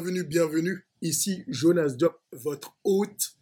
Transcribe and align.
Bienvenue, 0.00 0.24
bienvenue. 0.24 0.86
Ici 1.02 1.44
Jonas 1.46 1.90
Diop, 1.90 2.18
votre 2.32 2.74
hôte. 2.84 3.34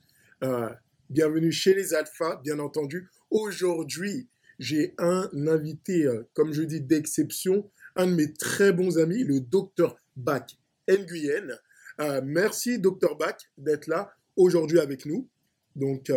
Euh, 0.43 0.69
bienvenue 1.09 1.53
chez 1.53 1.73
les 1.73 1.95
Alphas, 1.95 2.41
bien 2.43 2.59
entendu. 2.59 3.09
Aujourd'hui, 3.31 4.29
j'ai 4.59 4.93
un 4.99 5.31
invité, 5.47 6.05
euh, 6.05 6.29
comme 6.33 6.53
je 6.53 6.63
dis, 6.63 6.81
d'exception, 6.81 7.71
un 7.95 8.09
de 8.09 8.15
mes 8.15 8.33
très 8.33 8.73
bons 8.73 8.99
amis, 8.99 9.23
le 9.23 9.39
docteur 9.39 9.95
Bach 10.17 10.59
Nguyen. 10.89 11.57
Euh, 12.01 12.23
merci, 12.25 12.81
docteur 12.81 13.17
Bach, 13.17 13.37
d'être 13.57 13.87
là 13.87 14.13
aujourd'hui 14.35 14.81
avec 14.81 15.07
nous. 15.07 15.29
Donc, 15.77 16.11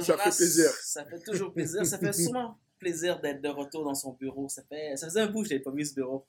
ça 0.00 0.16
fait 0.16 0.34
plaisir. 0.34 0.70
Ça 0.82 1.04
fait 1.04 1.20
toujours 1.20 1.52
plaisir. 1.52 1.84
Ça 1.84 1.98
fait 1.98 2.12
souvent 2.24 2.56
plaisir 2.78 3.20
d'être 3.20 3.42
de 3.42 3.50
retour 3.50 3.84
dans 3.84 3.94
son 3.94 4.14
bureau. 4.14 4.48
Ça, 4.48 4.62
fait, 4.62 4.96
ça 4.96 5.08
faisait 5.08 5.20
un 5.20 5.30
bout 5.30 5.42
que 5.42 5.48
je 5.48 5.54
n'avais 5.54 5.62
pas 5.62 5.72
vu 5.72 5.84
ce 5.84 5.92
bureau. 5.94 6.24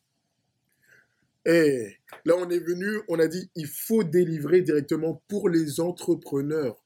Et 1.47 1.95
là, 2.25 2.35
on 2.37 2.49
est 2.49 2.59
venu, 2.59 2.99
on 3.07 3.19
a 3.19 3.27
dit, 3.27 3.49
il 3.55 3.67
faut 3.67 4.03
délivrer 4.03 4.61
directement 4.61 5.23
pour 5.29 5.47
les 5.47 5.79
entrepreneurs, 5.79 6.83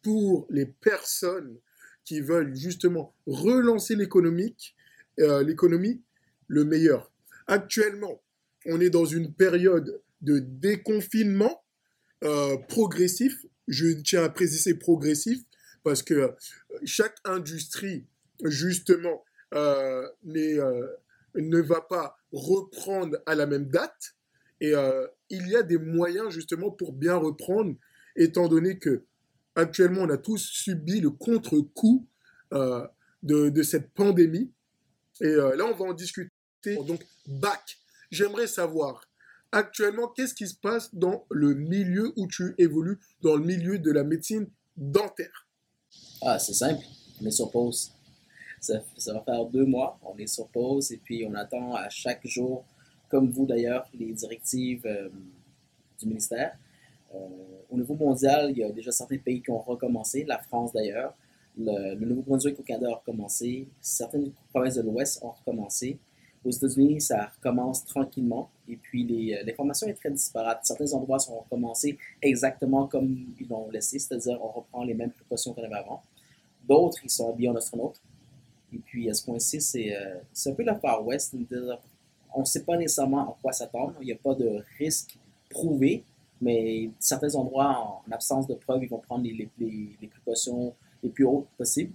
pour 0.00 0.46
les 0.48 0.64
personnes 0.64 1.58
qui 2.04 2.20
veulent 2.20 2.54
justement 2.54 3.12
relancer 3.26 3.96
l'économique, 3.96 4.76
euh, 5.18 5.42
l'économie, 5.42 6.02
le 6.46 6.64
meilleur. 6.64 7.10
Actuellement, 7.48 8.22
on 8.66 8.80
est 8.80 8.90
dans 8.90 9.04
une 9.04 9.34
période 9.34 10.00
de 10.20 10.38
déconfinement 10.38 11.64
euh, 12.22 12.56
progressif. 12.68 13.44
Je 13.66 13.88
tiens 13.88 14.22
à 14.22 14.28
préciser 14.28 14.74
progressif 14.74 15.40
parce 15.82 16.04
que 16.04 16.32
chaque 16.84 17.16
industrie, 17.24 18.06
justement, 18.44 19.24
euh, 19.54 20.08
ne 21.36 21.60
va 21.60 21.80
pas 21.80 22.16
reprendre 22.32 23.18
à 23.26 23.34
la 23.34 23.46
même 23.46 23.66
date. 23.66 24.14
Et 24.60 24.74
euh, 24.74 25.06
il 25.28 25.48
y 25.48 25.56
a 25.56 25.62
des 25.62 25.78
moyens 25.78 26.30
justement 26.30 26.70
pour 26.70 26.92
bien 26.92 27.16
reprendre, 27.16 27.74
étant 28.16 28.48
donné 28.48 28.78
que 28.78 29.04
actuellement 29.54 30.02
on 30.02 30.10
a 30.10 30.18
tous 30.18 30.38
subi 30.38 31.00
le 31.00 31.10
contre-coup 31.10 32.06
euh, 32.52 32.86
de, 33.22 33.62
cette 33.62 33.92
pandémie. 33.92 34.52
Et 35.20 35.26
euh, 35.26 35.56
là, 35.56 35.66
on 35.66 35.74
va 35.74 35.86
en 35.86 35.94
discuter. 35.94 36.30
Donc, 36.64 37.04
bac, 37.26 37.78
j'aimerais 38.10 38.46
savoir 38.46 39.08
actuellement 39.52 40.08
qu'est-ce 40.08 40.34
qui 40.34 40.46
se 40.46 40.56
passe 40.56 40.94
dans 40.94 41.26
le 41.30 41.54
milieu 41.54 42.12
où 42.16 42.26
tu 42.26 42.54
évolues, 42.58 42.98
dans 43.22 43.36
le 43.36 43.44
milieu 43.44 43.78
de 43.78 43.90
la 43.90 44.04
médecine 44.04 44.48
dentaire? 44.76 45.48
Ah, 46.22 46.38
c'est 46.38 46.54
simple, 46.54 46.84
est 47.24 47.30
sur 47.30 47.50
pause. 47.50 47.95
Ça, 48.60 48.80
va 49.12 49.20
faire 49.20 49.44
deux 49.46 49.64
mois, 49.64 49.98
on 50.02 50.16
est 50.18 50.26
sur 50.26 50.48
pause 50.48 50.90
et 50.92 50.96
puis 50.96 51.24
on 51.28 51.34
attend 51.34 51.74
à 51.74 51.88
chaque 51.88 52.26
jour 52.26 52.64
comme 53.08 53.30
vous 53.30 53.46
d'ailleurs, 53.46 53.88
les 53.94 54.12
directives 54.12 54.84
euh, 54.86 55.08
du 56.00 56.06
ministère. 56.06 56.56
Euh, 57.14 57.18
au 57.70 57.76
niveau 57.76 57.94
mondial, 57.94 58.50
il 58.50 58.58
y 58.58 58.64
a 58.64 58.70
déjà 58.70 58.90
certains 58.90 59.18
pays 59.18 59.40
qui 59.40 59.50
ont 59.50 59.60
recommencé, 59.60 60.24
la 60.24 60.38
France 60.38 60.72
d'ailleurs. 60.72 61.14
Le, 61.58 61.94
Nouveau-Brunswick 61.94 62.58
au 62.60 62.62
Canada 62.62 62.88
a 62.90 62.94
recommencé. 62.96 63.68
Certaines 63.80 64.32
provinces 64.50 64.74
de 64.74 64.82
l'Ouest 64.82 65.22
ont 65.22 65.30
recommencé. 65.30 65.98
Aux 66.44 66.50
États-Unis, 66.50 67.00
ça 67.00 67.30
recommence 67.36 67.84
tranquillement. 67.84 68.50
Et 68.68 68.76
puis, 68.76 69.34
euh, 69.34 69.42
l'information 69.44 69.86
est 69.86 69.94
très 69.94 70.10
disparate. 70.10 70.60
Certains 70.64 70.92
endroits 70.92 71.18
sont 71.18 71.38
recommencés 71.38 71.98
exactement 72.20 72.86
comme 72.86 73.26
ils 73.40 73.48
l'ont 73.48 73.70
laissé, 73.70 73.98
c'est-à-dire 73.98 74.38
on 74.42 74.48
reprend 74.48 74.84
les 74.84 74.94
mêmes 74.94 75.12
précautions 75.12 75.54
qu'on 75.54 75.64
avait 75.64 75.74
avant. 75.76 76.02
D'autres, 76.68 76.98
ils 77.04 77.10
sont 77.10 77.30
habillés 77.30 77.48
en 77.48 77.56
astronaute. 77.56 78.00
Et 78.72 78.78
puis, 78.78 79.08
à 79.08 79.14
ce 79.14 79.24
point-ci, 79.24 79.60
c'est 79.60 79.94
un 79.94 80.52
peu 80.52 80.62
la 80.62 80.74
Far 80.76 81.06
West, 81.06 81.34
on 82.34 82.40
ne 82.40 82.44
sait 82.44 82.64
pas 82.64 82.76
nécessairement 82.76 83.30
à 83.30 83.36
quoi 83.40 83.52
s'attendre. 83.52 83.94
Il 84.00 84.06
n'y 84.06 84.12
a 84.12 84.16
pas 84.16 84.34
de 84.34 84.62
risque 84.78 85.18
prouvé, 85.48 86.04
mais 86.40 86.90
certains 86.98 87.34
endroits, 87.34 88.02
en, 88.06 88.12
absence 88.12 88.46
de 88.46 88.54
preuves, 88.54 88.82
ils 88.84 88.90
vont 88.90 88.98
prendre 88.98 89.24
les, 89.24 90.08
précautions 90.10 90.74
les 91.02 91.08
plus 91.08 91.24
hautes 91.24 91.48
possibles. 91.56 91.92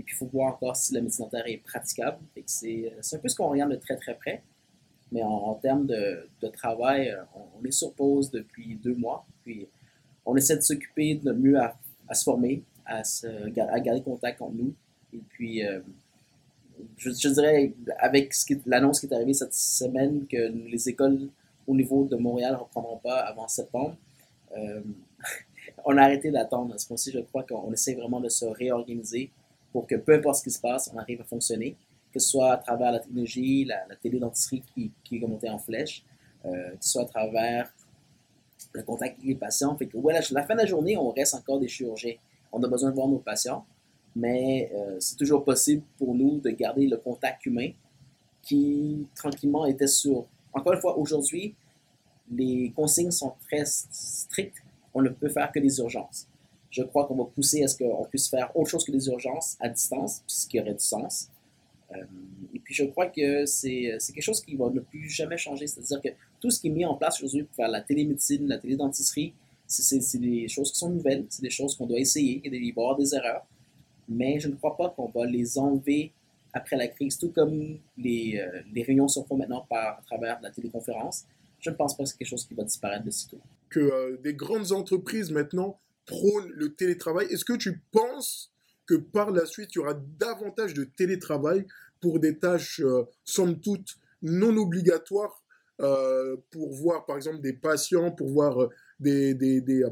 Et 0.00 0.02
puis, 0.02 0.14
il 0.16 0.18
faut 0.18 0.26
voir 0.26 0.54
encore 0.54 0.74
si 0.74 0.92
la 0.94 1.00
médecine 1.00 1.24
dentaire 1.26 1.46
est 1.46 1.58
praticable. 1.58 2.18
C'est 2.46 2.92
un 3.12 3.18
peu 3.18 3.28
ce 3.28 3.36
qu'on 3.36 3.48
regarde 3.48 3.70
de 3.70 3.76
très, 3.76 3.96
très 3.96 4.14
près. 4.14 4.42
Mais 5.12 5.22
en, 5.22 5.54
termes 5.54 5.86
de, 5.86 6.48
travail, 6.52 7.16
on, 7.36 7.64
est 7.64 7.70
sur 7.70 7.92
pause 7.92 8.30
depuis 8.32 8.74
deux 8.82 8.96
mois. 8.96 9.24
Puis, 9.44 9.68
on 10.26 10.34
essaie 10.34 10.56
de 10.56 10.62
s'occuper 10.62 11.14
de 11.14 11.30
mieux 11.32 11.60
à, 11.60 12.14
se 12.14 12.24
former, 12.24 12.64
à, 12.84 13.02
à 13.02 13.80
garder 13.80 14.02
contact 14.02 14.42
entre 14.42 14.54
nous. 14.54 14.74
Et 15.12 15.20
puis, 15.28 15.64
euh, 15.64 15.80
je, 16.96 17.28
dirais, 17.28 17.72
avec 17.98 18.34
l'annonce 18.66 19.00
qui 19.00 19.06
est 19.06 19.14
arrivée 19.14 19.34
cette 19.34 19.54
semaine, 19.54 20.26
que 20.26 20.52
les 20.70 20.88
écoles 20.88 21.28
au 21.66 21.74
niveau 21.74 22.04
de 22.04 22.16
Montréal 22.16 22.52
ne 22.52 22.58
reprendront 22.58 22.98
pas 22.98 23.20
avant 23.20 23.48
septembre, 23.48 23.96
euh, 24.56 24.82
on 25.84 25.96
a 25.96 26.02
arrêté 26.02 26.30
d'attendre. 26.30 26.74
À 26.74 26.78
ce 26.78 26.86
point-ci, 26.86 27.12
je 27.12 27.20
crois 27.20 27.44
qu'on 27.44 27.72
essaie 27.72 27.94
vraiment 27.94 28.20
de 28.20 28.28
se 28.28 28.44
réorganiser 28.44 29.30
pour 29.72 29.86
que 29.86 29.96
peu 29.96 30.14
importe 30.14 30.36
ce 30.36 30.44
qui 30.44 30.50
se 30.50 30.60
passe, 30.60 30.90
on 30.94 30.98
arrive 30.98 31.20
à 31.20 31.24
fonctionner, 31.24 31.76
que 32.12 32.20
ce 32.20 32.28
soit 32.28 32.52
à 32.52 32.56
travers 32.58 32.92
la 32.92 33.00
technologie, 33.00 33.64
la, 33.64 33.86
la 33.88 33.96
télédentisterie 33.96 34.62
qui, 34.74 34.92
qui 35.02 35.16
est 35.16 35.26
montée 35.26 35.50
en 35.50 35.58
flèche, 35.58 36.04
euh, 36.44 36.70
que 36.70 36.84
ce 36.84 36.90
soit 36.92 37.02
à 37.02 37.06
travers 37.06 37.72
le 38.72 38.82
contact 38.82 39.16
avec 39.18 39.26
les 39.26 39.34
patients. 39.34 39.76
Fait 39.76 39.86
que, 39.86 39.96
ouais, 39.96 40.12
la 40.12 40.42
fin 40.42 40.54
de 40.54 40.60
la 40.60 40.66
journée, 40.66 40.96
on 40.96 41.10
reste 41.10 41.34
encore 41.34 41.58
des 41.58 41.68
chirurgiens. 41.68 42.14
On 42.52 42.62
a 42.62 42.68
besoin 42.68 42.90
de 42.90 42.94
voir 42.94 43.08
nos 43.08 43.18
patients 43.18 43.66
mais 44.16 44.70
euh, 44.74 44.96
c'est 45.00 45.16
toujours 45.16 45.44
possible 45.44 45.82
pour 45.98 46.14
nous 46.14 46.38
de 46.38 46.50
garder 46.50 46.86
le 46.86 46.96
contact 46.96 47.46
humain 47.46 47.70
qui 48.42 49.06
tranquillement 49.14 49.66
était 49.66 49.86
sur. 49.86 50.26
Encore 50.52 50.74
une 50.74 50.80
fois, 50.80 50.96
aujourd'hui, 50.98 51.54
les 52.30 52.72
consignes 52.76 53.10
sont 53.10 53.32
très 53.48 53.64
strictes. 53.64 54.62
On 54.92 55.02
ne 55.02 55.08
peut 55.08 55.28
faire 55.28 55.50
que 55.50 55.58
des 55.58 55.78
urgences. 55.78 56.28
Je 56.70 56.82
crois 56.82 57.06
qu'on 57.06 57.16
va 57.16 57.24
pousser 57.24 57.62
à 57.64 57.68
ce 57.68 57.76
qu'on 57.78 58.04
puisse 58.04 58.28
faire 58.28 58.54
autre 58.56 58.70
chose 58.70 58.84
que 58.84 58.92
des 58.92 59.06
urgences 59.06 59.56
à 59.60 59.68
distance, 59.68 60.22
ce 60.26 60.46
qui 60.46 60.60
aurait 60.60 60.74
du 60.74 60.84
sens. 60.84 61.28
Euh, 61.92 62.04
et 62.52 62.58
puis 62.58 62.74
je 62.74 62.84
crois 62.84 63.06
que 63.06 63.46
c'est 63.46 63.96
quelque 64.14 64.22
chose 64.22 64.40
qui 64.40 64.56
va 64.56 64.70
ne 64.70 64.80
plus 64.80 65.08
jamais 65.08 65.36
changer. 65.36 65.66
C'est-à-dire 65.66 66.00
que 66.00 66.08
tout 66.40 66.50
ce 66.50 66.60
qui 66.60 66.68
est 66.68 66.70
mis 66.70 66.84
en 66.84 66.94
place 66.94 67.18
aujourd'hui 67.18 67.44
pour 67.44 67.56
faire 67.56 67.68
la 67.68 67.80
télémédecine, 67.80 68.46
la 68.46 68.58
télédentisterie, 68.58 69.34
c'est 69.66 70.18
des 70.18 70.46
choses 70.48 70.72
qui 70.72 70.78
sont 70.78 70.90
nouvelles, 70.90 71.24
c'est 71.28 71.42
des 71.42 71.50
choses 71.50 71.76
qu'on 71.76 71.86
doit 71.86 71.98
essayer, 71.98 72.40
il 72.44 72.50
va 72.50 72.56
y 72.56 72.70
avoir 72.70 72.96
des 72.96 73.14
erreurs 73.14 73.44
mais 74.08 74.38
je 74.40 74.48
ne 74.48 74.54
crois 74.54 74.76
pas 74.76 74.90
qu'on 74.90 75.08
va 75.08 75.26
les 75.26 75.58
enlever 75.58 76.12
après 76.54 76.76
la 76.76 76.86
crise, 76.86 77.18
tout 77.18 77.30
comme 77.30 77.78
les, 77.98 78.38
euh, 78.38 78.62
les 78.72 78.82
réunions 78.82 79.08
se 79.08 79.20
font 79.24 79.36
maintenant 79.36 79.66
par, 79.68 79.98
à 79.98 80.02
travers 80.06 80.40
la 80.40 80.50
téléconférence. 80.50 81.24
Je 81.58 81.70
ne 81.70 81.74
pense 81.74 81.96
pas 81.96 82.04
que 82.04 82.10
c'est 82.10 82.16
quelque 82.16 82.28
chose 82.28 82.46
qui 82.46 82.54
va 82.54 82.62
disparaître 82.62 83.04
de 83.04 83.10
sitôt. 83.10 83.40
Que 83.68 83.80
euh, 83.80 84.16
des 84.22 84.34
grandes 84.34 84.70
entreprises 84.72 85.32
maintenant 85.32 85.80
prônent 86.06 86.50
le 86.54 86.74
télétravail. 86.74 87.26
Est-ce 87.30 87.44
que 87.44 87.56
tu 87.56 87.82
penses 87.90 88.52
que 88.86 88.94
par 88.94 89.30
la 89.30 89.46
suite, 89.46 89.70
il 89.74 89.78
y 89.78 89.80
aura 89.80 89.94
davantage 89.94 90.74
de 90.74 90.84
télétravail 90.84 91.66
pour 92.00 92.20
des 92.20 92.38
tâches, 92.38 92.80
euh, 92.80 93.04
somme 93.24 93.60
toute, 93.60 93.96
non 94.22 94.56
obligatoires 94.56 95.40
pour 96.52 96.72
voir, 96.72 97.04
par 97.04 97.16
exemple, 97.16 97.40
des 97.40 97.52
patients, 97.52 98.12
pour 98.12 98.28
voir 98.28 98.68
des, 99.00 99.34
des, 99.34 99.60
des, 99.60 99.82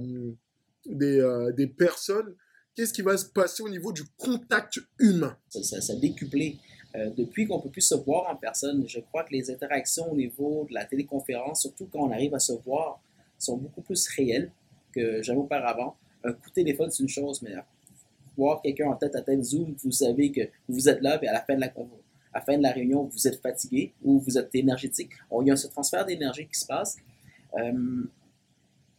des 0.86 1.66
personnes 1.66 2.36
qu'est-ce 2.74 2.92
qui 2.92 3.02
va 3.02 3.16
se 3.16 3.26
passer 3.26 3.62
au 3.62 3.68
niveau 3.68 3.92
du 3.92 4.02
contact 4.16 4.80
humain? 4.98 5.36
Ça, 5.48 5.80
ça, 5.80 5.94
décuplé. 5.96 6.58
Euh, 6.94 7.10
depuis 7.16 7.46
qu'on 7.46 7.60
peut 7.60 7.70
plus 7.70 7.82
se 7.82 7.94
voir 7.94 8.30
en 8.30 8.36
personne, 8.36 8.86
je 8.86 9.00
crois 9.00 9.24
que 9.24 9.32
les 9.32 9.50
interactions 9.50 10.12
au 10.12 10.16
niveau 10.16 10.66
de 10.68 10.74
la 10.74 10.84
téléconférence, 10.84 11.62
surtout 11.62 11.86
quand 11.90 12.00
on 12.00 12.10
arrive 12.10 12.34
à 12.34 12.38
se 12.38 12.52
voir, 12.52 13.00
sont 13.38 13.56
beaucoup 13.56 13.80
plus 13.80 14.06
réelles 14.08 14.50
que 14.94 15.22
jamais 15.22 15.40
auparavant. 15.40 15.96
Un 16.22 16.32
coup 16.32 16.50
de 16.50 16.54
téléphone, 16.54 16.90
c'est 16.90 17.02
une 17.02 17.08
chose, 17.08 17.40
mais 17.42 17.54
voir 18.36 18.60
quelqu'un 18.62 18.88
en 18.88 18.94
tête 18.94 19.16
à 19.16 19.22
tête 19.22 19.42
Zoom, 19.42 19.74
vous 19.82 19.90
savez 19.90 20.30
que 20.30 20.42
vous 20.68 20.88
êtes 20.88 21.00
là, 21.00 21.18
et 21.22 21.28
à 21.28 21.32
la 21.32 21.40
fin 21.42 21.54
de 21.54 21.60
la, 21.60 21.66
à 21.66 22.38
la, 22.38 22.40
fin 22.42 22.56
de 22.56 22.62
la 22.62 22.72
réunion, 22.72 23.04
vous 23.04 23.26
êtes 23.26 23.40
fatigué 23.40 23.92
ou 24.02 24.20
vous 24.20 24.38
êtes 24.38 24.54
énergétique. 24.54 25.12
il 25.40 25.48
y 25.48 25.50
a 25.50 25.56
ce 25.56 25.68
transfert 25.68 26.04
d'énergie 26.04 26.46
qui 26.46 26.58
se 26.58 26.66
passe. 26.66 26.96
Euh, 27.58 28.04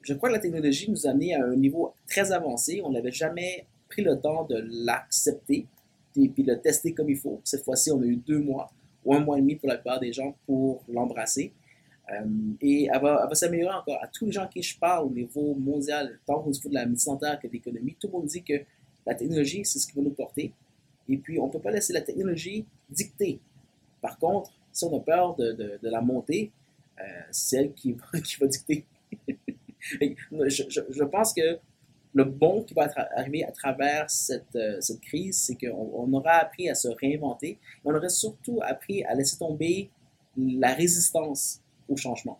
je 0.03 0.13
crois 0.13 0.29
que 0.29 0.35
la 0.35 0.39
technologie 0.41 0.91
nous 0.91 1.07
a 1.07 1.11
amené 1.11 1.33
à 1.33 1.43
un 1.43 1.55
niveau 1.55 1.93
très 2.07 2.31
avancé. 2.31 2.81
On 2.83 2.91
n'avait 2.91 3.11
jamais 3.11 3.65
pris 3.89 4.03
le 4.03 4.19
temps 4.19 4.45
de 4.45 4.63
l'accepter 4.69 5.65
et 6.15 6.29
puis 6.29 6.43
le 6.43 6.59
tester 6.59 6.93
comme 6.93 7.09
il 7.09 7.17
faut. 7.17 7.39
Cette 7.43 7.63
fois-ci, 7.63 7.91
on 7.91 8.01
a 8.01 8.05
eu 8.05 8.17
deux 8.17 8.39
mois 8.39 8.71
ou 9.05 9.15
un 9.15 9.19
mois 9.19 9.37
et 9.37 9.41
demi 9.41 9.55
pour 9.55 9.69
la 9.69 9.75
plupart 9.75 9.99
des 9.99 10.13
gens 10.13 10.35
pour 10.45 10.83
l'embrasser. 10.89 11.53
Euh, 12.11 12.25
et 12.61 12.89
elle 12.93 13.01
va, 13.01 13.33
s'améliorer 13.33 13.75
encore. 13.75 13.97
À 14.01 14.07
tous 14.07 14.25
les 14.25 14.31
gens 14.31 14.47
qui 14.47 14.61
je 14.61 14.77
parle 14.77 15.05
au 15.05 15.09
niveau 15.09 15.55
mondial, 15.55 16.19
tant 16.25 16.43
au 16.43 16.49
niveau 16.49 16.69
de 16.69 16.73
la 16.73 16.85
médecine 16.85 17.13
dentaire 17.13 17.39
que 17.39 17.47
de 17.47 17.53
l'économie, 17.53 17.95
tout 17.99 18.07
le 18.07 18.13
monde 18.13 18.25
dit 18.25 18.43
que 18.43 18.61
la 19.05 19.15
technologie, 19.15 19.63
c'est 19.63 19.79
ce 19.79 19.87
qui 19.87 19.95
va 19.95 20.01
nous 20.01 20.11
porter. 20.11 20.51
Et 21.07 21.17
puis, 21.17 21.39
on 21.39 21.47
ne 21.47 21.51
peut 21.51 21.59
pas 21.59 21.71
laisser 21.71 21.93
la 21.93 22.01
technologie 22.01 22.65
dicter. 22.89 23.39
Par 24.01 24.17
contre, 24.17 24.51
si 24.71 24.83
on 24.85 24.97
a 24.97 24.99
peur 24.99 25.35
de, 25.35 25.79
la 25.81 26.01
montée, 26.01 26.51
euh, 26.99 27.03
c'est 27.31 27.57
elle 27.57 27.73
qui 27.73 27.93
va 28.39 28.47
dicter. 28.47 28.85
Je, 29.83 31.03
pense 31.03 31.33
que 31.33 31.59
le 32.13 32.23
bon 32.23 32.63
qui 32.63 32.73
va 32.73 32.87
arriver 33.15 33.43
à 33.43 33.51
travers 33.51 34.09
cette, 34.09 34.55
euh, 34.55 34.79
crise, 35.01 35.37
c'est 35.41 35.55
qu'on 35.55 36.11
aura 36.13 36.33
appris 36.33 36.69
à 36.69 36.75
se 36.75 36.87
réinventer. 36.87 37.59
On 37.83 37.93
aurait 37.93 38.09
surtout 38.09 38.59
appris 38.61 39.03
à 39.03 39.13
laisser 39.15 39.37
tomber 39.37 39.89
la 40.37 40.73
résistance 40.73 41.61
au 41.89 41.97
changement. 41.97 42.39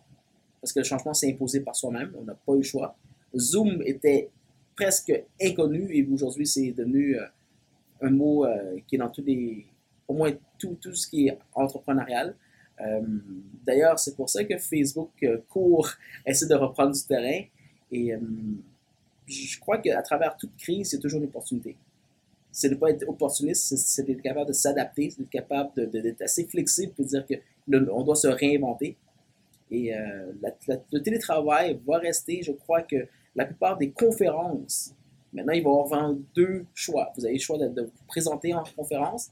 parce 0.60 0.72
que 0.72 0.80
le 0.80 0.84
changement 0.84 1.12
s'est 1.12 1.30
imposé 1.30 1.60
par 1.60 1.76
soi-même, 1.76 2.12
on 2.18 2.22
n'a 2.22 2.34
pas 2.34 2.54
eu 2.54 2.58
le 2.58 2.62
choix. 2.62 2.96
Zoom 3.36 3.82
était 3.84 4.30
presque 4.74 5.12
inconnu 5.40 5.88
et 5.90 6.06
aujourd'hui 6.10 6.46
c'est 6.46 6.72
devenu 6.72 7.18
euh, 7.18 7.26
un 8.00 8.10
mot 8.10 8.46
euh, 8.46 8.78
qui 8.86 8.96
est 8.96 8.98
dans 8.98 9.10
tous 9.10 9.22
les, 9.22 9.66
au 10.08 10.14
moins 10.14 10.32
tout 10.58 10.78
ce 10.80 11.06
qui 11.06 11.28
est 11.28 11.38
entrepreneurial. 11.54 12.34
Euh, 12.80 13.00
d'ailleurs, 13.64 13.98
c'est 13.98 14.16
pour 14.16 14.28
ça 14.28 14.44
que 14.44 14.58
Facebook 14.58 15.10
court, 15.48 15.90
essaie 16.26 16.46
de 16.46 16.54
reprendre 16.54 16.92
du 16.92 17.02
terrain 17.02 17.42
et 17.92 18.14
je 19.26 19.58
crois 19.60 19.78
qu'à 19.78 20.02
travers 20.02 20.36
toute 20.36 20.56
crise, 20.56 20.90
c'est 20.90 20.98
toujours 20.98 21.20
une 21.20 21.28
opportunité. 21.28 21.76
C'est 22.50 22.68
de 22.68 22.74
ne 22.74 22.78
pas 22.78 22.90
être 22.90 23.08
opportuniste, 23.08 23.76
c'est 23.76 24.04
d'être 24.04 24.22
capable 24.22 24.48
de 24.48 24.52
s'adapter, 24.52 25.10
c'est 25.10 25.20
d'être 25.20 25.30
capable 25.30 25.90
d'être 25.90 26.22
assez 26.22 26.44
flexible 26.44 26.92
pour 26.92 27.04
dire 27.04 27.24
qu'on 27.26 28.02
doit 28.02 28.16
se 28.16 28.28
réinventer. 28.28 28.96
Et 29.70 29.94
euh, 29.94 30.32
le 30.92 30.98
télétravail 31.00 31.80
va 31.86 31.98
rester, 31.98 32.42
je 32.42 32.52
crois 32.52 32.82
que 32.82 33.08
la 33.34 33.46
plupart 33.46 33.76
des 33.76 33.90
conférences, 33.90 34.94
maintenant, 35.32 35.52
il 35.52 35.64
va 35.64 35.70
y 35.70 35.72
avoir 35.72 36.14
deux 36.34 36.64
choix. 36.74 37.12
Vous 37.16 37.24
avez 37.24 37.34
le 37.34 37.40
choix 37.40 37.58
de, 37.58 37.82
vous 37.82 37.90
présenter 38.06 38.54
en 38.54 38.62
conférence, 38.76 39.30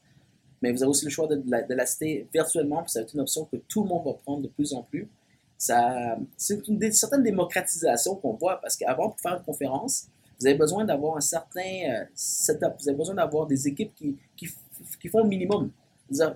mais 0.63 0.73
vous 0.73 0.83
avez 0.83 0.91
aussi 0.91 1.05
le 1.05 1.11
choix 1.11 1.27
de, 1.27 1.37
de 1.37 1.75
l'assister 1.75 2.27
virtuellement, 2.33 2.83
puis 2.83 2.93
ça 2.93 3.01
va 3.01 3.05
être 3.05 3.15
une 3.15 3.21
option 3.21 3.45
que 3.45 3.57
tout 3.69 3.83
le 3.83 3.89
monde 3.89 4.05
va 4.05 4.15
prendre 4.15 4.43
de 4.43 4.49
plus 4.49 4.73
en 4.73 4.83
plus. 4.83 5.09
C'est 5.59 6.69
une, 6.69 6.93
certaine 6.93 7.23
démocratisation 7.23 8.17
qu'on 8.17 8.33
voit, 8.33 8.61
parce 8.61 8.77
qu'avant, 8.77 9.11
pour 9.11 9.21
faire 9.21 9.37
une 9.37 9.45
conférence, 9.45 10.09
vous 10.41 10.47
avez 10.47 10.57
besoin 10.57 10.85
d'avoir 10.85 11.17
un 11.17 11.21
certain 11.21 11.61
euh, 11.61 12.05
setup, 12.15 12.75
vous 12.81 12.89
avez 12.89 12.99
besoin 12.99 13.15
d'avoir 13.15 13.47
des 13.47 13.69
équipes 13.69 13.95
qui, 13.95 14.17
qui, 14.37 14.49
qui 15.01 15.09
font 15.09 15.23
le 15.23 15.29
minimum 15.29 15.71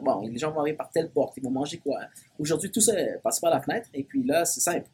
bon, 0.03 0.21
les 0.27 0.39
gens 0.39 0.51
vont 0.53 0.61
arriver 0.61 0.77
par 0.77 0.91
telle 0.91 1.11
porte, 1.11 1.37
ils 1.37 1.43
vont 1.43 1.51
manger 1.51 1.79
quoi. 1.79 1.99
Aujourd'hui, 2.39 2.71
tout 2.71 2.81
ça 2.81 2.93
passe 3.23 3.41
par 3.41 3.51
la 3.51 3.61
fenêtre, 3.61 3.89
et 3.95 4.05
puis 4.05 4.23
là, 4.25 4.45
c'est 4.45 4.61
simple. 4.61 4.89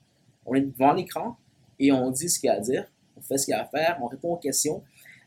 On 0.44 0.54
est 0.54 0.60
devant 0.60 0.92
l'écran 0.92 1.36
et 1.78 1.92
on 1.92 2.10
dit 2.10 2.28
ce 2.28 2.38
qu'il 2.38 2.48
y 2.48 2.50
a 2.50 2.56
à 2.56 2.60
dire, 2.60 2.86
on 3.16 3.20
fait 3.20 3.38
ce 3.38 3.46
qu'il 3.46 3.52
y 3.52 3.54
a 3.54 3.62
à 3.62 3.66
faire, 3.66 3.98
on 4.02 4.06
répond 4.06 4.32
aux 4.32 4.38
questions. 4.38 4.82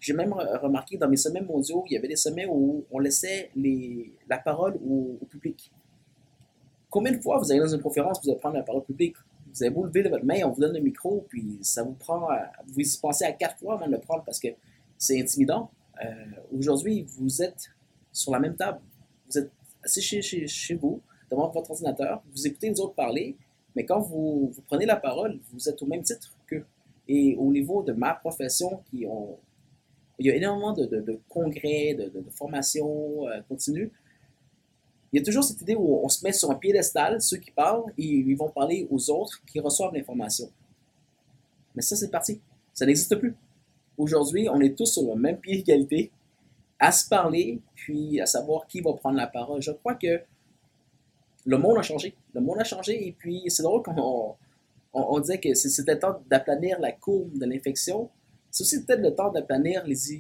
J'ai 0.06 0.14
même 0.14 0.34
remarqué 0.34 0.98
dans 0.98 1.10
mes 1.10 1.18
sommets 1.18 1.42
mondiaux, 1.42 1.84
il 1.88 1.94
y 1.94 1.98
avait 1.98 2.08
des 2.08 2.16
sommets 2.16 2.46
où 2.48 2.86
on 2.92 3.00
laissait 3.00 3.50
les, 3.56 4.14
la 4.30 4.38
parole 4.38 4.76
au, 4.88 5.18
public. 5.28 5.72
Combien 6.92 7.12
de 7.12 7.20
fois 7.20 7.40
vous 7.40 7.52
allez 7.52 7.60
dans 7.60 7.74
une 7.74 7.82
conférence, 7.82 8.22
vous 8.24 8.30
allez 8.30 8.38
prendre 8.38 8.56
la 8.56 8.62
parole 8.62 8.84
publique 8.84 9.16
Vous 9.52 9.64
avez 9.64 9.72
beau 9.74 9.84
lever 9.84 10.08
votre 10.08 10.24
main, 10.24 10.44
on 10.46 10.52
vous 10.52 10.62
donne 10.62 10.76
le 10.76 10.80
micro, 10.80 11.26
puis 11.28 11.58
ça 11.64 11.82
vous 11.82 11.94
prend, 11.94 12.28
vous 12.68 12.82
y 12.82 13.00
pensez 13.02 13.26
à 13.26 13.32
quatre 13.32 13.58
fois 13.58 13.74
avant 13.74 13.88
de 13.88 13.94
le 13.94 14.00
prendre 14.00 14.24
parce 14.24 14.40
que 14.40 14.50
c'est 14.96 15.20
intimidant. 15.20 15.72
Euh, 16.06 16.08
aujourd'hui, 16.56 17.08
vous 17.18 17.42
êtes 17.42 17.72
sur 18.12 18.32
la 18.32 18.38
même 18.40 18.56
table 18.56 18.80
vous 19.28 19.40
êtes 19.40 19.52
assis 19.84 20.04
chez, 20.04 20.22
chez, 20.22 20.46
chez, 20.46 20.76
vous, 20.76 21.02
devant 21.32 21.50
votre 21.50 21.72
ordinateur, 21.72 22.22
vous 22.32 22.46
écoutez 22.46 22.70
les 22.70 22.80
autres 22.80 22.94
parler, 22.94 23.36
mais 23.76 23.86
quand 23.86 24.02
vous, 24.02 24.52
vous, 24.54 24.62
prenez 24.68 24.86
la 24.86 24.98
parole, 24.98 25.40
vous 25.52 25.68
êtes 25.68 25.82
au 25.82 25.88
même 25.88 26.04
titre 26.04 26.32
qu'eux. 26.46 26.64
Et 27.08 27.36
au 27.40 27.52
niveau 27.52 27.82
de 27.82 27.92
ma 27.92 28.14
profession, 28.14 28.84
qui 28.92 29.08
ont, 29.08 29.40
il 30.20 30.28
y 30.28 30.32
a 30.32 30.36
énormément 30.36 30.74
de, 30.74 31.20
congrès, 31.28 31.94
de, 31.94 32.12
formations 32.32 33.28
euh, 33.28 33.42
continues. 33.48 33.92
Il 35.12 35.20
y 35.20 35.22
a 35.22 35.26
toujours 35.26 35.44
cette 35.44 35.62
idée 35.62 35.76
où 35.76 36.00
on 36.04 36.10
se 36.10 36.24
met 36.24 36.32
sur 36.32 36.52
un 36.52 36.56
piédestal, 36.56 37.22
ceux 37.22 37.38
qui 37.38 37.52
parlent, 37.52 37.86
et 37.98 38.06
ils 38.06 38.36
vont 38.36 38.50
parler 38.50 38.88
aux 38.90 39.10
autres 39.10 39.42
qui 39.46 39.60
reçoivent 39.60 39.94
l'information. 39.94 40.50
Mais 41.76 41.82
ça, 41.82 41.96
c'est 41.96 42.10
parti. 42.10 42.42
Ça 42.74 42.86
n'existe 42.86 43.16
plus. 43.16 43.36
Aujourd'hui, 43.98 44.50
on 44.50 44.60
est 44.60 44.78
tous 44.78 44.88
sur 44.88 45.04
le 45.04 45.16
même 45.16 45.38
pied 45.38 45.58
d'égalité 45.58 46.12
à 46.80 46.92
se 46.92 47.08
parler, 47.08 47.62
puis 47.76 48.20
à 48.20 48.26
savoir 48.26 48.68
qui 48.68 48.82
va 48.82 48.94
prendre 48.94 49.18
la 49.18 49.28
parole. 49.28 49.62
Je 49.62 49.72
crois 49.72 49.96
que 49.96 50.22
le 51.46 51.58
monde 51.58 51.78
a 51.78 51.82
changé. 51.82 52.16
Le 52.34 52.42
monde 52.42 52.60
a 52.60 52.64
changé, 52.64 53.08
et 53.08 53.12
puis 53.14 53.44
c'est 53.48 53.64
drôle 53.64 53.84
qu'on 53.84 54.36
on, 54.94 55.20
disait 55.20 55.40
que 55.40 55.54
c'était 55.54 55.98
temps 55.98 56.22
d'aplanir 56.30 56.80
la 56.80 56.92
courbe 56.92 57.38
de 57.38 57.46
l'infection. 57.46 58.10
C'est 58.56 58.64
aussi 58.64 58.86
peut-être 58.86 59.02
le 59.02 59.14
temps 59.14 59.32
d'aplanir 59.32 59.86
les, 59.86 60.12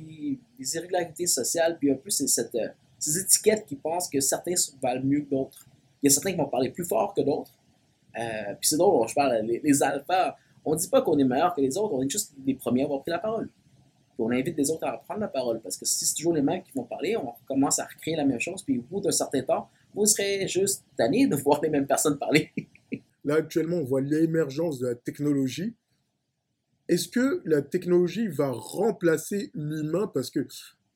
irrégularités 0.75 1.27
sociales, 1.27 1.77
puis 1.79 1.91
un 1.91 1.95
peu 1.95 2.09
cette, 2.09 2.57
ces 2.99 3.19
étiquettes 3.19 3.65
qui 3.65 3.75
pensent 3.75 4.09
que 4.09 4.19
certains 4.19 4.55
valent 4.81 5.03
mieux 5.05 5.21
que 5.21 5.29
d'autres. 5.29 5.65
Il 6.01 6.07
y 6.07 6.11
a 6.11 6.13
certains 6.13 6.31
qui 6.31 6.37
vont 6.37 6.49
parler 6.49 6.69
plus 6.69 6.85
fort 6.85 7.13
que 7.13 7.21
d'autres. 7.21 7.51
Euh, 8.19 8.53
puis 8.59 8.67
c'est 8.67 8.77
drôle, 8.77 9.07
je 9.07 9.13
parle, 9.13 9.45
les, 9.45 9.61
les 9.63 9.83
alphas, 9.83 10.35
on 10.65 10.75
dit 10.75 10.87
pas 10.89 11.01
qu'on 11.01 11.17
est 11.17 11.23
meilleur 11.23 11.53
que 11.53 11.61
les 11.61 11.77
autres, 11.77 11.93
on 11.93 12.01
est 12.01 12.09
juste 12.09 12.33
les 12.45 12.55
premiers 12.55 12.81
à 12.81 12.85
avoir 12.85 13.01
pris 13.01 13.11
la 13.11 13.19
parole 13.19 13.49
on 14.17 14.31
invite 14.31 14.57
les 14.57 14.71
autres 14.71 14.85
à 14.85 14.97
prendre 14.97 15.19
la 15.21 15.27
parole. 15.27 15.59
Parce 15.61 15.77
que 15.77 15.85
si 15.85 16.05
c'est 16.05 16.15
toujours 16.15 16.33
les 16.33 16.41
mêmes 16.41 16.63
qui 16.63 16.71
vont 16.73 16.83
parler, 16.83 17.15
on 17.17 17.33
commence 17.47 17.79
à 17.79 17.85
recréer 17.85 18.15
la 18.15 18.25
même 18.25 18.39
chose. 18.39 18.63
Puis 18.63 18.79
au 18.79 18.81
bout 18.81 19.01
d'un 19.01 19.11
certain 19.11 19.41
temps, 19.41 19.69
vous 19.93 20.05
serez 20.05 20.47
juste 20.47 20.83
tanné 20.97 21.27
de 21.27 21.35
voir 21.35 21.61
les 21.61 21.69
mêmes 21.69 21.87
personnes 21.87 22.17
parler. 22.17 22.51
Là, 23.25 23.35
actuellement, 23.35 23.77
on 23.77 23.83
voit 23.83 24.01
l'émergence 24.01 24.79
de 24.79 24.87
la 24.87 24.95
technologie. 24.95 25.73
Est-ce 26.87 27.07
que 27.07 27.41
la 27.45 27.61
technologie 27.61 28.27
va 28.27 28.51
remplacer 28.51 29.51
l'humain? 29.53 30.07
Parce 30.13 30.29
que 30.29 30.41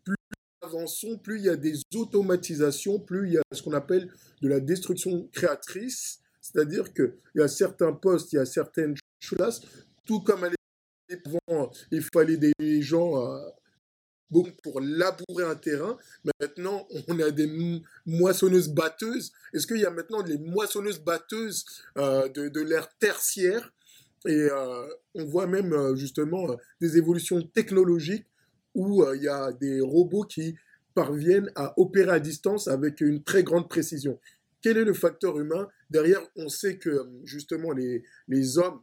plus 0.04 0.16
nous 0.30 0.68
avançons, 0.68 1.18
plus 1.18 1.40
il 1.40 1.46
y 1.46 1.50
a 1.50 1.56
des 1.56 1.80
automatisations, 1.96 3.00
plus 3.00 3.28
il 3.28 3.34
y 3.34 3.38
a 3.38 3.42
ce 3.52 3.64
qu'on 3.64 3.74
appelle 3.74 4.12
de 4.42 4.48
la 4.48 4.60
destruction 4.60 5.28
créatrice. 5.32 6.20
C'est-à-dire 6.42 6.94
qu'il 6.94 7.14
y 7.36 7.42
a 7.42 7.48
certains 7.48 7.94
postes, 7.94 8.34
il 8.34 8.38
y 8.38 8.40
a 8.40 8.46
certaines 8.46 8.96
choses, 9.22 9.62
tout 10.06 10.22
comme 10.22 10.44
à 10.44 10.50
il 11.92 12.04
fallait 12.14 12.38
des 12.38 12.82
gens 12.82 13.18
euh, 13.18 13.50
pour 14.64 14.80
labourer 14.80 15.44
un 15.44 15.56
terrain. 15.56 15.98
Maintenant, 16.40 16.88
on 17.08 17.20
a 17.20 17.32
des 17.32 17.50
moissonneuses 18.06 18.70
batteuses. 18.70 19.32
Est-ce 19.54 19.66
qu'il 19.66 19.78
y 19.80 19.86
a 19.86 19.90
maintenant 19.90 20.22
des 20.22 20.38
moissonneuses 20.38 21.00
batteuses 21.00 21.66
euh, 21.98 22.30
de, 22.30 22.50
de 22.50 22.62
l'ère 22.62 22.90
tertiaire? 22.98 23.72
Et 24.28 24.32
euh, 24.32 24.88
on 25.16 25.26
voit 25.26 25.48
même 25.48 25.96
justement 25.96 26.48
des 26.82 26.98
évolutions 26.98 27.42
technologiques 27.42 28.26
où 28.76 29.04
il 29.16 29.24
y 29.24 29.28
a 29.28 29.52
des 29.54 29.82
robots 29.82 30.24
qui 30.24 30.56
parviennent 30.94 31.52
à 31.56 31.74
opérer 31.80 32.12
à 32.12 32.20
distance 32.20 32.68
avec 32.68 33.02
une 33.02 33.24
très 33.24 33.44
grande 33.44 33.70
précision. 33.70 34.20
Quel 34.62 34.78
est 34.78 34.84
le 34.84 34.94
facteur 34.94 35.40
humain 35.40 35.68
Derrière, 35.90 36.22
on 36.36 36.50
sait 36.50 36.78
que 36.78 37.10
justement 37.24 37.72
les, 37.72 38.04
les 38.28 38.58
hommes 38.58 38.82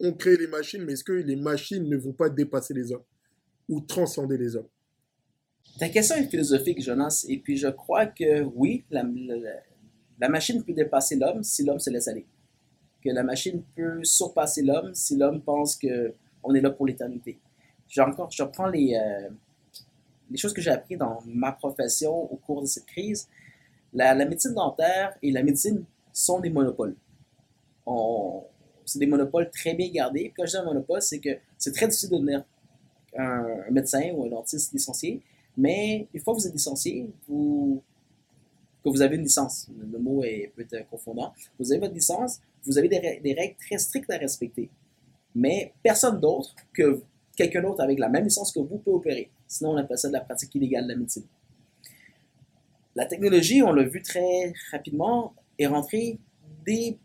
on 0.00 0.12
crée 0.12 0.36
les 0.36 0.46
machines, 0.46 0.84
mais 0.84 0.94
est-ce 0.94 1.04
que 1.04 1.12
les 1.12 1.36
machines 1.36 1.88
ne 1.88 1.96
vont 1.96 2.12
pas 2.12 2.28
dépasser 2.28 2.74
les 2.74 2.92
hommes 2.92 3.04
ou 3.68 3.80
transcender 3.80 4.36
les 4.36 4.56
hommes? 4.56 4.68
Ta 5.78 5.88
question 5.88 6.16
est 6.16 6.28
philosophique, 6.28 6.82
Jonas, 6.82 7.24
et 7.28 7.38
puis 7.38 7.56
je 7.56 7.68
crois 7.68 8.06
que 8.06 8.42
oui, 8.42 8.84
la, 8.90 9.04
machine 10.28 10.62
peut 10.62 10.72
dépasser 10.72 11.16
l'homme 11.16 11.42
si 11.42 11.64
l'homme 11.64 11.78
se 11.78 11.90
laisse 11.90 12.08
aller. 12.08 12.26
Que 13.04 13.10
la 13.10 13.22
machine 13.22 13.62
peut 13.76 14.02
surpasser 14.02 14.62
l'homme 14.62 14.94
si 14.94 15.16
l'homme 15.16 15.42
pense 15.42 15.76
qu'on 15.78 16.54
est 16.54 16.60
là 16.60 16.70
pour 16.70 16.86
l'éternité. 16.86 17.38
Je, 17.88 18.00
encore, 18.00 18.30
je 18.30 18.42
reprends 18.42 18.68
les, 18.68 18.94
euh, 18.94 19.28
les 20.30 20.38
choses 20.38 20.52
que 20.52 20.60
j'ai 20.60 20.70
apprises 20.70 20.98
dans 20.98 21.22
ma 21.26 21.52
profession 21.52 22.32
au 22.32 22.36
cours 22.36 22.62
de 22.62 22.66
cette 22.66 22.86
crise. 22.86 23.28
La, 23.92 24.14
médecine 24.24 24.54
dentaire 24.54 25.16
et 25.22 25.30
la 25.30 25.42
médecine 25.42 25.84
sont 26.12 26.40
des 26.40 26.50
monopoles. 26.50 26.96
On, 27.86 28.42
c'est 28.84 28.98
des 28.98 29.06
monopoles 29.06 29.50
très 29.50 29.74
bien 29.74 29.88
gardés. 29.90 30.32
Quand 30.36 30.46
je 30.46 30.52
dis 30.52 30.56
un 30.56 30.64
monopole, 30.64 31.02
c'est 31.02 31.20
que 31.20 31.30
c'est 31.58 31.72
très 31.72 31.86
difficile 31.86 32.10
de 32.10 32.16
devenir 32.16 32.44
un, 33.16 33.70
médecin 33.70 34.10
ou 34.14 34.24
un 34.24 34.28
dentiste 34.28 34.72
licencié, 34.72 35.22
mais 35.56 36.08
une 36.12 36.20
fois 36.20 36.34
que 36.34 36.40
vous 36.40 36.46
êtes 36.46 36.52
licencié, 36.52 37.08
vous, 37.28 37.82
que 38.84 38.90
vous 38.90 39.02
avez 39.02 39.16
une 39.16 39.22
licence, 39.22 39.68
le 39.90 39.98
mot 39.98 40.22
est 40.22 40.52
peut-être 40.54 40.88
confondant, 40.90 41.32
vous 41.58 41.72
avez 41.72 41.80
votre 41.80 41.94
licence, 41.94 42.40
vous 42.66 42.78
avez 42.78 42.88
des, 42.88 43.34
règles 43.34 43.56
très 43.56 43.78
strictes 43.78 44.10
à 44.10 44.18
respecter. 44.18 44.70
Mais 45.34 45.72
personne 45.82 46.20
d'autre 46.20 46.54
que 46.72 47.00
quelqu'un 47.36 47.62
d'autre 47.62 47.82
avec 47.82 47.98
la 47.98 48.08
même 48.08 48.24
licence 48.24 48.52
que 48.52 48.60
vous 48.60 48.78
peut 48.78 48.92
opérer. 48.92 49.30
Sinon, 49.48 49.70
on 49.70 49.76
appelle 49.76 49.98
ça 49.98 50.08
de 50.08 50.12
la 50.12 50.20
pratique 50.20 50.54
illégale 50.54 50.84
de 50.84 50.92
la 50.92 50.96
médecine. 50.96 51.24
La 52.94 53.06
technologie, 53.06 53.62
on 53.62 53.72
l'a 53.72 53.82
vu 53.84 54.02
très 54.02 54.52
rapidement, 54.70 55.34
est 55.58 55.66
rentrée 55.66 56.18
des 56.64 56.98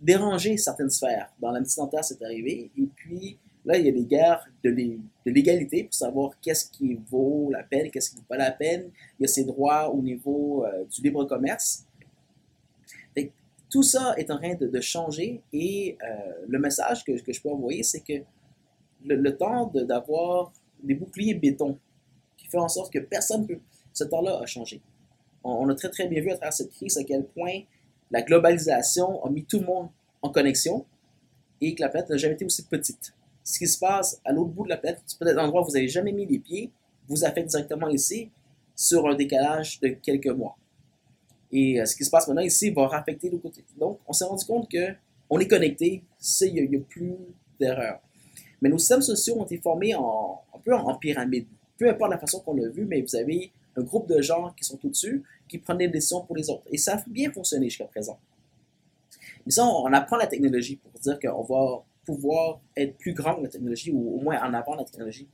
déranger 0.00 0.56
certaines 0.56 0.90
sphères. 0.90 1.32
Dans 1.40 1.52
la 1.52 1.60
médecine 1.60 1.84
dentaire, 1.84 2.04
c'est 2.04 2.20
arrivé. 2.22 2.70
Et 2.76 2.88
puis, 2.96 3.38
là, 3.64 3.78
il 3.78 3.86
y 3.86 3.88
a 3.88 3.92
des 3.92 4.04
guerres 4.04 4.44
de, 4.64 4.98
l'égalité 5.30 5.84
pour 5.84 5.94
savoir 5.94 6.32
qu'est-ce 6.40 6.70
qui 6.70 6.98
vaut 7.10 7.50
la 7.50 7.62
peine, 7.62 7.90
qu'est-ce 7.90 8.10
qui 8.10 8.16
ne 8.16 8.20
vaut 8.20 8.26
pas 8.28 8.36
la 8.36 8.50
peine. 8.50 8.90
Il 9.18 9.22
y 9.22 9.24
a 9.24 9.28
ces 9.28 9.44
droits 9.44 9.90
au 9.90 10.02
niveau 10.02 10.64
euh, 10.64 10.84
du 10.84 11.02
libre 11.02 11.24
commerce. 11.24 11.86
tout 13.70 13.82
ça 13.82 14.14
est 14.18 14.30
en 14.30 14.36
train 14.36 14.54
de, 14.54 14.80
changer 14.80 15.40
et 15.50 15.96
euh, 16.02 16.44
le 16.46 16.58
message 16.58 17.04
que, 17.04 17.12
que, 17.22 17.32
je 17.32 17.40
peux 17.40 17.48
envoyer, 17.48 17.82
c'est 17.82 18.00
que 18.00 18.22
le, 19.06 19.36
temps 19.36 19.72
d'avoir 19.74 20.52
des 20.82 20.94
boucliers 20.94 21.34
béton 21.34 21.78
qui 22.36 22.46
fait 22.48 22.58
en 22.58 22.68
sorte 22.68 22.92
que 22.92 22.98
personne 22.98 23.42
ne 23.42 23.46
peut... 23.46 23.60
Ce 23.94 24.04
temps-là 24.04 24.40
a 24.42 24.46
changé. 24.46 24.82
On, 25.42 25.52
on, 25.52 25.68
a 25.70 25.74
très 25.74 25.88
très 25.88 26.06
bien 26.06 26.20
vu 26.20 26.30
à 26.30 26.36
travers 26.36 26.52
cette 26.52 26.70
crise 26.70 26.98
à 26.98 27.04
quel 27.04 27.24
point 27.24 27.60
la 28.10 28.20
globalisation 28.20 29.24
a 29.24 29.30
mis 29.30 29.44
tout 29.44 29.60
le 29.60 29.66
monde 29.66 29.88
en 30.20 30.28
connexion 30.30 30.84
et 31.62 31.74
que 31.74 31.80
la 31.80 31.88
planète 31.88 32.10
n'a 32.10 32.16
jamais 32.18 32.34
été 32.34 32.44
aussi 32.44 32.64
petite. 32.64 33.14
Ce 33.44 33.58
qui 33.58 33.66
se 33.66 33.78
passe 33.78 34.20
à 34.24 34.32
l'autre 34.32 34.50
bout 34.50 34.64
de 34.64 34.70
la 34.70 34.76
planète, 34.76 35.02
peut-être 35.18 35.38
un 35.38 35.44
endroit 35.44 35.62
où 35.62 35.64
vous 35.64 35.72
n'avez 35.72 35.88
jamais 35.88 36.12
mis 36.12 36.26
les 36.26 36.38
pieds, 36.38 36.70
vous 37.08 37.24
affecte 37.24 37.50
directement 37.50 37.88
ici 37.88 38.30
sur 38.74 39.06
un 39.06 39.14
décalage 39.14 39.80
de 39.80 39.88
quelques 39.88 40.28
mois. 40.28 40.56
Et 41.50 41.80
euh, 41.80 41.84
ce 41.84 41.94
qui 41.94 42.04
se 42.04 42.10
passe 42.10 42.26
maintenant 42.28 42.42
ici 42.42 42.70
va 42.70 42.88
affecter 42.92 43.28
l'autre 43.28 43.42
côté. 43.42 43.64
Donc, 43.78 43.98
on 44.06 44.12
s'est 44.12 44.24
rendu 44.24 44.44
compte 44.44 44.70
que 44.70 44.94
on 45.28 45.38
est 45.38 45.48
connecté, 45.48 46.02
il 46.42 46.68
n'y 46.68 46.76
a, 46.76 46.80
plus 46.80 47.14
d'erreur. 47.58 48.00
Mais 48.60 48.68
nos 48.68 48.78
systèmes 48.78 49.02
sociaux 49.02 49.36
ont 49.38 49.44
été 49.44 49.58
formés 49.58 49.94
un 49.94 50.58
peu 50.62 50.74
en, 50.74 50.94
pyramide. 50.96 51.46
Peu 51.78 51.88
importe 51.88 52.10
la 52.10 52.18
façon 52.18 52.40
qu'on 52.40 52.54
l'a 52.54 52.68
vu, 52.68 52.84
mais 52.84 53.00
vous 53.00 53.16
avez 53.16 53.50
un 53.76 53.82
groupe 53.82 54.08
de 54.08 54.20
gens 54.20 54.52
qui 54.52 54.62
sont 54.64 54.78
au-dessus, 54.84 55.22
qui 55.48 55.58
prennent 55.58 55.78
des 55.78 55.88
décisions 55.88 56.20
pour 56.20 56.36
les 56.36 56.50
autres. 56.50 56.64
Et 56.70 56.76
ça 56.76 56.96
a 56.96 57.02
bien 57.06 57.32
fonctionné 57.32 57.70
jusqu'à 57.70 57.86
présent. 57.86 58.18
Mais 59.46 59.52
ça, 59.52 59.64
on 59.64 59.92
apprend 59.92 60.16
la 60.16 60.26
technologie 60.26 60.76
pour 60.76 60.92
dire 61.00 61.18
qu'on 61.18 61.42
va 61.42 61.82
pouvoir 62.04 62.60
être 62.76 62.96
plus 62.98 63.12
grand 63.12 63.36
que 63.36 63.42
la 63.42 63.48
technologie 63.48 63.92
ou 63.92 64.16
au 64.16 64.20
moins 64.20 64.40
en 64.42 64.54
avant 64.54 64.74
la 64.74 64.84
technologie. 64.84 65.28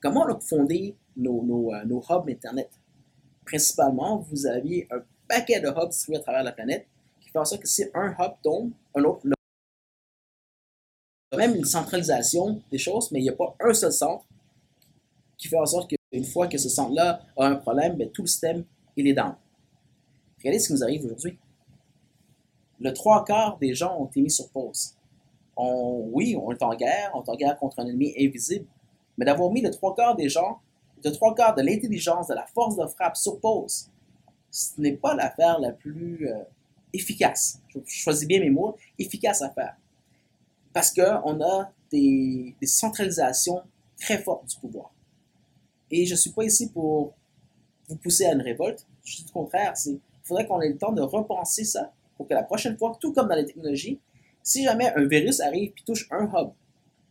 Comment 0.00 0.22
on 0.22 0.34
a 0.34 0.40
fondé 0.40 0.96
nos, 1.16 1.42
nos, 1.42 1.74
euh, 1.74 1.84
nos 1.84 2.02
hubs 2.08 2.28
Internet? 2.28 2.70
Principalement, 3.44 4.18
vous 4.18 4.46
aviez 4.46 4.86
un 4.90 5.02
paquet 5.28 5.60
de 5.60 5.68
hubs 5.68 5.88
distribués 5.88 6.18
à 6.18 6.22
travers 6.22 6.42
la 6.42 6.52
planète 6.52 6.86
qui 7.20 7.30
fait 7.30 7.38
en 7.38 7.44
sorte 7.44 7.62
que 7.62 7.68
si 7.68 7.84
un 7.94 8.14
hub 8.18 8.32
tombe, 8.42 8.72
un 8.94 9.04
autre 9.04 9.26
même 11.36 11.54
une 11.54 11.64
centralisation 11.64 12.60
des 12.70 12.78
choses, 12.78 13.10
mais 13.12 13.20
il 13.20 13.22
n'y 13.22 13.28
a 13.28 13.34
pas 13.34 13.54
un 13.60 13.72
seul 13.72 13.92
centre 13.92 14.24
qui 15.36 15.48
fait 15.48 15.58
en 15.58 15.66
sorte 15.66 15.90
qu'une 15.90 16.24
fois 16.24 16.48
que 16.48 16.58
ce 16.58 16.68
centre-là 16.68 17.22
a 17.36 17.46
un 17.46 17.56
problème, 17.56 17.96
ben, 17.96 18.10
tout 18.10 18.22
le 18.22 18.26
système, 18.26 18.64
il 18.96 19.06
est 19.06 19.14
down. 19.14 19.34
Regardez 20.38 20.58
ce 20.58 20.68
qui 20.68 20.72
nous 20.74 20.82
arrive 20.82 21.04
aujourd'hui. 21.04 21.38
Le 22.80 22.92
trois 22.92 23.24
quarts 23.24 23.58
des 23.58 23.74
gens 23.74 23.96
ont 24.00 24.06
été 24.06 24.22
mis 24.22 24.30
sur 24.30 24.48
pause. 24.50 24.94
Oui, 26.12 26.36
on 26.36 26.52
est 26.52 26.62
en 26.62 26.74
guerre, 26.74 27.10
on 27.14 27.22
est 27.22 27.28
en 27.28 27.36
guerre 27.36 27.58
contre 27.58 27.80
un 27.80 27.86
ennemi 27.86 28.14
invisible, 28.18 28.66
mais 29.18 29.24
d'avoir 29.24 29.50
mis 29.50 29.60
le 29.60 29.70
trois 29.70 29.94
quarts 29.94 30.16
des 30.16 30.28
gens, 30.28 30.60
le 31.04 31.10
trois 31.12 31.34
quarts 31.34 31.54
de 31.54 31.62
l'intelligence, 31.62 32.28
de 32.28 32.34
la 32.34 32.46
force 32.46 32.76
de 32.76 32.86
frappe 32.86 33.16
sur 33.16 33.40
pause, 33.40 33.90
ce 34.50 34.80
n'est 34.80 34.96
pas 34.96 35.14
l'affaire 35.14 35.58
la 35.60 35.72
plus 35.72 36.28
euh, 36.28 36.42
efficace. 36.92 37.60
Je 37.74 37.80
choisis 37.86 38.26
bien 38.26 38.40
mes 38.40 38.50
mots, 38.50 38.76
efficace 38.98 39.42
à 39.42 39.50
faire. 39.50 39.76
Parce 40.72 40.92
qu'on 40.92 41.40
a 41.40 41.72
des, 41.90 42.54
centralisations 42.62 43.62
très 43.98 44.18
fortes 44.18 44.46
du 44.46 44.56
pouvoir. 44.56 44.90
Et 45.90 46.06
je 46.06 46.12
ne 46.12 46.18
suis 46.18 46.30
pas 46.30 46.44
ici 46.44 46.70
pour 46.70 47.12
vous 47.88 47.96
pousser 47.96 48.26
à 48.26 48.32
une 48.32 48.42
révolte. 48.42 48.86
Juste 49.04 49.30
au 49.30 49.40
contraire, 49.40 49.74
il 49.86 50.00
faudrait 50.22 50.46
qu'on 50.46 50.60
ait 50.60 50.68
le 50.68 50.78
temps 50.78 50.92
de 50.92 51.02
repenser 51.02 51.64
ça 51.64 51.92
pour 52.16 52.28
que 52.28 52.34
la 52.34 52.44
prochaine 52.44 52.76
fois, 52.76 52.96
tout 53.00 53.12
comme 53.12 53.28
dans 53.28 53.34
les 53.34 53.46
technologies, 53.46 53.98
si 54.42 54.64
jamais 54.64 54.92
un 54.94 55.04
virus 55.04 55.40
arrive 55.40 55.72
et 55.76 55.84
touche 55.84 56.08
un 56.10 56.24
hub, 56.24 56.50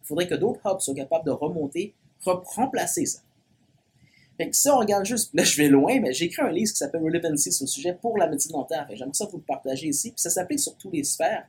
il 0.04 0.08
faudrait 0.08 0.28
que 0.28 0.36
d'autres 0.36 0.62
hubs 0.66 0.80
soient 0.80 0.96
capables 0.96 1.26
de 1.26 1.32
remonter, 1.32 1.94
remplacer 2.26 3.06
ça. 3.06 3.20
Fait 4.38 4.50
que 4.50 4.56
si 4.56 4.70
on 4.70 4.78
regarde 4.78 5.06
juste, 5.06 5.32
là 5.34 5.44
je 5.44 5.58
vais 5.58 5.68
loin, 5.68 6.00
mais 6.00 6.14
j'ai 6.14 6.26
écrit 6.26 6.42
un 6.42 6.52
livre 6.52 6.72
qui 6.72 6.78
s'appelle 6.78 7.02
Relevancy 7.04 7.52
sur 7.52 7.66
le 7.66 7.70
sujet 7.70 7.94
pour 7.94 8.18
la 8.18 8.28
médecine 8.28 8.54
dentaire. 8.54 8.88
J'aimerais 8.90 9.14
ça 9.14 9.26
vous 9.26 9.38
le 9.38 9.44
partager 9.44 9.88
ici. 9.88 10.12
Puis 10.12 10.22
ça 10.22 10.30
s'applique 10.30 10.60
sur 10.60 10.76
toutes 10.78 10.94
les 10.94 11.04
sphères. 11.04 11.46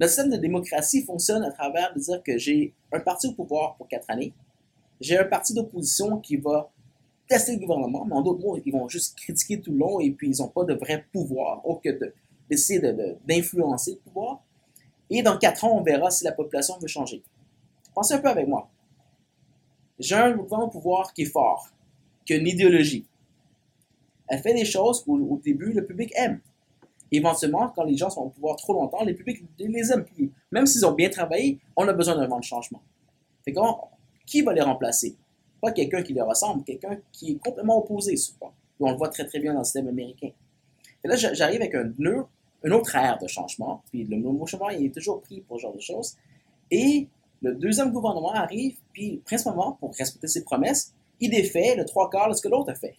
Le 0.00 0.06
système 0.06 0.30
de 0.30 0.36
démocratie 0.36 1.02
fonctionne 1.04 1.42
à 1.42 1.50
travers 1.50 1.92
de 1.94 2.00
dire 2.00 2.22
que 2.22 2.36
j'ai 2.38 2.74
un 2.92 3.00
parti 3.00 3.26
au 3.28 3.32
pouvoir 3.32 3.76
pour 3.76 3.88
quatre 3.88 4.10
années, 4.10 4.32
j'ai 5.00 5.18
un 5.18 5.24
parti 5.24 5.54
d'opposition 5.54 6.18
qui 6.18 6.36
va 6.36 6.70
tester 7.28 7.52
le 7.52 7.58
gouvernement, 7.58 8.04
mais 8.04 8.14
en 8.14 8.22
d'autres 8.22 8.40
mots, 8.40 8.58
ils 8.64 8.72
vont 8.72 8.88
juste 8.88 9.16
critiquer 9.18 9.60
tout 9.60 9.72
le 9.72 9.78
long 9.78 10.00
et 10.00 10.10
puis 10.10 10.30
ils 10.30 10.40
n'ont 10.40 10.48
pas 10.48 10.64
de 10.64 10.74
vrai 10.74 11.04
pouvoir, 11.12 11.66
autre 11.66 11.80
que 11.82 12.12
d'essayer 12.48 12.80
d'influencer 13.26 13.92
le 13.92 13.98
pouvoir. 13.98 14.25
Et 15.10 15.22
dans 15.22 15.38
quatre 15.38 15.64
ans, 15.64 15.76
on 15.78 15.82
verra 15.82 16.10
si 16.10 16.24
la 16.24 16.32
population 16.32 16.78
veut 16.78 16.88
changer. 16.88 17.22
Pensez 17.94 18.14
un 18.14 18.18
peu 18.18 18.28
avec 18.28 18.46
moi. 18.46 18.68
J'ai 19.98 20.16
un 20.16 20.32
gouvernement 20.32 20.66
au 20.66 20.70
pouvoir 20.70 21.12
qui 21.14 21.22
est 21.22 21.26
fort, 21.26 21.68
qui 22.24 22.34
a 22.34 22.36
une 22.36 22.46
idéologie. 22.46 23.06
Elle 24.28 24.40
fait 24.40 24.54
des 24.54 24.64
choses 24.64 25.04
qu'au 25.04 25.40
début, 25.42 25.72
le 25.72 25.86
public 25.86 26.12
aime 26.16 26.40
éventuellement, 27.12 27.68
quand 27.74 27.84
les 27.84 27.96
gens 27.96 28.10
sont 28.10 28.22
au 28.22 28.28
pouvoir 28.28 28.56
trop 28.56 28.74
longtemps, 28.74 29.04
les 29.04 29.14
publics 29.14 29.42
ne 29.60 29.66
les 29.66 29.92
aiment 29.92 30.04
plus. 30.04 30.30
Même 30.50 30.66
s'ils 30.66 30.84
ont 30.84 30.92
bien 30.92 31.08
travaillé, 31.08 31.58
on 31.76 31.86
a 31.88 31.92
besoin 31.92 32.16
d'un 32.16 32.26
vent 32.26 32.38
de 32.38 32.44
changement. 32.44 32.82
Fait 33.44 33.54
qui 34.24 34.42
va 34.42 34.52
les 34.52 34.62
remplacer? 34.62 35.16
Pas 35.60 35.72
quelqu'un 35.72 36.02
qui 36.02 36.12
leur 36.12 36.26
ressemble, 36.26 36.64
quelqu'un 36.64 36.98
qui 37.12 37.32
est 37.32 37.38
complètement 37.42 37.78
opposé, 37.78 38.16
souvent. 38.16 38.52
on 38.80 38.90
le 38.90 38.96
voit 38.96 39.08
très 39.08 39.24
très 39.24 39.38
bien 39.38 39.52
dans 39.52 39.60
le 39.60 39.64
système 39.64 39.88
américain. 39.88 40.30
Et 41.04 41.08
là, 41.08 41.16
j'arrive 41.16 41.60
avec 41.60 41.74
un, 41.74 41.92
une 42.66 42.72
autre 42.72 42.94
ère 42.96 43.16
de 43.18 43.28
changement, 43.28 43.82
puis 43.90 44.04
le 44.04 44.18
mot 44.18 44.44
changement 44.44 44.70
il 44.70 44.86
est 44.86 44.94
toujours 44.94 45.22
pris 45.22 45.40
pour 45.40 45.56
ce 45.56 45.62
genre 45.62 45.74
de 45.74 45.80
choses. 45.80 46.16
Et 46.70 47.08
le 47.40 47.54
deuxième 47.54 47.92
gouvernement 47.92 48.32
arrive, 48.32 48.76
puis 48.92 49.22
principalement, 49.24 49.72
pour 49.72 49.94
respecter 49.94 50.26
ses 50.26 50.42
promesses, 50.42 50.92
il 51.20 51.30
défait 51.30 51.76
le 51.76 51.84
trois 51.84 52.10
quarts 52.10 52.28
de 52.28 52.34
ce 52.34 52.42
que 52.42 52.48
l'autre 52.48 52.72
a 52.72 52.74
fait. 52.74 52.96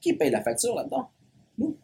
Qui 0.00 0.14
paye 0.14 0.30
la 0.30 0.42
facture 0.42 0.74
là-dedans? 0.74 1.08
Nous 1.58 1.76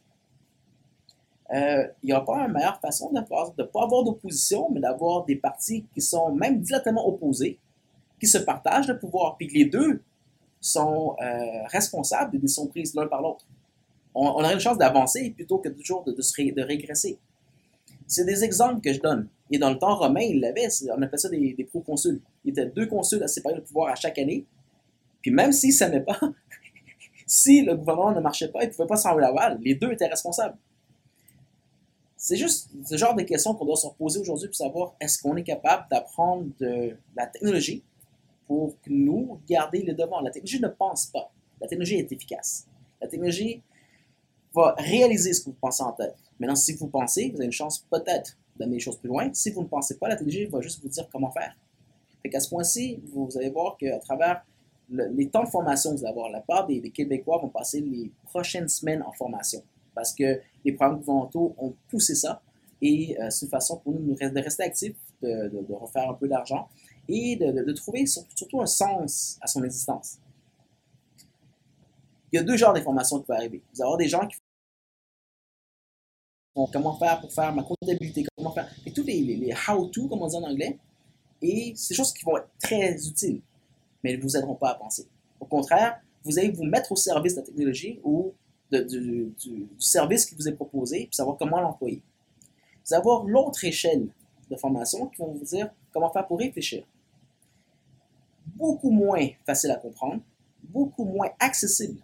il 1.50 1.56
euh, 1.58 1.87
n'y 2.02 2.12
a 2.12 2.20
pas 2.20 2.38
une 2.46 2.52
meilleure 2.52 2.80
façon 2.80 3.12
de 3.12 3.20
ne 3.20 3.66
pas 3.66 3.82
avoir 3.82 4.02
d'opposition, 4.02 4.70
mais 4.73 4.80
d'avoir 4.80 5.25
des 5.26 5.37
partis 5.37 5.84
qui 5.92 6.00
sont 6.00 6.34
même 6.34 6.61
directement 6.61 7.06
opposés, 7.06 7.58
qui 8.18 8.26
se 8.26 8.38
partagent 8.38 8.88
le 8.88 8.99
pouvoir, 8.99 9.37
puis 9.37 9.49
les 9.49 9.66
deux 9.66 10.02
sont 10.58 11.14
euh, 11.20 11.66
responsables 11.66 12.32
des 12.32 12.38
décisions 12.38 12.66
prises 12.66 12.94
l'un 12.94 13.06
par 13.06 13.20
l'autre. 13.20 13.44
On, 14.14 14.26
on, 14.26 14.40
aurait 14.40 14.54
une 14.54 14.61
chance 14.61 14.78
d'avancer 14.78 15.30
plutôt 15.30 15.59
que 15.59 15.68
toujours 15.68 16.04
de, 16.04 16.12
de, 16.12 16.62
régresser. 16.62 17.18
C'est 18.06 18.25
des 18.25 18.44
exemples 18.44 18.80
que 18.80 18.92
je 18.92 19.00
donne. 19.00 19.28
Et 19.50 19.59
dans 19.59 19.71
le 19.71 19.78
temps 19.78 19.97
romain, 19.97 20.21
il 20.21 20.40
l'avait, 20.40 20.68
on 20.97 21.02
appelait 21.02 21.18
ça 21.18 21.28
des, 21.28 21.54
des 21.54 21.64
proconsuls. 21.64 22.21
Il 22.44 22.50
était 22.50 22.66
deux 22.66 22.87
consuls 22.87 23.23
à 23.23 23.28
séparer 23.28 23.56
le 23.56 23.62
pouvoir 23.62 23.90
à 23.90 23.94
chaque 23.94 24.18
année. 24.18 24.47
Puis 25.23 25.30
même 25.30 25.52
s'ils 25.52 25.71
ne 25.71 25.75
s'aimaient 25.75 26.02
pas, 26.02 26.21
si 27.26 27.62
le 27.62 27.75
gouvernement 27.76 28.12
ne 28.12 28.21
marchait 28.21 28.49
pas, 28.49 28.62
ils 28.62 28.68
ne 28.68 28.73
pouvaient 28.73 28.88
pas 28.88 28.97
s'en 28.97 29.14
laval. 29.16 29.59
Les 29.62 29.75
deux 29.75 29.90
étaient 29.90 30.06
responsables. 30.06 30.56
C'est 32.16 32.37
juste 32.37 32.71
ce 32.85 32.97
genre 32.97 33.14
de 33.14 33.23
questions 33.23 33.54
qu'on 33.54 33.66
doit 33.66 33.76
se 33.76 33.87
poser 33.99 34.21
aujourd'hui 34.21 34.49
pour 34.49 34.56
savoir 34.56 34.94
est-ce 35.00 35.21
qu'on 35.21 35.37
est 35.37 35.42
capable 35.42 35.87
d'apprendre 35.90 36.47
de 36.59 36.97
la 37.14 37.26
technologie 37.26 37.83
pour 38.47 38.76
nous 38.87 39.40
garder 39.47 39.83
le 39.83 39.94
devant. 39.94 40.21
La 40.21 40.30
technologie 40.30 40.61
ne 40.61 40.68
pense 40.68 41.06
pas. 41.06 41.30
La 41.61 41.68
technologie 41.68 41.97
est 41.97 42.11
efficace. 42.11 42.66
La 43.00 43.09
technologie 43.09 43.62
va 44.54 44.75
réaliser 44.78 45.32
ce 45.32 45.40
que 45.40 45.46
vous 45.46 45.56
pensez 45.61 45.82
en 45.82 45.92
tête. 45.92 46.14
Maintenant, 46.38 46.56
si 46.56 46.75
vous 46.75 46.88
pensez, 46.88 47.30
vous 47.30 47.37
avez 47.37 47.46
une 47.46 47.52
chance 47.52 47.84
peut-être 47.90 48.37
d'amener 48.56 48.76
les 48.76 48.80
choses 48.80 48.99
plus 48.99 49.08
loin. 49.08 49.28
Si 49.32 49.50
vous 49.50 49.62
ne 49.62 49.66
pensez 49.66 49.99
pas, 49.99 50.08
la 50.08 50.16
va 50.16 50.61
juste 50.61 50.80
vous 50.82 50.88
dire 50.88 51.08
comment 51.11 51.30
faire. 51.30 51.56
Fait 52.23 52.30
qu'à 52.30 52.40
ce 52.40 52.49
point-ci, 52.49 53.00
vous 53.12 53.28
allez 53.37 53.50
voir 53.50 53.76
qu'à 53.76 53.99
travers 53.99 54.44
les 54.90 55.28
temps 55.28 55.44
de 55.44 55.49
formation 55.49 55.90
que 55.90 55.96
vous 55.96 56.04
allez 56.04 56.12
avoir, 56.12 56.30
la 56.30 56.40
part 56.40 56.66
des 56.66 56.90
Québécois 56.90 57.38
vont 57.38 57.49
passer 57.49 57.80
les 57.80 58.11
prochaines 58.25 58.68
semaines 58.68 59.02
en 59.02 59.12
formation 59.12 59.62
parce 59.94 60.12
que 60.12 60.40
les 60.64 60.73
programmes 60.73 60.99
gouvernementaux 60.99 61.54
ont 61.58 61.75
poussé 61.88 62.14
ça 62.14 62.42
et 62.82 63.16
euh, 63.20 63.30
c'est 63.30 63.46
une 63.46 63.50
façon 63.50 63.78
pour 63.78 63.94
nous 63.94 64.14
de 64.14 64.40
rester 64.40 64.64
actifs, 64.64 64.96
de, 65.23 65.50
refaire 65.75 66.11
un 66.11 66.14
peu 66.14 66.28
d'argent 66.28 66.68
et 67.08 67.37
de, 67.37 67.73
trouver 67.73 68.04
surtout 68.06 68.61
un 68.61 68.66
sens 68.66 69.38
à 69.40 69.46
son 69.46 69.62
existence. 69.62 70.18
Il 72.32 72.37
y 72.37 72.38
a 72.38 72.42
deux 72.42 72.56
genres 72.56 72.73
d'informations 72.73 73.20
qui 73.20 73.26
peuvent 73.26 73.37
arriver. 73.37 73.62
Vous 73.73 73.80
allez 73.80 73.87
avoir 73.87 73.99
des 73.99 74.08
gens 74.08 74.26
qui 74.26 74.37
comment 76.54 76.96
faire 76.96 77.20
pour 77.20 77.32
faire 77.32 77.52
ma 77.54 77.62
comptabilité, 77.62 78.25
comment 78.37 78.52
faire, 78.52 78.68
et 78.87 78.92
tous 78.92 79.02
les, 79.02 79.52
how-to, 79.68 80.08
comme 80.08 80.23
on 80.23 80.28
dit 80.28 80.37
en 80.37 80.44
anglais, 80.44 80.78
et 81.42 81.73
des 81.73 81.94
choses 81.94 82.12
qui 82.12 82.25
vont 82.25 82.37
être 82.37 82.49
très 82.62 82.94
utiles, 83.06 83.40
mais 84.02 84.12
elles 84.12 84.18
ne 84.18 84.23
vous 84.23 84.37
aideront 84.37 84.54
pas 84.54 84.70
à 84.70 84.75
penser. 84.75 85.06
Au 85.40 85.46
contraire, 85.46 86.00
vous 86.25 86.38
allez 86.38 86.50
vous 86.50 86.64
mettre 86.64 86.92
au 86.92 86.96
service 86.96 87.34
de 87.34 87.40
la 87.40 87.46
technologie 87.46 88.00
ou 88.02 88.32
du, 88.70 89.32
service 89.78 90.26
qui 90.26 90.34
vous 90.34 90.49
est 90.49 90.52
proposé, 90.52 91.06
puis 91.06 91.14
savoir 91.14 91.37
comment 91.37 91.61
l'employer. 91.61 92.02
Vous 92.84 92.94
allez 92.94 93.00
avoir 93.00 93.25
l'autre 93.25 93.64
échelle 93.64 94.08
de 94.50 94.56
formation 94.56 95.06
qui 95.06 95.18
vont 95.18 95.32
vous 95.32 95.44
dire 95.44 95.70
comment 95.92 96.11
faire 96.11 96.26
pour 96.26 96.38
réfléchir. 96.38 96.84
Beaucoup 98.46 98.90
moins 98.90 99.26
facile 99.46 99.70
à 99.70 99.76
comprendre, 99.76 100.20
beaucoup 100.62 101.04
moins 101.04 101.30
accessible. 101.40 102.00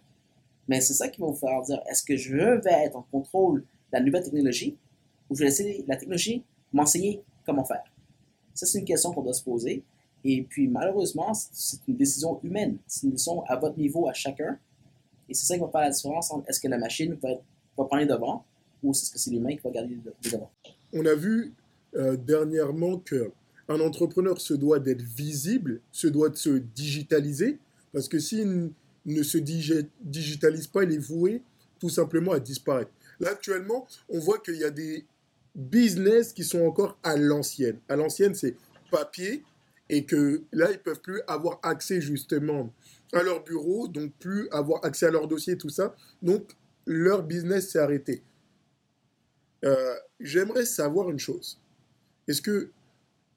Mais 0.67 0.81
c'est 0.81 0.93
ça 0.93 1.07
qui 1.07 1.19
va 1.21 1.27
vous 1.27 1.35
faire 1.35 1.61
dire 1.61 1.81
est-ce 1.89 2.03
que 2.03 2.15
je 2.15 2.35
vais 2.35 2.85
être 2.85 2.95
en 2.95 3.05
contrôle 3.11 3.63
la 3.91 3.99
nouvelle 3.99 4.23
technologie 4.23 4.77
ou 5.29 5.35
je 5.35 5.39
vais 5.39 5.45
laisser 5.45 5.83
la 5.87 5.95
technologie 5.95 6.43
m'enseigner 6.73 7.21
comment 7.45 7.63
faire 7.63 7.83
Ça, 8.53 8.65
c'est 8.65 8.79
une 8.79 8.85
question 8.85 9.11
qu'on 9.11 9.23
doit 9.23 9.33
se 9.33 9.43
poser. 9.43 9.83
Et 10.23 10.43
puis, 10.43 10.67
malheureusement, 10.67 11.33
c'est 11.33 11.79
une 11.87 11.95
décision 11.95 12.39
humaine. 12.43 12.77
C'est 12.87 13.07
une 13.07 13.11
décision 13.11 13.43
à 13.45 13.55
votre 13.55 13.77
niveau, 13.77 14.07
à 14.07 14.13
chacun. 14.13 14.59
Et 15.27 15.33
c'est 15.33 15.45
ça 15.45 15.55
qui 15.55 15.61
va 15.61 15.69
faire 15.69 15.81
la 15.81 15.89
différence 15.89 16.31
entre 16.31 16.49
est-ce 16.49 16.59
que 16.59 16.67
la 16.67 16.77
machine 16.77 17.17
va, 17.21 17.29
prendre 17.75 17.97
les 17.97 18.05
devants 18.05 18.43
ou 18.83 18.91
est-ce 18.91 19.11
que 19.11 19.17
c'est 19.17 19.31
l'humain 19.31 19.55
qui 19.55 19.61
va 19.63 19.71
garder 19.71 19.95
les 19.95 20.29
devants. 20.31 20.51
On 20.93 21.05
a 21.05 21.15
vu 21.15 21.53
euh, 21.95 22.15
dernièrement 22.15 22.97
que 22.97 23.31
un 23.67 23.79
entrepreneur 23.79 24.39
se 24.41 24.53
doit 24.53 24.79
d'être 24.79 25.01
visible, 25.01 25.79
se 25.91 26.07
doit 26.07 26.29
de 26.29 26.35
se 26.35 26.49
digitaliser, 26.49 27.57
parce 27.93 28.09
que 28.09 28.19
s'il 28.19 28.71
ne 29.05 29.23
se 29.23 29.37
digitalise 29.37 30.67
pas, 30.67 30.83
il 30.83 30.91
est 30.93 30.97
voué 30.97 31.41
tout 31.79 31.89
simplement 31.89 32.33
à 32.33 32.39
disparaître. 32.39 32.91
Là, 33.21 33.29
actuellement, 33.29 33.87
on 34.09 34.19
voit 34.19 34.39
qu'il 34.39 34.55
y 34.55 34.63
a 34.63 34.71
des 34.71 35.05
business 35.55 36.33
qui 36.33 36.43
sont 36.43 36.61
encore 36.61 36.97
à 37.03 37.15
l'ancienne. 37.15 37.79
À 37.87 37.95
l'ancienne, 37.95 38.33
c'est 38.33 38.55
papier, 38.89 39.43
et 39.89 40.05
que 40.05 40.43
là, 40.51 40.71
ils 40.71 40.79
peuvent 40.79 41.01
plus 41.01 41.21
avoir 41.27 41.59
accès 41.61 42.01
justement 42.01 42.73
à 43.13 43.21
leur 43.21 43.43
bureau, 43.43 43.87
donc 43.87 44.11
plus 44.19 44.49
avoir 44.49 44.83
accès 44.83 45.05
à 45.05 45.11
leur 45.11 45.27
dossier, 45.27 45.57
tout 45.57 45.69
ça. 45.69 45.95
Donc, 46.21 46.55
leur 46.87 47.23
business 47.23 47.69
s'est 47.69 47.79
arrêté. 47.79 48.23
Euh, 49.65 49.95
J'aimerais 50.19 50.65
savoir 50.65 51.09
une 51.09 51.19
chose. 51.19 51.59
Est-ce 52.27 52.41
que 52.41 52.71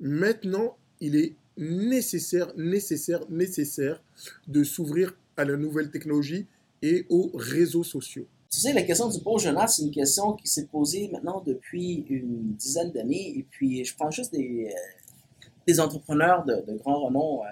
maintenant, 0.00 0.78
il 1.00 1.16
est 1.16 1.34
nécessaire, 1.56 2.52
nécessaire, 2.56 3.28
nécessaire 3.28 4.02
de 4.46 4.64
s'ouvrir 4.64 5.14
à 5.36 5.44
la 5.44 5.56
nouvelle 5.56 5.90
technologie 5.90 6.46
et 6.82 7.04
aux 7.08 7.30
réseaux 7.34 7.84
sociaux? 7.84 8.26
Tu 8.54 8.61
sais, 8.61 8.73
la 8.73 8.84
question 8.84 9.08
du 9.08 9.18
beau 9.18 9.37
jeune 9.37 9.58
c'est 9.66 9.82
une 9.82 9.90
question 9.90 10.34
qui 10.34 10.46
s'est 10.46 10.66
posée 10.66 11.08
maintenant 11.08 11.42
depuis 11.44 12.06
une 12.08 12.54
dizaine 12.54 12.92
d'années. 12.92 13.37
Et 13.37 13.42
puis, 13.42 13.84
je 13.84 13.96
prends 13.96 14.12
juste 14.12 14.32
des, 14.32 14.73
euh, 14.73 15.46
des 15.66 15.80
entrepreneurs 15.80 16.44
de, 16.44 16.64
de 16.64 16.76
grand 16.76 17.04
renom, 17.04 17.42
euh, 17.42 17.49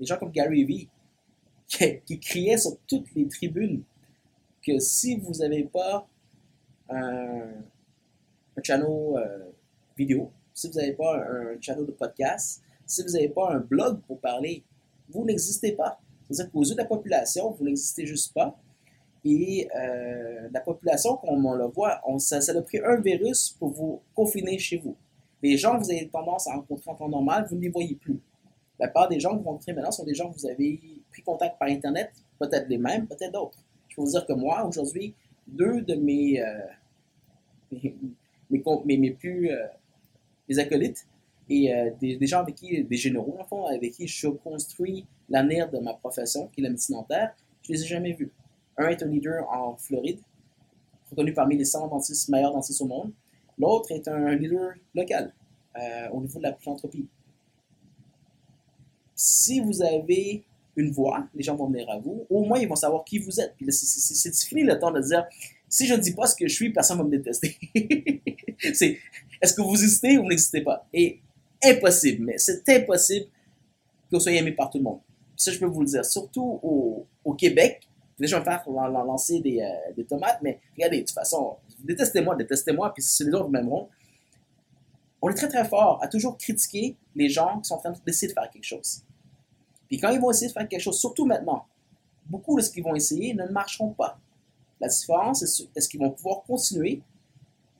des 0.00 0.06
gens 0.06 0.18
comme 0.18 0.32
Gary 0.32 0.64
Vee, 0.64 0.88
qui, 1.68 2.00
qui 2.04 2.18
criaient 2.18 2.58
sur 2.58 2.76
toutes 2.88 3.14
les 3.14 3.28
tribunes 3.28 3.84
que 4.66 4.80
si 4.80 5.14
vous 5.18 5.34
n'avez 5.34 5.62
pas 5.62 6.08
un, 6.88 7.46
un 8.56 8.62
channel 8.64 8.88
euh, 8.88 9.50
vidéo, 9.96 10.32
si 10.52 10.66
vous 10.66 10.74
n'avez 10.74 10.94
pas 10.94 11.16
un, 11.16 11.54
un 11.54 11.60
channel 11.60 11.86
de 11.86 11.92
podcast, 11.92 12.60
si 12.86 13.04
vous 13.04 13.10
n'avez 13.10 13.28
pas 13.28 13.52
un 13.52 13.60
blog 13.60 14.00
pour 14.00 14.18
parler, 14.18 14.64
vous 15.10 15.24
n'existez 15.24 15.72
pas. 15.72 16.00
C'est-à-dire 16.28 16.50
qu'aux 16.50 16.64
yeux 16.64 16.74
de 16.74 16.78
la 16.80 16.86
population, 16.86 17.52
vous 17.52 17.64
n'existez 17.64 18.04
juste 18.04 18.34
pas. 18.34 18.58
Et 19.24 19.68
euh, 19.76 20.48
la 20.52 20.60
population, 20.60 21.16
comme 21.16 21.44
on 21.44 21.54
le 21.54 21.66
voit, 21.66 22.00
on, 22.06 22.18
ça, 22.18 22.40
ça 22.40 22.52
a 22.56 22.62
pris 22.62 22.78
un 22.78 23.00
virus 23.00 23.50
pour 23.58 23.70
vous 23.70 24.00
confiner 24.14 24.58
chez 24.58 24.78
vous. 24.78 24.96
Les 25.42 25.56
gens 25.56 25.78
que 25.78 25.84
vous 25.84 25.90
avez 25.90 26.08
tendance 26.08 26.46
à 26.48 26.54
rencontrer 26.54 26.90
en 26.90 26.94
temps 26.94 27.08
normal, 27.08 27.46
vous 27.48 27.56
ne 27.56 27.62
les 27.62 27.68
voyez 27.68 27.94
plus. 27.94 28.20
La 28.78 28.88
plupart 28.88 29.08
des 29.08 29.20
gens 29.20 29.36
que 29.36 29.42
vous 29.42 29.50
rencontrez 29.50 29.74
maintenant 29.74 29.90
sont 29.90 30.04
des 30.04 30.14
gens 30.14 30.30
que 30.30 30.38
vous 30.38 30.46
avez 30.46 30.80
pris 31.10 31.22
contact 31.22 31.58
par 31.58 31.68
Internet, 31.68 32.10
peut-être 32.38 32.68
les 32.68 32.78
mêmes, 32.78 33.06
peut-être 33.06 33.32
d'autres. 33.32 33.58
Je 33.88 33.96
peux 33.96 34.02
vous 34.02 34.10
dire 34.10 34.24
que 34.24 34.32
moi, 34.32 34.66
aujourd'hui, 34.66 35.14
deux 35.46 35.82
de 35.82 35.94
mes, 35.96 36.40
euh, 36.40 36.60
mes, 38.50 39.10
plus 39.10 39.50
euh, 39.50 39.66
mes 40.48 40.58
acolytes 40.58 41.06
et 41.50 41.74
des, 42.00 42.26
gens 42.26 42.40
avec 42.40 42.54
qui, 42.54 42.84
des 42.84 42.96
généraux, 42.96 43.36
en 43.40 43.44
fond, 43.44 43.66
avec 43.66 43.92
qui 43.92 44.06
je 44.06 44.28
construis 44.28 45.04
l'avenir 45.28 45.68
de 45.68 45.78
ma 45.78 45.94
profession, 45.94 46.46
qui 46.46 46.60
est 46.60 46.64
la 46.64 46.70
médecine 46.70 46.94
dentaire, 46.94 47.34
je 47.62 47.72
ne 47.72 47.76
les 47.76 47.82
ai 47.82 47.86
jamais 47.86 48.12
vus. 48.12 48.30
Un 48.80 48.88
est 48.88 49.02
un 49.02 49.06
leader 49.06 49.46
en 49.52 49.76
Floride, 49.76 50.20
reconnu 51.10 51.34
parmi 51.34 51.56
les 51.56 51.66
100 51.66 51.88
dentistes 51.88 52.30
meilleurs 52.30 52.54
dentistes 52.54 52.80
au 52.80 52.86
monde. 52.86 53.12
L'autre 53.58 53.92
est 53.92 54.08
un 54.08 54.34
leader 54.34 54.72
local, 54.94 55.34
euh, 55.76 56.08
au 56.12 56.20
niveau 56.22 56.38
de 56.38 56.44
la 56.44 56.54
philanthropie. 56.54 57.06
Si 59.14 59.60
vous 59.60 59.82
avez 59.82 60.42
une 60.76 60.92
voix, 60.92 61.26
les 61.34 61.42
gens 61.42 61.56
vont 61.56 61.66
venir 61.66 61.90
à 61.90 61.98
vous. 61.98 62.24
Au 62.30 62.42
moins, 62.42 62.58
ils 62.58 62.66
vont 62.66 62.74
savoir 62.74 63.04
qui 63.04 63.18
vous 63.18 63.38
êtes. 63.38 63.54
C'est 63.68 64.34
fini 64.46 64.62
le 64.62 64.78
temps 64.78 64.90
de 64.90 65.00
dire 65.00 65.26
si 65.68 65.86
je 65.86 65.92
ne 65.92 66.00
dis 66.00 66.14
pas 66.14 66.26
ce 66.26 66.34
que 66.34 66.48
je 66.48 66.54
suis, 66.54 66.72
personne 66.72 66.96
ne 66.96 67.02
va 67.02 67.08
me 67.08 67.16
détester. 67.18 67.58
est-ce 67.74 69.54
que 69.54 69.60
vous 69.60 69.72
existez 69.74 70.16
ou 70.16 70.22
vous 70.22 70.28
n'existez 70.28 70.62
pas? 70.62 70.86
Et 70.94 71.20
impossible, 71.62 72.24
mais 72.24 72.38
c'est 72.38 72.66
impossible 72.70 73.26
que 73.26 74.16
vous 74.16 74.20
soyez 74.20 74.38
aimé 74.38 74.52
par 74.52 74.70
tout 74.70 74.78
le 74.78 74.84
monde. 74.84 75.00
Ça, 75.36 75.52
je 75.52 75.58
peux 75.58 75.66
vous 75.66 75.80
le 75.80 75.86
dire. 75.86 76.04
Surtout 76.04 76.60
au, 76.62 77.06
au 77.24 77.34
Québec. 77.34 77.86
Déjà, 78.20 78.38
je 78.38 78.44
vais 78.44 78.50
faire 78.50 78.70
lancer 78.70 79.40
des, 79.40 79.60
euh, 79.60 79.92
des, 79.96 80.04
tomates, 80.04 80.40
mais 80.42 80.60
regardez, 80.76 80.98
de 80.98 81.02
toute 81.06 81.14
façon, 81.14 81.56
détestez-moi, 81.78 82.36
détestez-moi, 82.36 82.92
puis 82.92 83.02
si 83.02 83.24
les 83.24 83.32
autres 83.32 83.48
m'aimeront. 83.48 83.88
On 85.22 85.30
est 85.30 85.34
très 85.34 85.48
très 85.48 85.64
fort 85.64 85.98
à 86.02 86.08
toujours 86.08 86.36
critiquer 86.36 86.96
les 87.14 87.28
gens 87.28 87.60
qui 87.60 87.68
sont 87.68 87.74
en 87.74 87.78
train 87.78 87.92
d'essayer 88.06 88.28
de 88.28 88.34
faire 88.34 88.50
quelque 88.50 88.64
chose. 88.64 89.02
Puis 89.88 89.98
quand 89.98 90.10
ils 90.10 90.20
vont 90.20 90.30
essayer 90.30 90.48
de 90.48 90.52
faire 90.52 90.68
quelque 90.68 90.82
chose, 90.82 90.98
surtout 90.98 91.26
maintenant, 91.26 91.66
beaucoup 92.26 92.56
de 92.56 92.62
ce 92.62 92.70
qu'ils 92.70 92.84
vont 92.84 92.94
essayer 92.94 93.34
ne 93.34 93.46
marcheront 93.46 93.90
pas. 93.90 94.18
La 94.80 94.88
différence, 94.88 95.42
est-ce 95.42 95.88
qu'ils 95.88 96.00
vont 96.00 96.10
pouvoir 96.10 96.42
continuer 96.42 97.02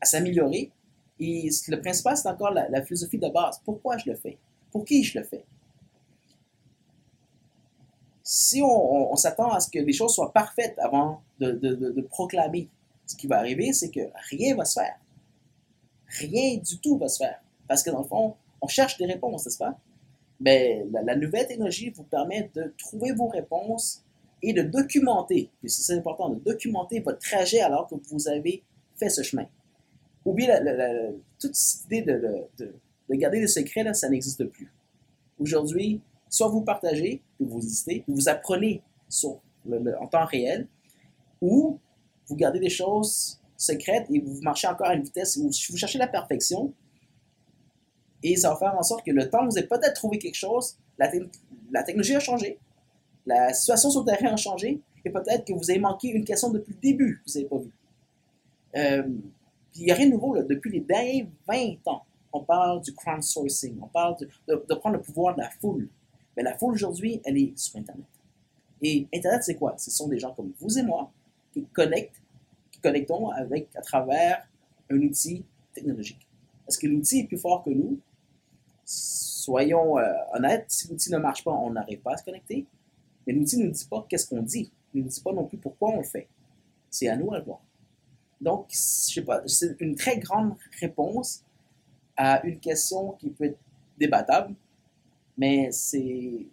à 0.01 0.07
s'améliorer? 0.07 0.71
Et 1.19 1.51
le 1.69 1.81
principal, 1.81 2.17
c'est 2.17 2.29
encore 2.29 2.51
la, 2.51 2.83
philosophie 2.83 3.19
de 3.19 3.29
base. 3.29 3.61
Pourquoi 3.65 3.99
je 3.99 4.11
le 4.11 4.17
fais? 4.17 4.39
Pour 4.71 4.85
qui 4.85 5.03
je 5.05 5.19
le 5.19 5.25
fais? 5.25 5.45
Si 8.33 8.63
on, 8.63 9.17
s'attend 9.17 9.51
à 9.51 9.59
ce 9.59 9.69
que 9.69 9.81
les 9.81 9.93
choses 9.93 10.15
soient 10.15 10.33
parfaites 10.33 10.79
avant 10.79 11.21
de, 11.41 11.51
de, 11.51 11.75
de, 11.75 12.01
proclamer, 12.01 12.69
ce 13.05 13.17
qui 13.17 13.27
va 13.27 13.39
arriver, 13.39 13.73
c'est 13.73 13.91
que 13.91 14.03
rien 14.31 14.55
va 14.55 14.65
se 14.65 14.79
faire. 14.79 14.95
Rien 16.07 16.59
du 16.59 16.79
tout 16.79 16.97
va 16.97 17.09
se 17.09 17.19
faire. 17.25 17.41
Parce 17.67 17.83
que 17.83 17.91
dans 17.91 18.03
le 18.03 18.07
fond, 18.07 18.37
on 18.63 18.69
cherche 18.69 18.97
des 18.99 19.07
réponses, 19.07 19.47
n'est-ce 19.47 19.59
pas? 19.59 19.77
Mais 20.39 20.87
la, 20.93 21.03
la, 21.03 21.17
nouvelle 21.17 21.49
technologie 21.49 21.91
vous 21.91 22.05
permet 22.05 22.49
de 22.55 22.73
trouver 22.79 23.11
vos 23.11 23.27
réponses 23.27 24.05
et 24.43 24.53
de 24.53 24.63
documenter, 24.63 25.51
puis 25.59 25.69
c'est 25.69 25.95
important, 25.95 26.29
de 26.29 26.39
documenter 26.39 27.01
votre 27.01 27.19
trajet 27.19 27.59
alors 27.59 27.89
que 27.89 27.97
vous 28.13 28.29
avez 28.29 28.63
fait 28.95 29.11
ce 29.11 29.25
chemin. 29.25 29.49
Oubliez 30.25 30.47
la, 30.47 31.11
toute 31.41 31.57
idée 31.85 32.03
de, 32.03 32.47
de, 32.59 32.75
de 33.09 33.15
garder 33.17 33.41
des 33.41 33.49
secrets, 33.49 33.83
là, 33.83 33.93
ça 33.93 34.09
n'existe 34.09 34.45
plus. 34.45 34.73
Aujourd'hui, 35.41 36.01
soit 36.31 36.49
vous 36.49 36.63
partagez, 36.63 37.21
existez, 37.41 38.01
puis 38.01 38.15
vous 38.15 38.29
apprenez 38.29 38.83
sur 39.09 39.41
le, 39.67 39.95
en 40.01 40.07
temps 40.07 40.25
réel, 40.25 40.67
ou 41.43 41.79
vous 42.27 42.37
gardez 42.37 42.61
des 42.61 42.71
choses 42.71 43.41
secrètes 43.57 44.07
et 44.11 44.21
vous 44.21 44.41
marchez 44.41 44.67
encore 44.67 44.87
à 44.87 44.95
une 44.95 45.03
vitesse 45.03 45.37
où 45.37 45.51
vous 45.51 45.77
cherchez 45.77 45.99
la 45.99 46.07
perfection, 46.07 46.73
et 48.23 48.37
ça 48.37 48.51
va 48.51 48.57
faire 48.57 48.75
en 48.79 48.83
sorte 48.83 49.05
que 49.05 49.11
le 49.11 49.29
temps, 49.29 49.47
vous 49.47 49.59
avez 49.59 49.67
peut-être 49.67 49.95
trouvé 49.95 50.19
quelque 50.19 50.37
chose, 50.37 50.79
la, 50.99 51.09
te 51.09 51.17
la 51.71 51.83
technologie 51.83 52.15
a 52.15 52.21
changé, 52.21 52.59
la 53.27 53.53
situation 53.53 53.91
sur 53.91 54.01
le 54.01 54.07
terrain 54.07 54.33
a 54.33 54.37
changé, 54.37 54.81
et 55.05 55.11
peut-être 55.11 55.45
que 55.45 55.53
vous 55.53 55.71
avez 55.71 55.81
manqué 55.81 56.09
une 56.09 56.25
question 56.25 56.51
depuis 56.51 56.75
le 56.75 56.81
début 56.81 57.23
vous 57.27 57.33
n'avez 57.35 57.49
pas 57.49 57.59
vu. 57.59 57.73
Euh, 58.77 59.09
il 59.77 59.85
n'y 59.85 59.91
a 59.91 59.95
rien 59.95 60.07
de 60.07 60.13
nouveau, 60.13 60.35
là. 60.35 60.43
depuis 60.43 60.71
les 60.71 60.81
derniers 60.81 61.29
20 61.47 61.87
ans, 61.87 62.03
on 62.33 62.41
parle 62.41 62.83
du 62.83 62.93
crowdsourcing, 62.93 63.79
on 63.81 63.87
parle 63.87 64.17
de, 64.49 64.75
prendre 64.75 64.97
le 64.97 65.03
pouvoir 65.03 65.35
de 65.35 65.41
la 65.41 65.51
foule. 65.51 65.89
Mais 66.37 66.43
la 66.43 66.57
foule 66.57 66.75
aujourd'hui, 66.75 67.21
elle 67.25 67.39
est 67.39 67.59
sur 67.59 67.79
Internet. 67.79 68.07
Et 68.83 69.07
Internet, 69.15 69.43
c'est 69.45 69.57
quoi? 69.57 69.77
Ce 69.79 69.91
sont 69.91 70.09
des 70.09 70.19
gens 70.19 70.33
comme 70.33 70.53
vous 70.59 70.79
et 70.79 70.83
moi 70.83 71.11
qui 71.53 71.65
connectent, 71.67 72.21
qui 72.71 72.81
connectons 72.81 73.29
avec, 73.31 73.69
à 73.77 73.83
travers 73.83 74.47
un 74.91 74.97
outil 74.97 75.45
technologique. 75.75 76.27
Est-ce 76.69 76.79
que 76.79 76.87
l'outil 76.87 77.21
est 77.21 77.25
plus 77.25 77.39
fort 77.39 77.65
que 77.65 77.71
nous? 77.71 77.99
Soyons 78.85 79.99
euh, 79.99 80.13
honnêtes, 80.33 80.67
si 80.69 80.89
l'outil 80.89 81.11
ne 81.13 81.19
marche 81.19 81.45
pas, 81.45 81.53
on 81.53 81.71
n'arrive 81.71 82.01
pas 82.01 82.15
à 82.15 82.17
se 82.17 82.25
connecter. 82.25 82.67
Mais 83.27 83.33
l'outil 83.33 83.59
ne 83.59 83.67
nous 83.67 83.73
dit 83.73 83.87
pas 83.87 84.07
qu'est-ce 84.09 84.27
qu'on 84.27 84.43
dit. 84.43 84.71
Il 84.95 85.01
ne 85.01 85.05
nous 85.05 85.11
dit 85.11 85.21
pas 85.21 85.33
non 85.33 85.45
plus 85.45 85.59
pourquoi 85.59 85.91
on 85.91 85.97
le 85.99 86.05
fait. 86.05 86.29
C'est 86.89 87.09
à 87.09 87.17
nous 87.17 87.33
à 87.33 87.39
le 87.39 87.45
voir. 87.45 87.61
Donc, 88.41 88.67
je 88.71 88.77
sais 88.77 89.23
pas, 89.23 89.43
c'est 89.47 89.81
une 89.81 89.95
très 89.95 90.19
grande 90.19 90.55
réponse 90.81 91.45
à 92.17 92.45
une 92.47 92.59
question 92.59 93.13
qui 93.13 93.31
peut 93.31 93.45
être 93.45 93.59
débattable, 93.99 94.55
mais 95.41 95.73
c'est 95.73 96.47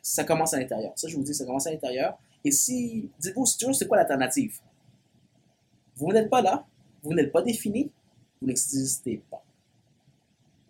ça 0.00 0.24
commence 0.24 0.54
à 0.54 0.58
l'intérieur. 0.58 0.92
Ça, 0.96 1.08
je 1.08 1.16
vous 1.16 1.22
dis, 1.22 1.34
ça 1.34 1.44
commence 1.44 1.66
à 1.66 1.70
l'intérieur. 1.70 2.18
Et 2.44 2.50
si, 2.50 3.10
dites-vous 3.20 3.44
toujours, 3.58 3.74
c'est 3.74 3.86
quoi 3.86 3.98
l'alternative? 3.98 4.60
Vous 5.96 6.12
n'êtes 6.12 6.28
pas 6.28 6.42
là, 6.42 6.66
vous 7.02 7.14
n'êtes 7.14 7.32
pas 7.32 7.42
défini, 7.42 7.90
vous 8.40 8.46
n'existez 8.46 9.22
pas. 9.30 9.42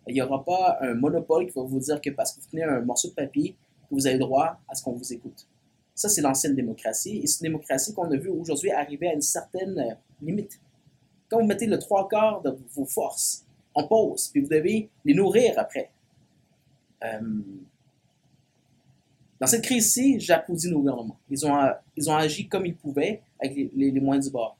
Il 0.07 0.13
n'y 0.13 0.21
aura 0.21 0.43
pas 0.43 0.77
un 0.81 0.93
monopole 0.93 1.47
qui 1.47 1.53
va 1.53 1.63
vous 1.63 1.79
dire 1.79 1.99
que 1.99 2.09
parce 2.11 2.33
que 2.33 2.41
vous 2.41 2.47
tenez 2.51 2.63
un 2.63 2.81
morceau 2.81 3.09
de 3.09 3.13
papier, 3.13 3.55
vous 3.89 4.05
avez 4.05 4.19
droit 4.19 4.59
à 4.67 4.75
ce 4.75 4.83
qu'on 4.83 4.93
vous 4.93 5.13
écoute. 5.13 5.47
Ça, 5.95 6.09
c'est 6.09 6.21
l'ancienne 6.21 6.55
démocratie. 6.55 7.21
Et 7.23 7.27
c'est 7.27 7.39
une 7.39 7.51
démocratie 7.51 7.93
qu'on 7.93 8.11
a 8.11 8.17
vu 8.17 8.29
aujourd'hui 8.29 8.71
arriver 8.71 9.07
à 9.07 9.13
une 9.13 9.21
certaine 9.21 9.79
euh, 9.79 9.93
limite. 10.21 10.59
Quand 11.29 11.39
vous 11.39 11.47
mettez 11.47 11.65
le 11.65 11.79
trois 11.79 12.07
quarts 12.07 12.41
de 12.41 12.55
vos 12.73 12.85
forces 12.85 13.45
en 13.73 13.87
pause, 13.87 14.29
puis 14.29 14.41
vous 14.41 14.49
devez 14.49 14.89
les 15.03 15.13
nourrir 15.13 15.57
après. 15.57 15.91
Euh, 17.03 17.41
dans 19.39 19.47
cette 19.47 19.63
crise-ci, 19.63 20.19
j'applaudis 20.19 20.69
nos 20.69 20.79
gouvernements. 20.79 21.17
Ils 21.29 21.45
ont, 21.45 21.55
ils 21.95 22.09
ont 22.09 22.15
agi 22.15 22.47
comme 22.47 22.65
ils 22.65 22.75
pouvaient 22.75 23.21
avec 23.39 23.69
les, 23.75 23.91
moyens 23.99 24.25
du 24.25 24.31
bord. 24.31 24.57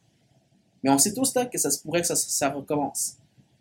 Mais 0.83 0.89
on 0.89 0.97
sait 0.97 1.13
tous 1.13 1.33
là 1.33 1.45
que 1.45 1.57
ça 1.57 1.71
se 1.71 1.81
pourrait 1.81 2.01
que 2.01 2.07
ça, 2.07 2.15
ça 2.15 2.49
recommence. 2.49 3.17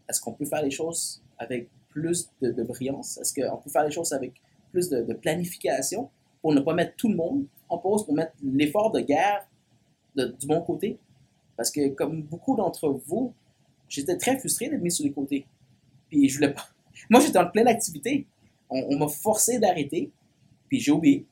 Est-ce 0.08 0.20
qu'on 0.20 0.32
peut 0.32 0.44
faire 0.44 0.62
les 0.62 0.70
choses 0.70 1.22
avec 1.38 1.68
plus 1.88 2.28
de, 2.42 2.62
brillance? 2.62 3.18
Est-ce 3.18 3.32
qu'on 3.32 3.56
peut 3.58 3.70
faire 3.70 3.84
les 3.84 3.92
choses 3.92 4.12
avec 4.12 4.34
plus 4.72 4.88
de, 4.88 5.14
planification 5.14 6.10
pour 6.42 6.52
ne 6.52 6.60
pas 6.60 6.74
mettre 6.74 6.96
tout 6.96 7.08
le 7.08 7.16
monde 7.16 7.46
en 7.68 7.78
pause, 7.78 8.04
pour 8.04 8.14
mettre 8.14 8.32
l'effort 8.42 8.90
de 8.90 9.00
guerre 9.00 9.46
du 10.16 10.46
bon 10.46 10.60
côté? 10.62 10.98
Parce 11.56 11.70
que 11.70 11.88
comme 11.90 12.22
beaucoup 12.22 12.56
d'entre 12.56 12.88
vous, 13.06 13.32
j'étais 13.88 14.16
très 14.16 14.36
frustré 14.38 14.68
d'être 14.68 14.82
mis 14.82 14.90
sur 14.90 15.04
les 15.04 15.12
côtés. 15.12 15.46
Puis 16.08 16.28
je 16.28 16.34
voulais 16.34 16.52
pas. 16.52 16.68
Moi, 17.10 17.20
j'étais 17.20 17.38
en 17.38 17.46
pleine 17.46 17.68
activité. 17.68 18.26
On, 18.74 18.98
m'a 18.98 19.08
forcé 19.08 19.58
d'arrêter. 19.58 20.10
Puis 20.68 20.80
j'ai 20.80 20.92
oublié. 20.92 21.26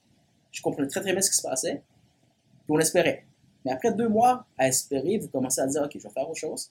Je 0.50 0.62
comprenais 0.62 0.88
très 0.88 1.00
très 1.00 1.12
bien 1.12 1.20
ce 1.20 1.31
qui 1.31 1.37
se 1.37 1.42
passait. 1.42 1.83
Puis 2.64 2.70
on 2.70 2.78
espérait. 2.78 3.24
Mais 3.64 3.72
après 3.72 3.92
deux 3.92 4.09
mois 4.09 4.46
à 4.57 4.68
espérer, 4.68 5.18
vous 5.18 5.28
commencez 5.28 5.61
à 5.61 5.66
dire, 5.66 5.83
OK, 5.83 5.92
je 5.94 6.02
vais 6.02 6.11
faire 6.11 6.28
autre 6.28 6.38
chose. 6.38 6.70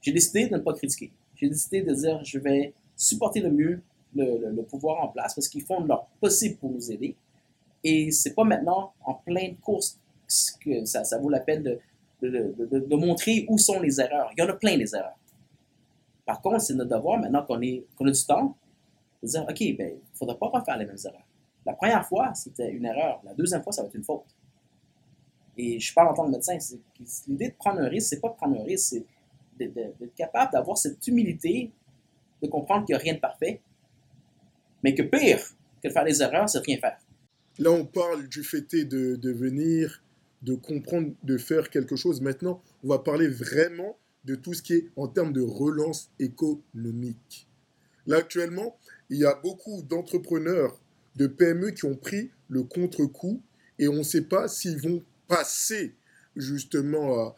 J'ai 0.00 0.12
décidé 0.12 0.48
de 0.48 0.54
ne 0.54 0.58
pas 0.60 0.74
critiquer. 0.74 1.12
J'ai 1.36 1.48
décidé 1.48 1.82
de 1.82 1.94
dire, 1.94 2.22
je 2.24 2.38
vais 2.38 2.74
supporter 2.96 3.40
le 3.40 3.50
mieux 3.50 3.82
le, 4.14 4.50
le, 4.50 4.62
pouvoir 4.62 5.02
en 5.02 5.08
place 5.08 5.34
parce 5.34 5.48
qu'ils 5.48 5.62
font 5.62 5.84
leur 5.84 6.06
possible 6.20 6.56
pour 6.56 6.70
nous 6.70 6.90
aider. 6.92 7.16
Et 7.84 8.10
c'est 8.10 8.34
pas 8.34 8.44
maintenant, 8.44 8.92
en 9.04 9.14
pleine 9.14 9.56
course, 9.56 9.98
que 10.64 10.84
ça, 10.84 11.04
ça 11.04 11.18
vaut 11.18 11.28
la 11.28 11.40
peine 11.40 11.62
de, 11.62 11.78
de, 12.22 12.54
de, 12.58 12.78
de, 12.80 12.96
montrer 12.96 13.46
où 13.48 13.58
sont 13.58 13.80
les 13.80 14.00
erreurs. 14.00 14.30
Il 14.36 14.40
y 14.40 14.44
en 14.44 14.48
a 14.48 14.54
plein 14.54 14.76
des 14.76 14.94
erreurs. 14.94 15.18
Par 16.24 16.40
contre, 16.40 16.60
c'est 16.60 16.74
notre 16.74 16.96
devoir, 16.96 17.18
maintenant 17.18 17.44
qu'on 17.44 17.56
a 17.56 18.10
du 18.10 18.24
temps, 18.26 18.56
de 19.22 19.28
dire, 19.28 19.42
OK, 19.42 19.58
ben, 19.76 19.90
il 19.90 19.94
ne 19.94 20.16
faudra 20.16 20.38
pas 20.38 20.48
refaire 20.48 20.76
les 20.76 20.86
mêmes 20.86 20.98
erreurs. 21.04 21.26
La 21.64 21.74
première 21.74 22.06
fois, 22.06 22.34
c'était 22.34 22.70
une 22.70 22.84
erreur. 22.84 23.20
La 23.24 23.34
deuxième 23.34 23.62
fois, 23.62 23.72
ça 23.72 23.82
va 23.82 23.88
être 23.88 23.94
une 23.94 24.02
faute. 24.02 24.24
Et 25.56 25.78
je 25.78 25.94
parle 25.94 26.08
en 26.08 26.14
tant 26.14 26.26
que 26.26 26.30
médecin. 26.30 26.58
L'idée 27.28 27.50
de 27.50 27.54
prendre 27.54 27.80
un 27.80 27.88
risque, 27.88 28.08
c'est 28.08 28.20
pas 28.20 28.30
de 28.30 28.34
prendre 28.34 28.60
un 28.60 28.64
risque, 28.64 28.96
c'est 28.96 29.04
d'être 29.58 30.14
capable 30.16 30.52
d'avoir 30.52 30.76
cette 30.76 31.06
humilité, 31.06 31.70
de 32.42 32.48
comprendre 32.48 32.84
qu'il 32.84 32.94
n'y 32.94 33.00
a 33.00 33.02
rien 33.02 33.14
de 33.14 33.20
parfait, 33.20 33.60
mais 34.82 34.94
que 34.94 35.02
pire 35.02 35.38
que 35.82 35.88
de 35.88 35.92
faire 35.92 36.04
des 36.04 36.22
erreurs, 36.22 36.48
c'est 36.48 36.60
rien 36.60 36.78
faire. 36.78 36.98
Là, 37.58 37.70
on 37.70 37.84
parle 37.84 38.28
du 38.28 38.42
fait 38.42 38.62
de, 38.84 39.16
de 39.16 39.32
venir, 39.32 40.02
de 40.42 40.54
comprendre, 40.54 41.12
de 41.22 41.36
faire 41.36 41.70
quelque 41.70 41.96
chose. 41.96 42.20
Maintenant, 42.20 42.62
on 42.82 42.88
va 42.88 42.98
parler 42.98 43.28
vraiment 43.28 43.96
de 44.24 44.34
tout 44.34 44.54
ce 44.54 44.62
qui 44.62 44.74
est 44.74 44.90
en 44.96 45.08
termes 45.08 45.32
de 45.32 45.42
relance 45.42 46.10
économique. 46.18 47.48
Là, 48.06 48.18
actuellement, 48.18 48.76
il 49.12 49.18
y 49.18 49.26
a 49.26 49.34
beaucoup 49.34 49.82
d'entrepreneurs, 49.82 50.80
de 51.16 51.26
PME 51.26 51.72
qui 51.72 51.84
ont 51.84 51.96
pris 51.96 52.30
le 52.48 52.62
contre-coup 52.62 53.42
et 53.78 53.86
on 53.86 53.98
ne 53.98 54.02
sait 54.02 54.22
pas 54.22 54.48
s'ils 54.48 54.80
vont 54.80 55.04
passer 55.28 55.94
justement 56.34 57.36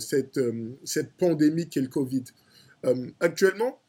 cette, 0.00 0.38
euh, 0.38 0.76
cette 0.84 1.12
pandémie 1.12 1.68
qu'est 1.68 1.80
le 1.80 1.86
Covid. 1.86 2.24
Euh, 2.84 3.10
actuellement, 3.20 3.80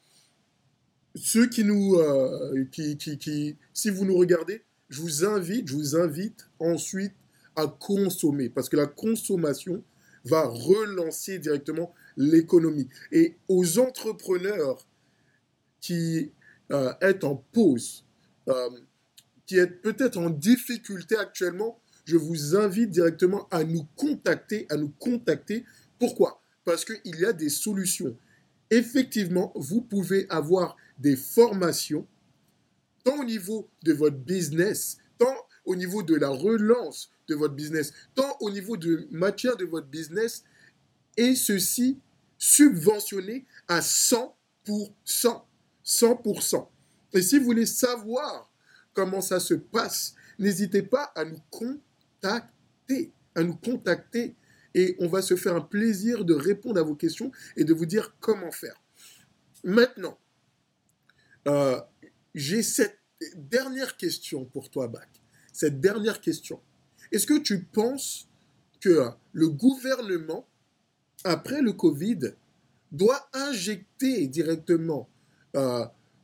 ceux 1.15 1.49
qui 1.49 1.63
nous, 1.63 1.95
euh, 1.95 2.65
qui, 2.71 2.97
qui, 2.97 3.17
qui, 3.17 3.57
si 3.73 3.89
vous 3.89 4.05
nous 4.05 4.15
regardez, 4.15 4.61
je 4.89 5.01
vous 5.01 5.25
invite, 5.25 5.67
je 5.67 5.73
vous 5.73 5.95
invite 5.95 6.47
ensuite 6.59 7.15
à 7.55 7.65
consommer 7.65 8.49
parce 8.49 8.69
que 8.69 8.77
la 8.77 8.85
consommation 8.85 9.83
va 10.23 10.45
relancer 10.45 11.39
directement 11.39 11.95
l'économie. 12.15 12.87
Et 13.11 13.37
aux 13.47 13.79
entrepreneurs 13.79 14.85
qui 15.81 16.31
euh, 16.71 16.93
est 17.01 17.23
en 17.23 17.35
pause, 17.51 18.03
euh, 18.49 18.69
qui 19.45 19.57
est 19.57 19.67
peut-être 19.67 20.17
en 20.17 20.29
difficulté 20.29 21.15
actuellement, 21.17 21.79
je 22.05 22.17
vous 22.17 22.55
invite 22.55 22.89
directement 22.89 23.47
à 23.51 23.63
nous 23.63 23.85
contacter, 23.95 24.65
à 24.69 24.77
nous 24.77 24.91
contacter. 24.99 25.65
Pourquoi? 25.99 26.41
Parce 26.63 26.85
qu'il 26.85 27.15
y 27.19 27.25
a 27.25 27.33
des 27.33 27.49
solutions. 27.49 28.17
Effectivement, 28.69 29.51
vous 29.55 29.81
pouvez 29.81 30.25
avoir 30.29 30.77
des 30.99 31.15
formations, 31.15 32.05
tant 33.03 33.19
au 33.19 33.23
niveau 33.25 33.69
de 33.83 33.93
votre 33.93 34.17
business, 34.17 34.97
tant 35.17 35.35
au 35.65 35.75
niveau 35.75 36.03
de 36.03 36.15
la 36.15 36.29
relance 36.29 37.11
de 37.27 37.35
votre 37.35 37.53
business, 37.55 37.93
tant 38.15 38.37
au 38.39 38.49
niveau 38.49 38.77
de 38.77 39.07
matière 39.11 39.57
de 39.57 39.65
votre 39.65 39.87
business, 39.87 40.43
et 41.17 41.35
ceci 41.35 41.99
subventionné 42.37 43.45
à 43.67 43.79
100%. 43.79 44.33
100%. 45.87 46.67
Et 47.13 47.21
si 47.21 47.39
vous 47.39 47.45
voulez 47.45 47.65
savoir 47.65 48.51
comment 48.93 49.21
ça 49.21 49.39
se 49.39 49.53
passe, 49.53 50.13
n'hésitez 50.37 50.83
pas 50.83 51.11
à 51.15 51.23
nous 51.23 51.39
contacter, 51.49 53.13
à 53.33 53.43
nous 53.43 53.55
contacter 53.55 54.35
et 54.75 54.95
on 54.99 55.07
va 55.07 55.21
se 55.21 55.35
faire 55.35 55.55
un 55.55 55.61
plaisir 55.61 56.25
de 56.25 56.33
répondre 56.33 56.79
à 56.79 56.83
vos 56.83 56.95
questions 56.95 57.31
et 57.55 57.63
de 57.63 57.73
vous 57.73 57.85
dire 57.85 58.15
comment 58.19 58.51
faire. 58.51 58.75
Maintenant, 59.63 60.19
euh, 61.47 61.79
j'ai 62.35 62.61
cette 62.61 62.99
dernière 63.35 63.97
question 63.97 64.45
pour 64.45 64.69
toi, 64.69 64.87
Bac. 64.87 65.09
Cette 65.53 65.79
dernière 65.79 66.21
question. 66.21 66.61
Est-ce 67.11 67.25
que 67.25 67.39
tu 67.39 67.63
penses 67.63 68.27
que 68.81 69.09
le 69.31 69.49
gouvernement, 69.49 70.47
après 71.23 71.61
le 71.61 71.73
Covid, 71.73 72.33
doit 72.91 73.29
injecter 73.33 74.27
directement 74.27 75.09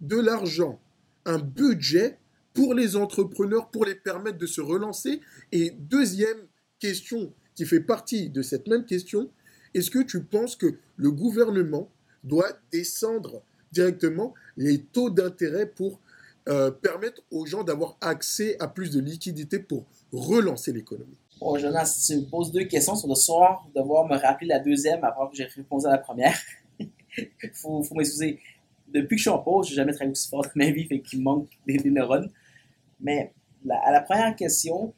de 0.02 0.20
l'argent, 0.20 0.80
un 1.26 1.40
budget 1.40 2.18
pour 2.54 2.74
les 2.74 2.96
entrepreneurs, 2.96 3.70
pour 3.70 3.86
les 3.86 3.96
permettre 3.96 4.38
de 4.38 4.46
se 4.46 4.62
relancer. 4.62 5.22
Et 5.52 5.72
deuxième 5.72 6.48
question 6.80 7.34
qui 7.56 7.66
fait 7.66 7.80
partie 7.80 8.30
de 8.30 8.42
cette 8.42 8.68
même 8.68 8.86
question, 8.86 9.30
est-ce 9.74 9.90
que 9.90 10.00
tu 10.00 10.24
penses 10.24 10.56
que 10.56 10.78
le 10.98 11.12
gouvernement 11.12 11.90
doit 12.24 12.50
descendre 12.72 13.42
directement 13.72 14.34
les 14.56 14.82
taux 14.82 15.10
d'intérêt 15.10 15.66
pour 15.66 16.00
euh, 16.48 16.72
permettre 16.72 17.22
aux 17.32 17.46
gens 17.46 17.64
d'avoir 17.64 17.98
accès 18.02 18.56
à 18.60 18.68
plus 18.68 18.92
de 18.92 19.00
liquidités 19.00 19.60
pour 19.60 19.86
relancer 20.12 20.72
l'économie? 20.72 21.18
Jonas, 21.58 22.06
tu 22.08 22.18
me 22.18 22.26
poses 22.30 22.52
deux 22.52 22.66
questions 22.66 22.96
sur 22.96 23.10
le 23.10 23.16
soir, 23.16 23.68
devoir 23.76 24.08
me 24.08 24.16
rappeler 24.16 24.48
la 24.48 24.60
deuxième 24.60 25.04
avant 25.04 25.28
que 25.28 25.36
j'ai 25.36 25.46
répondu 25.46 25.86
à 25.88 25.92
la 25.92 25.98
première. 25.98 26.38
Faut, 27.54 27.84
faut 27.84 27.94
m'excuser 27.94 28.40
depuis 28.94 29.16
que 29.16 29.18
je 29.18 29.24
suis 29.24 29.30
en 29.30 29.40
pause, 29.40 29.68
j'ai 29.68 29.76
jamais 29.76 29.92
travaillé 29.92 30.12
aussi 30.12 30.30
fort 30.30 30.44
dans 30.44 30.52
ma 30.56 30.70
vie, 30.70 30.86
fait 30.86 31.02
qu'il 31.02 31.22
manque 31.22 31.50
des, 31.68 31.80
neurones. 31.90 32.30
Mais 33.00 33.34
à 33.70 33.92
la 33.92 34.02
première 34.02 34.36
question, 34.36 34.94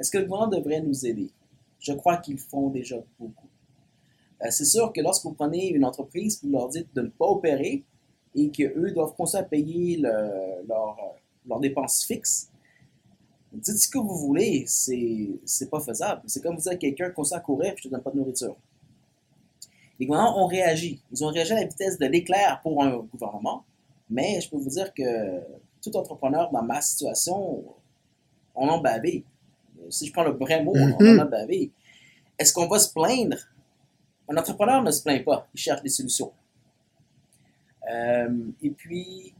est-ce 0.00 0.10
que 0.10 0.18
le 0.18 0.24
gouvernement 0.24 0.50
devrait 0.56 0.80
nous 0.80 1.06
aider? 1.06 1.30
Je 1.78 1.92
crois 1.92 2.16
qu'ils 2.16 2.38
font 2.38 2.70
déjà 2.70 2.96
beaucoup. 3.18 3.48
Euh, 4.42 4.48
c'est 4.50 4.64
sûr 4.64 4.92
que 4.92 5.00
lorsque 5.00 5.24
vous 5.24 5.34
prenez 5.34 5.68
une 5.68 5.84
entreprise, 5.84 6.40
vous 6.42 6.50
leur 6.50 6.68
dites 6.68 6.88
de 6.94 7.02
ne 7.02 7.08
pas 7.08 7.26
opérer 7.26 7.84
et 8.34 8.50
qu'eux 8.50 8.90
doivent 8.92 9.14
continuer 9.14 9.42
à 9.42 9.46
payer 9.46 9.98
leurs 9.98 11.60
dépenses 11.60 12.04
fixes, 12.04 12.50
dites 13.52 13.78
ce 13.78 13.88
que 13.88 13.98
vous 13.98 14.16
voulez, 14.16 14.64
c'est 14.66 15.70
pas 15.70 15.80
faisable. 15.80 16.22
C'est 16.26 16.42
comme 16.42 16.56
vous 16.56 16.62
dire 16.62 16.72
à 16.72 16.76
quelqu'un, 16.76 17.10
continue 17.10 17.38
à 17.38 17.40
courir 17.40 17.72
et 17.72 17.76
je 17.76 17.84
te 17.84 17.88
donne 17.88 18.02
pas 18.02 18.10
de 18.10 18.16
nourriture. 18.16 18.56
Les 19.98 20.06
gouvernements 20.06 20.42
ont 20.42 20.46
réagi. 20.46 21.00
Ils 21.12 21.24
ont 21.24 21.28
réagi 21.28 21.52
à 21.52 21.56
la 21.56 21.66
vitesse 21.66 21.98
de 21.98 22.06
l'éclair 22.06 22.60
pour 22.62 22.82
un 22.82 22.98
gouvernement, 22.98 23.64
mais 24.10 24.40
je 24.40 24.50
peux 24.50 24.56
vous 24.56 24.70
dire 24.70 24.92
que 24.92 25.40
tout 25.82 25.96
entrepreneur 25.96 26.50
dans 26.50 26.62
ma 26.62 26.80
situation, 26.80 27.64
on 28.54 28.68
en 28.68 28.78
bavé. 28.78 29.24
Si 29.90 30.06
je 30.06 30.12
prends 30.12 30.24
le 30.24 30.32
vrai 30.32 30.64
mot, 30.64 30.72
on 30.74 30.92
en 30.92 30.98
mm-hmm. 30.98 31.20
a 31.20 31.24
bavé. 31.24 31.70
Est-ce 32.38 32.52
qu'on 32.52 32.66
va 32.66 32.78
se 32.78 32.92
plaindre? 32.92 33.36
Un 34.28 34.36
entrepreneur 34.36 34.82
ne 34.82 34.90
se 34.90 35.02
plaint 35.02 35.22
pas, 35.24 35.46
il 35.54 35.60
cherche 35.60 35.82
des 35.82 35.90
solutions. 35.90 36.32
Euh, 37.90 38.46
et 38.62 38.70
puis, 38.70 39.34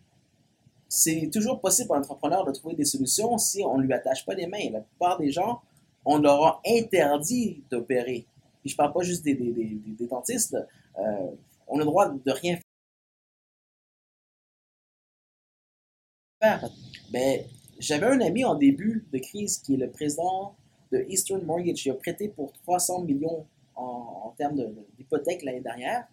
c'est 0.89 1.31
toujours 1.33 1.61
possible 1.61 1.89
pour 1.89 1.97
un 1.97 2.01
entrepreneur 2.01 2.45
de 2.45 2.53
trouver 2.53 2.75
des 2.75 2.85
solutions 2.85 3.39
si 3.39 3.63
on 3.65 3.79
ne 3.79 3.85
lui 3.85 3.93
attache 3.93 4.25
pas 4.27 4.35
les 4.35 4.47
mains. 4.47 4.71
La 4.71 4.81
plupart 4.81 5.19
des 5.19 5.33
gens, 5.33 5.63
on 6.05 6.19
leur 6.19 6.43
a 6.43 6.63
interdit 6.67 7.63
d'opérer 7.71 8.27
je 8.65 8.71
je 8.71 8.77
parle 8.77 8.93
pas 8.93 9.03
juste 9.03 9.25
des, 9.25 9.35
dentistes, 10.09 10.57
euh, 10.99 11.31
on 11.67 11.77
a 11.77 11.81
le 11.81 11.85
droit 11.85 12.09
de 12.09 12.31
rien 12.31 12.59
faire. 16.41 16.69
Mais 17.13 17.47
j'avais 17.79 18.07
un 18.07 18.21
ami 18.21 18.45
en 18.45 18.55
début 18.55 19.07
de 19.13 19.19
crise 19.19 19.59
qui 19.59 19.75
est 19.75 19.77
le 19.77 19.91
président 19.91 20.55
de 20.93 21.05
Eastern 21.09 21.43
Mortgage. 21.45 21.85
Il 21.87 21.91
a 21.91 21.95
prêté 21.95 22.29
pour 22.29 22.53
300 22.53 23.03
millions 23.03 23.47
en, 23.77 24.35
termes 24.37 24.57
d'hypothèque 24.97 25.43
l'année 25.45 25.61
dernière. 25.61 26.07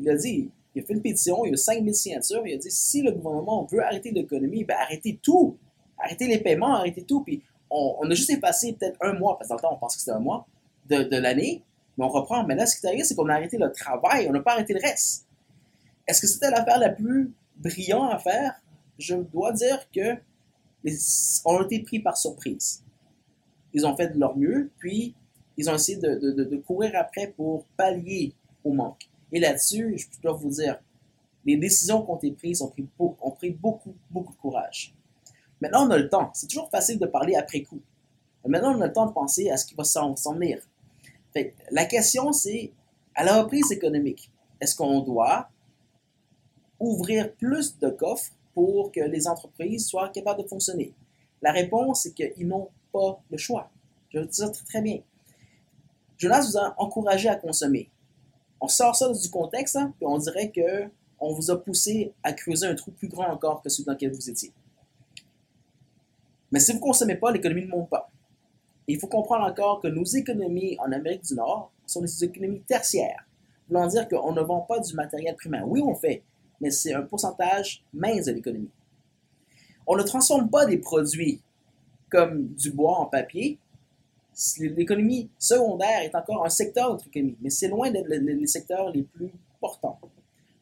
Il 0.00 0.08
a 0.10 0.16
dit, 0.16 0.50
il 0.74 0.82
a 0.82 0.84
fait 0.84 0.94
une 0.94 1.02
pétition, 1.02 1.44
il 1.44 1.50
y 1.50 1.54
a 1.54 1.56
5000 1.56 1.94
signatures, 1.94 2.46
il 2.46 2.54
a 2.54 2.56
dit 2.56 2.70
si 2.70 3.02
le 3.02 3.12
gouvernement 3.12 3.64
veut 3.70 3.84
arrêter 3.84 4.10
l'économie, 4.10 4.64
ben 4.64 4.76
arrêtez 4.80 5.20
tout. 5.22 5.56
Arrêtez 5.98 6.26
les 6.26 6.38
paiements, 6.38 6.74
arrêtez 6.74 7.04
tout. 7.04 7.22
Puis 7.22 7.42
on, 7.70 8.10
a 8.10 8.14
juste 8.14 8.30
effacé 8.30 8.72
peut-être 8.72 8.96
un 9.00 9.12
mois, 9.12 9.38
parce 9.38 9.48
que 9.48 9.52
dans 9.52 9.56
le 9.56 9.62
temps 9.62 9.74
on 9.74 9.78
pensait 9.78 9.96
que 9.96 10.00
c'était 10.00 10.16
un 10.16 10.20
mois, 10.20 10.46
de 10.88 11.16
l'année 11.16 11.62
mais 11.96 12.04
on 12.04 12.08
reprend. 12.08 12.44
Mais 12.44 12.54
là, 12.54 12.66
ce 12.66 12.78
qui 12.78 12.86
est 12.86 12.88
arrivé, 12.88 13.04
c'est 13.04 13.14
qu'on 13.14 13.28
a 13.28 13.34
arrêté 13.34 13.58
le 13.58 13.70
travail, 13.70 14.26
on 14.28 14.32
n'a 14.32 14.40
pas 14.40 14.52
arrêté 14.52 14.74
le 14.74 14.80
reste. 14.80 15.26
Est-ce 16.06 16.20
que 16.20 16.26
c'était 16.26 16.50
l'affaire 16.50 16.78
la 16.78 16.90
plus 16.90 17.32
brillante 17.56 18.12
à 18.12 18.18
faire? 18.18 18.54
Je 18.98 19.14
dois 19.14 19.52
dire 19.52 19.88
que 19.90 20.16
les, 20.84 20.98
ont 21.44 21.62
été 21.62 21.80
pris 21.82 22.00
par 22.00 22.16
surprise. 22.16 22.82
Ils 23.72 23.86
ont 23.86 23.96
fait 23.96 24.08
de 24.08 24.18
leur 24.18 24.36
mieux, 24.36 24.70
puis 24.78 25.14
ils 25.56 25.70
ont 25.70 25.74
essayé 25.74 25.98
de, 25.98 26.56
courir 26.66 26.92
après 26.94 27.28
pour 27.28 27.64
pallier 27.76 28.34
au 28.64 28.72
manque. 28.72 29.08
Et 29.30 29.40
là-dessus, 29.40 29.96
je 29.96 30.20
dois 30.20 30.32
vous 30.32 30.50
dire, 30.50 30.78
les 31.44 31.56
décisions 31.56 32.02
qui 32.02 32.10
ont 32.10 32.16
été 32.16 32.32
prises 32.32 32.62
ont 32.62 32.68
pris, 32.68 32.86
ont 32.98 33.30
pris 33.30 33.50
beaucoup, 33.50 33.94
beaucoup 34.10 34.32
de 34.32 34.38
courage. 34.38 34.94
Maintenant, 35.60 35.86
on 35.86 35.90
a 35.90 35.98
le 35.98 36.08
temps. 36.08 36.30
C'est 36.34 36.48
toujours 36.48 36.70
facile 36.70 36.98
de 36.98 37.06
parler 37.06 37.34
après 37.34 37.62
coup. 37.62 37.80
Mais 38.44 38.50
maintenant, 38.50 38.76
on 38.76 38.80
a 38.80 38.88
le 38.88 38.92
temps 38.92 39.06
de 39.06 39.12
penser 39.12 39.50
à 39.50 39.56
ce 39.56 39.64
qui 39.64 39.74
va 39.74 39.84
s'en 39.84 40.14
venir 40.34 40.58
la 41.70 41.84
question, 41.86 42.32
c'est, 42.32 42.72
à 43.14 43.24
la 43.24 43.42
reprise 43.42 43.70
économique, 43.72 44.30
est-ce 44.60 44.76
qu'on 44.76 45.00
doit 45.00 45.48
ouvrir 46.78 47.32
plus 47.34 47.78
de 47.78 47.88
coffres 47.90 48.32
pour 48.54 48.92
que 48.92 49.00
les 49.00 49.26
entreprises 49.26 49.86
soient 49.86 50.08
capables 50.10 50.42
de 50.42 50.48
fonctionner? 50.48 50.92
La 51.40 51.52
réponse, 51.52 52.02
c'est 52.02 52.12
qu'ils 52.12 52.46
n'ont 52.46 52.68
pas 52.92 53.20
le 53.30 53.36
choix. 53.36 53.70
Je 54.10 54.18
veux 54.18 54.26
dire 54.26 54.52
très, 54.52 54.64
très 54.64 54.82
bien. 54.82 55.00
Jonas 56.18 56.46
vous 56.46 56.58
a 56.58 56.74
encouragé 56.78 57.28
à 57.28 57.36
consommer. 57.36 57.90
On 58.60 58.68
sort 58.68 58.94
ça 58.94 59.10
du 59.10 59.28
contexte, 59.30 59.76
hein, 59.76 59.92
puis 59.96 60.06
on 60.06 60.18
dirait 60.18 60.50
que 60.50 60.88
on 61.18 61.32
vous 61.32 61.50
a 61.50 61.62
poussé 61.62 62.12
à 62.22 62.32
creuser 62.32 62.66
un 62.66 62.74
trou 62.74 62.90
plus 62.90 63.08
grand 63.08 63.28
encore 63.28 63.62
que 63.62 63.68
celui 63.68 63.84
dans 63.84 63.92
lequel 63.92 64.12
vous 64.12 64.28
étiez. 64.28 64.52
Mais 66.50 66.60
si 66.60 66.72
vous 66.72 66.78
ne 66.78 66.82
consommez 66.82 67.16
pas, 67.16 67.32
l'économie 67.32 67.64
ne 67.64 67.70
monte 67.70 67.88
pas. 67.88 68.11
Il 68.92 69.00
faut 69.00 69.06
comprendre 69.06 69.46
encore 69.46 69.80
que 69.80 69.88
nos 69.88 70.04
économies 70.04 70.76
en 70.78 70.92
Amérique 70.92 71.24
du 71.24 71.34
Nord 71.34 71.72
sont 71.86 72.02
des 72.02 72.24
économies 72.24 72.60
tertiaires. 72.60 73.26
voulant 73.66 73.86
dire 73.86 74.06
qu'on 74.06 74.34
ne 74.34 74.42
vend 74.42 74.60
pas 74.60 74.80
du 74.80 74.94
matériel 74.94 75.34
primaire. 75.34 75.66
Oui, 75.66 75.80
on 75.82 75.94
fait, 75.94 76.22
mais 76.60 76.70
c'est 76.70 76.92
un 76.92 77.00
pourcentage 77.00 77.82
mince 77.94 78.26
de 78.26 78.32
l'économie. 78.32 78.68
On 79.86 79.96
ne 79.96 80.02
transforme 80.02 80.50
pas 80.50 80.66
des 80.66 80.76
produits 80.76 81.40
comme 82.10 82.48
du 82.48 82.70
bois 82.70 82.98
en 82.98 83.06
papier. 83.06 83.58
L'économie 84.58 85.30
secondaire 85.38 86.02
est 86.02 86.14
encore 86.14 86.44
un 86.44 86.50
secteur 86.50 86.88
de 86.88 86.92
notre 86.92 87.06
économie, 87.06 87.38
mais 87.40 87.48
c'est 87.48 87.68
loin 87.68 87.90
d'être 87.90 88.08
les 88.08 88.46
secteurs 88.46 88.90
les 88.90 89.04
plus 89.04 89.32
portants. 89.58 89.98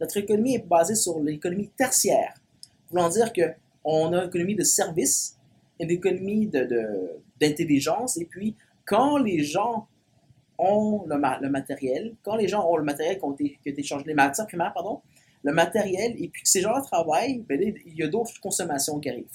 Notre 0.00 0.18
économie 0.18 0.54
est 0.54 0.64
basée 0.64 0.94
sur 0.94 1.18
l'économie 1.18 1.70
tertiaire, 1.76 2.34
voulant 2.90 3.08
dire 3.08 3.32
qu'on 3.32 4.12
a 4.12 4.22
une 4.22 4.28
économie 4.28 4.54
de 4.54 4.62
services, 4.62 5.36
une 5.80 5.90
économie 5.90 6.46
d'intelligence, 7.40 8.16
de, 8.16 8.22
et 8.22 8.24
puis 8.26 8.56
quand 8.84 9.18
les 9.18 9.42
gens 9.42 9.88
ont 10.58 11.04
le, 11.06 11.16
le, 11.40 11.50
matériel, 11.50 12.14
quand 12.22 12.36
les 12.36 12.48
gens 12.48 12.68
ont 12.68 12.76
le 12.76 12.84
matériel 12.84 13.18
qui 13.64 13.84
changé, 13.84 14.04
les 14.06 14.14
matières 14.14 14.46
primaires, 14.46 14.72
pardon, 14.74 15.00
le 15.42 15.52
matériel, 15.52 16.14
et 16.18 16.28
puis 16.28 16.42
que 16.42 16.48
ces 16.48 16.60
gens-là 16.60 16.82
travaillent, 16.82 17.44
ben, 17.48 17.60
il 17.86 17.96
y 17.96 18.02
a 18.02 18.08
d'autres 18.08 18.38
consommations 18.40 19.00
qui 19.00 19.08
arrivent. 19.08 19.26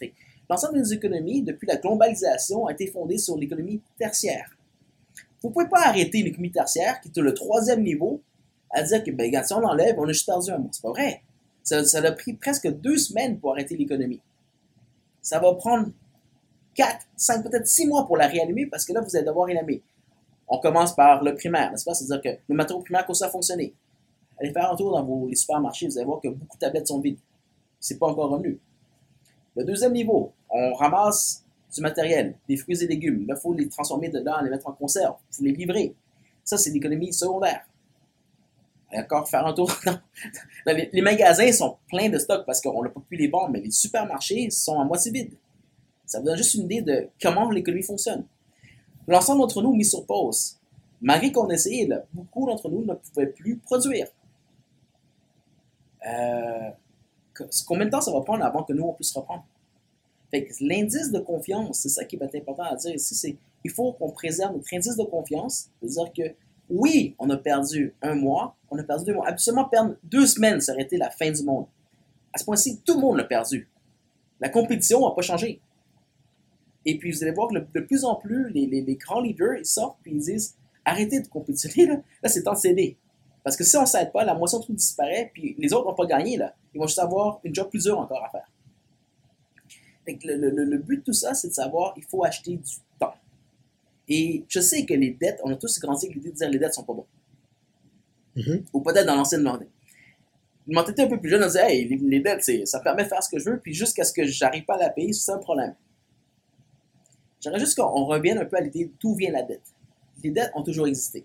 L'ensemble 0.49 0.81
des 0.81 0.93
économies, 0.93 1.41
depuis 1.41 1.67
la 1.67 1.77
globalisation, 1.77 2.67
a 2.67 2.73
été 2.73 2.87
fondée 2.87 3.17
sur 3.17 3.37
l'économie 3.37 3.81
tertiaire. 3.97 4.55
Vous 5.41 5.49
ne 5.49 5.53
pouvez 5.53 5.67
pas 5.67 5.87
arrêter 5.87 6.21
l'économie 6.21 6.51
tertiaire, 6.51 7.01
qui 7.01 7.09
est 7.09 7.21
le 7.21 7.33
troisième 7.33 7.81
niveau, 7.81 8.21
à 8.69 8.83
dire 8.83 9.03
que 9.03 9.11
ben, 9.11 9.31
si 9.43 9.53
on 9.53 9.59
l'enlève, 9.59 9.95
on 9.97 10.03
a 10.03 10.11
juste 10.11 10.25
perdu 10.25 10.51
un 10.51 10.59
mois. 10.59 10.69
C'est 10.71 10.81
pas 10.81 10.89
vrai. 10.89 11.23
Ça, 11.63 11.83
ça 11.83 11.99
a 11.99 12.11
pris 12.11 12.33
presque 12.33 12.67
deux 12.67 12.97
semaines 12.97 13.39
pour 13.39 13.53
arrêter 13.53 13.75
l'économie. 13.75 14.21
Ça 15.21 15.39
va 15.39 15.53
prendre 15.55 15.87
quatre, 16.75 17.07
cinq, 17.15 17.41
peut-être 17.43 17.67
six 17.67 17.87
mois 17.87 18.05
pour 18.05 18.17
la 18.17 18.27
réanimer 18.27 18.67
parce 18.67 18.85
que 18.85 18.93
là, 18.93 19.01
vous 19.01 19.15
allez 19.15 19.25
devoir 19.25 19.47
réanimer. 19.47 19.81
On 20.47 20.59
commence 20.59 20.95
par 20.95 21.23
le 21.23 21.33
primaire, 21.33 21.71
n'est-ce 21.71 21.85
pas? 21.85 21.95
C'est-à-dire 21.95 22.21
que 22.21 22.39
le 22.47 22.55
matériau 22.55 22.83
primaire 22.83 23.05
commence 23.05 23.23
à 23.23 23.29
fonctionner. 23.29 23.73
Allez 24.37 24.51
faire 24.51 24.71
un 24.71 24.75
tour 24.75 24.91
dans 24.91 25.03
vos 25.03 25.33
supermarchés, 25.33 25.87
vous 25.87 25.97
allez 25.97 26.05
voir 26.05 26.19
que 26.19 26.27
beaucoup 26.27 26.57
de 26.57 26.59
tablettes 26.59 26.87
sont 26.87 26.99
vides. 26.99 27.17
C'est 27.79 27.97
pas 27.97 28.07
encore 28.07 28.29
revenu. 28.29 28.59
Le 29.55 29.63
deuxième 29.63 29.93
niveau, 29.93 30.33
on 30.49 30.73
ramasse 30.73 31.43
du 31.73 31.81
matériel, 31.81 32.35
des 32.47 32.57
fruits 32.57 32.83
et 32.83 32.87
légumes. 32.87 33.25
Là, 33.27 33.35
il 33.37 33.41
faut 33.41 33.53
les 33.53 33.69
transformer 33.69 34.09
dedans, 34.09 34.41
les 34.41 34.49
mettre 34.49 34.67
en 34.67 34.73
conserve, 34.73 35.15
il 35.31 35.35
faut 35.35 35.43
les 35.43 35.53
livrer. 35.53 35.95
Ça, 36.43 36.57
c'est 36.57 36.69
l'économie 36.69 37.13
secondaire. 37.13 37.65
Encore 38.93 39.27
faire 39.27 39.45
un 39.45 39.53
tour. 39.53 39.71
les, 40.65 40.89
les, 40.91 41.01
magasins 41.01 41.51
sont 41.51 41.77
pleins 41.89 42.09
de 42.09 42.17
stocks 42.17 42.45
parce 42.45 42.61
qu'on 42.61 42.83
n'a 42.83 42.89
pas 42.89 43.01
pu 43.01 43.15
les 43.15 43.27
vendre, 43.27 43.49
mais 43.49 43.61
les 43.61 43.71
supermarchés 43.71 44.49
sont 44.51 44.79
à 44.79 44.85
moitié 44.85 45.11
vides. 45.11 45.35
Ça 46.05 46.19
vous 46.19 46.25
donne 46.25 46.37
juste 46.37 46.53
une 46.53 46.65
idée 46.65 46.81
de 46.81 47.09
comment 47.21 47.49
l'économie 47.49 47.83
fonctionne. 47.83 48.25
L'ensemble 49.07 49.41
d'entre 49.41 49.61
nous 49.61 49.75
mis 49.75 49.85
sur 49.85 50.05
pause. 50.05 50.57
Malgré 51.01 51.31
qu'on 51.31 51.49
essayait, 51.49 51.87
beaucoup 52.13 52.45
d'entre 52.47 52.69
nous 52.69 52.83
ne 52.83 52.93
pouvaient 52.93 53.27
plus 53.27 53.57
produire. 53.57 54.07
Euh, 56.07 56.69
combien 57.67 57.85
de 57.85 57.91
temps 57.91 58.01
ça 58.01 58.11
va 58.11 58.21
prendre 58.21 58.43
avant 58.43 58.63
que 58.63 58.73
nous, 58.73 58.83
on 58.83 58.93
puisse 58.93 59.11
reprendre? 59.11 59.45
l'indice 60.59 61.11
de 61.11 61.19
confiance, 61.19 61.79
c'est 61.79 61.89
ça 61.89 62.03
qui 62.03 62.17
va 62.17 62.25
être 62.25 62.35
important 62.35 62.63
à 62.63 62.75
dire 62.75 62.93
ici, 62.93 63.15
c'est 63.15 63.37
il 63.63 63.71
faut 63.71 63.93
qu'on 63.93 64.11
préserve 64.11 64.53
notre 64.53 64.67
indice 64.73 64.95
de 64.95 65.03
confiance, 65.03 65.69
c'est-à-dire 65.81 66.13
que 66.13 66.35
oui, 66.69 67.15
on 67.19 67.29
a 67.29 67.37
perdu 67.37 67.95
un 68.01 68.15
mois, 68.15 68.55
on 68.69 68.77
a 68.77 68.83
perdu 68.83 69.05
deux 69.05 69.13
mois. 69.13 69.27
Absolument 69.27 69.65
perdre 69.65 69.95
deux 70.03 70.25
semaines, 70.25 70.61
ça 70.61 70.73
aurait 70.73 70.83
été 70.83 70.97
la 70.97 71.09
fin 71.09 71.31
du 71.31 71.43
monde. 71.43 71.65
À 72.33 72.37
ce 72.37 72.45
point-ci, 72.45 72.81
tout 72.85 72.95
le 72.95 73.01
monde 73.01 73.17
l'a 73.17 73.23
perdu. 73.23 73.67
La 74.39 74.49
compétition 74.49 75.07
n'a 75.07 75.15
pas 75.15 75.21
changé. 75.21 75.59
Et 76.85 76.97
puis, 76.97 77.11
vous 77.11 77.23
allez 77.23 77.33
voir 77.33 77.49
que 77.49 77.55
de 77.55 77.79
plus 77.79 78.05
en 78.05 78.15
plus, 78.15 78.49
les, 78.51 78.67
les, 78.67 78.95
grands 78.95 79.19
leaders, 79.19 79.57
ils 79.57 79.65
sortent 79.65 79.97
et 80.05 80.11
ils 80.11 80.19
disent 80.19 80.55
arrêtez 80.85 81.19
de 81.19 81.27
compétitionner, 81.27 81.87
là, 81.87 82.01
là 82.21 82.29
c'est 82.29 82.43
temps 82.43 82.53
de 82.53 82.59
céder. 82.59 82.95
Parce 83.43 83.57
que 83.57 83.63
si 83.63 83.75
on 83.77 83.81
ne 83.81 83.87
s'aide 83.87 84.11
pas, 84.11 84.23
la 84.23 84.35
moisson 84.35 84.59
de 84.59 84.65
tout 84.65 84.73
disparaît, 84.73 85.31
puis 85.33 85.55
les 85.57 85.73
autres 85.73 85.87
n'ont 85.87 85.95
pas 85.95 86.05
gagné, 86.05 86.37
là. 86.37 86.55
Ils 86.73 86.79
vont 86.79 86.87
juste 86.87 86.99
avoir 86.99 87.39
une 87.43 87.53
job 87.53 87.69
plus 87.69 87.83
dure 87.83 87.99
encore 87.99 88.23
à 88.23 88.29
faire. 88.29 88.51
le, 90.07 90.49
le, 90.49 90.63
le, 90.63 90.77
but 90.77 90.97
de 90.97 91.03
tout 91.03 91.13
ça, 91.13 91.33
c'est 91.33 91.49
de 91.49 91.53
savoir 91.53 91.93
il 91.97 92.03
faut 92.03 92.23
acheter 92.23 92.51
du 92.51 92.71
temps. 92.99 93.13
Et 94.07 94.43
je 94.47 94.59
sais 94.59 94.85
que 94.85 94.93
les 94.93 95.11
dettes, 95.11 95.39
on 95.43 95.51
a 95.51 95.55
tous 95.55 95.79
grandi 95.79 96.05
avec 96.05 96.15
l'idée 96.17 96.31
de 96.31 96.35
dire 96.35 96.49
les 96.49 96.59
dettes 96.59 96.73
sont 96.73 96.83
pas 96.83 96.93
bonnes. 96.93 97.05
Mm-hmm. 98.35 98.63
Ou 98.73 98.81
peut-être 98.81 99.05
dans 99.05 99.15
l'ancienne. 99.15 99.43
Quand 100.73 100.83
tu 100.83 100.91
étais 100.91 101.03
un 101.03 101.07
peu 101.07 101.19
plus 101.19 101.29
jeune, 101.29 101.43
on 101.43 101.47
disait 101.47 101.71
hey, 101.71 101.87
les, 101.87 101.97
les 101.97 102.19
dettes, 102.19 102.43
ça 102.67 102.79
permet 102.79 103.03
de 103.03 103.09
faire 103.09 103.23
ce 103.23 103.29
que 103.29 103.39
je 103.39 103.49
veux, 103.49 103.59
puis 103.59 103.73
jusqu'à 103.73 104.03
ce 104.03 104.11
que 104.11 104.25
j'arrive 104.25 104.65
pas 104.65 104.75
à 104.75 104.79
la 104.79 104.89
payer, 104.89 105.13
c'est 105.13 105.31
un 105.31 105.37
problème. 105.37 105.75
J'aimerais 107.45 107.59
juste 107.59 107.77
qu'on 107.77 108.05
revienne 108.05 108.39
un 108.39 108.45
peu 108.45 108.57
à 108.57 108.61
l'idée 108.61 108.91
d'où 108.99 109.13
vient 109.13 109.31
la 109.31 109.43
dette. 109.43 109.75
Les 110.23 110.31
dettes 110.31 110.51
ont 110.55 110.63
toujours 110.63 110.87
existé. 110.87 111.23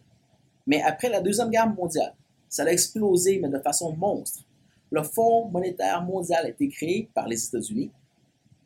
Mais 0.66 0.82
après 0.82 1.08
la 1.08 1.22
Deuxième 1.22 1.48
Guerre 1.48 1.66
mondiale, 1.66 2.14
ça 2.46 2.62
a 2.64 2.66
explosé, 2.66 3.38
mais 3.40 3.48
de 3.48 3.58
façon 3.58 3.96
monstre. 3.96 4.44
Le 4.90 5.02
Fonds 5.02 5.46
monétaire 5.46 6.02
mondial 6.02 6.44
a 6.44 6.50
été 6.50 6.68
créé 6.68 7.08
par 7.14 7.26
les 7.26 7.42
États-Unis 7.42 7.90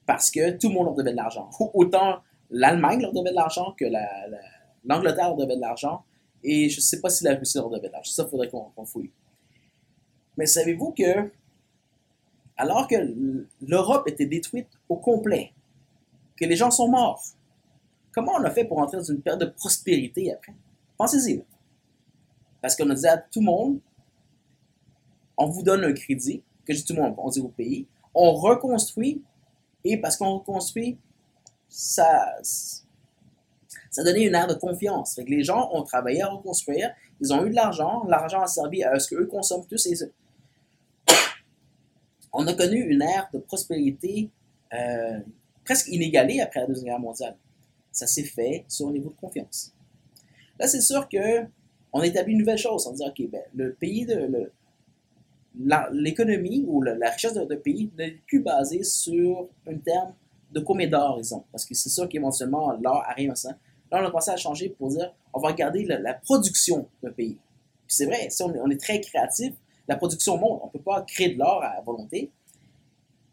parce 0.04 0.32
que 0.32 0.50
tout 0.50 0.68
le 0.68 0.74
monde 0.74 0.86
leur 0.86 0.94
devait 0.96 1.12
de 1.12 1.16
l'argent. 1.16 1.48
Autant 1.74 2.22
l'Allemagne 2.50 3.02
leur 3.02 3.12
devait 3.12 3.30
de 3.30 3.36
l'argent 3.36 3.72
que 3.78 3.84
l'Angleterre 4.84 5.28
leur 5.28 5.36
devait 5.36 5.54
de 5.54 5.60
l'argent. 5.60 6.02
Et 6.42 6.68
je 6.68 6.78
ne 6.78 6.82
sais 6.82 7.00
pas 7.00 7.08
si 7.08 7.22
la 7.22 7.36
Russie 7.36 7.58
leur 7.58 7.70
devait 7.70 7.86
de 7.86 7.92
l'argent. 7.92 8.10
Ça, 8.10 8.24
il 8.24 8.30
faudrait 8.30 8.48
qu'on 8.48 8.84
fouille. 8.84 9.12
Mais 10.36 10.46
savez-vous 10.46 10.90
que, 10.90 11.30
alors 12.56 12.88
que 12.88 12.96
l'Europe 13.64 14.08
était 14.08 14.26
détruite 14.26 14.70
au 14.88 14.96
complet, 14.96 15.52
que 16.36 16.46
les 16.46 16.56
gens 16.56 16.72
sont 16.72 16.88
morts, 16.88 17.22
Comment 18.14 18.32
on 18.38 18.44
a 18.44 18.50
fait 18.50 18.64
pour 18.64 18.78
entrer 18.78 18.98
dans 18.98 19.02
une 19.02 19.20
période 19.20 19.40
de 19.40 19.46
prospérité 19.50 20.32
après? 20.32 20.54
Pensez-y. 20.96 21.42
Parce 22.62 22.76
qu'on 22.76 22.88
a 22.90 22.94
dit 22.94 23.06
à 23.06 23.18
tout 23.18 23.40
le 23.40 23.46
monde, 23.46 23.80
on 25.36 25.48
vous 25.48 25.64
donne 25.64 25.82
un 25.82 25.92
crédit, 25.92 26.42
que 26.64 26.72
je 26.72 26.78
dis 26.78 26.84
tout 26.84 26.94
le 26.94 27.02
monde, 27.02 27.14
on 27.18 27.28
dit 27.28 27.40
au 27.40 27.48
pays, 27.48 27.88
on 28.14 28.32
reconstruit, 28.32 29.20
et 29.82 30.00
parce 30.00 30.16
qu'on 30.16 30.38
reconstruit, 30.38 30.96
ça, 31.68 32.36
ça 33.90 34.04
donnait 34.04 34.26
une 34.26 34.34
ère 34.36 34.46
de 34.46 34.54
confiance. 34.54 35.18
Les 35.26 35.42
gens 35.42 35.70
ont 35.72 35.82
travaillé 35.82 36.22
à 36.22 36.28
reconstruire, 36.28 36.94
ils 37.20 37.32
ont 37.32 37.44
eu 37.44 37.50
de 37.50 37.56
l'argent, 37.56 38.04
l'argent 38.06 38.42
a 38.42 38.46
servi 38.46 38.84
à 38.84 38.96
ce 39.00 39.12
qu'eux 39.12 39.26
consomment 39.26 39.66
tous. 39.66 39.86
Et... 39.86 40.12
On 42.32 42.46
a 42.46 42.54
connu 42.54 42.78
une 42.78 43.02
ère 43.02 43.28
de 43.32 43.38
prospérité 43.38 44.30
euh, 44.72 45.18
presque 45.64 45.88
inégalée 45.88 46.40
après 46.40 46.60
la 46.60 46.66
Deuxième 46.68 46.86
Guerre 46.86 47.00
mondiale 47.00 47.36
ça 47.94 48.06
s'est 48.06 48.24
fait 48.24 48.64
sur 48.68 48.88
un 48.88 48.92
niveau 48.92 49.10
de 49.10 49.16
confiance. 49.16 49.72
Là, 50.58 50.66
c'est 50.66 50.80
sûr 50.80 51.08
que 51.08 51.46
on 51.92 52.02
établit 52.02 52.32
une 52.32 52.40
nouvelle 52.40 52.58
chose. 52.58 52.86
On 52.86 52.92
dit, 52.92 53.02
OK, 53.06 53.30
ben, 53.30 53.42
le 53.54 53.72
pays 53.72 54.04
de. 54.04 54.50
L'économie 55.92 56.64
ou 56.66 56.82
la, 56.82 57.10
richesse 57.10 57.34
de, 57.34 57.54
pays 57.54 57.88
n'est 57.96 58.18
plus 58.26 58.40
basée 58.40 58.82
sur 58.82 59.48
un 59.68 59.78
terme 59.78 60.12
de 60.50 60.58
combien 60.58 60.88
d'or 60.88 61.20
ils. 61.22 61.36
Parce 61.52 61.64
que 61.64 61.74
c'est 61.74 61.88
sûr 61.88 62.08
qu'éventuellement, 62.08 62.72
l'or 62.82 63.04
arrive 63.06 63.30
à 63.30 63.36
ça. 63.36 63.50
Là, 63.92 64.02
on 64.02 64.06
a 64.06 64.10
pensé 64.10 64.32
à 64.32 64.36
changer 64.36 64.70
pour 64.70 64.88
dire, 64.88 65.14
on 65.32 65.38
va 65.38 65.50
regarder 65.50 65.84
la, 65.84 66.14
production 66.14 66.88
d'un 67.00 67.12
pays. 67.12 67.38
c'est 67.86 68.06
vrai, 68.06 68.28
si 68.30 68.42
on, 68.42 68.48
on, 68.48 68.68
est 68.68 68.80
très 68.80 69.00
créatif, 69.00 69.54
la 69.86 69.94
production 69.94 70.36
monte. 70.36 70.60
On 70.64 70.66
ne 70.66 70.72
peut 70.72 70.82
pas 70.82 71.02
créer 71.02 71.34
de 71.34 71.38
l'or 71.38 71.62
à 71.62 71.80
volonté. 71.82 72.32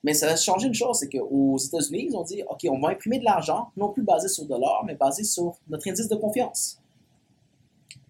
Mais 0.03 0.13
ça 0.13 0.31
a 0.31 0.35
changé 0.35 0.67
une 0.67 0.73
chose, 0.73 0.97
c'est 0.99 1.09
qu'aux 1.09 1.57
États-Unis, 1.57 2.07
ils 2.09 2.17
ont 2.17 2.23
dit, 2.23 2.41
OK, 2.49 2.65
on 2.69 2.79
va 2.79 2.89
imprimer 2.89 3.19
de 3.19 3.23
l'argent, 3.25 3.69
non 3.77 3.91
plus 3.93 4.01
basé 4.01 4.27
sur 4.27 4.45
de 4.45 4.55
l'or, 4.55 4.83
mais 4.85 4.95
basé 4.95 5.23
sur 5.23 5.55
notre 5.67 5.87
indice 5.87 6.07
de 6.07 6.15
confiance. 6.15 6.79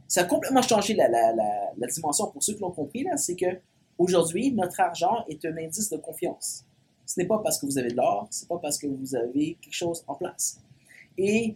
Ça 0.08 0.22
a 0.22 0.24
complètement 0.24 0.62
changé 0.62 0.94
la, 0.94 1.08
dimension 1.88 2.28
pour 2.28 2.44
ceux 2.44 2.54
qui 2.54 2.62
l'ont 2.62 2.72
compris, 2.72 3.04
là, 3.04 3.18
c'est 3.18 3.36
que 3.36 3.60
aujourd'hui, 3.98 4.54
notre 4.54 4.80
argent 4.80 5.26
est 5.28 5.44
un 5.46 5.58
indice 5.58 5.90
de 5.90 5.98
confiance. 5.98 6.66
Ce 7.06 7.20
n'est 7.20 7.28
pas 7.28 7.40
parce 7.40 7.60
que 7.60 7.66
vous 7.66 7.78
avez 7.78 7.90
de 7.90 7.98
l'or, 7.98 8.28
ce 8.32 8.44
n'est 8.44 8.48
pas 8.48 8.58
parce 8.58 8.78
que 8.78 8.88
vous 8.88 9.16
avez 9.16 9.58
quelque 9.62 9.74
chose 9.74 10.04
en 10.08 10.16
place. 10.16 10.62
Et 11.18 11.56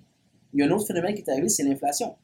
il 0.53 0.59
y 0.59 0.63
a 0.63 0.65
un 0.65 0.71
autre 0.71 0.87
phénomène 0.87 1.13
qui 1.15 1.21
est 1.21 1.29
arrivé, 1.29 1.47
c'est 1.47 1.63
l'inflation. 1.63 2.15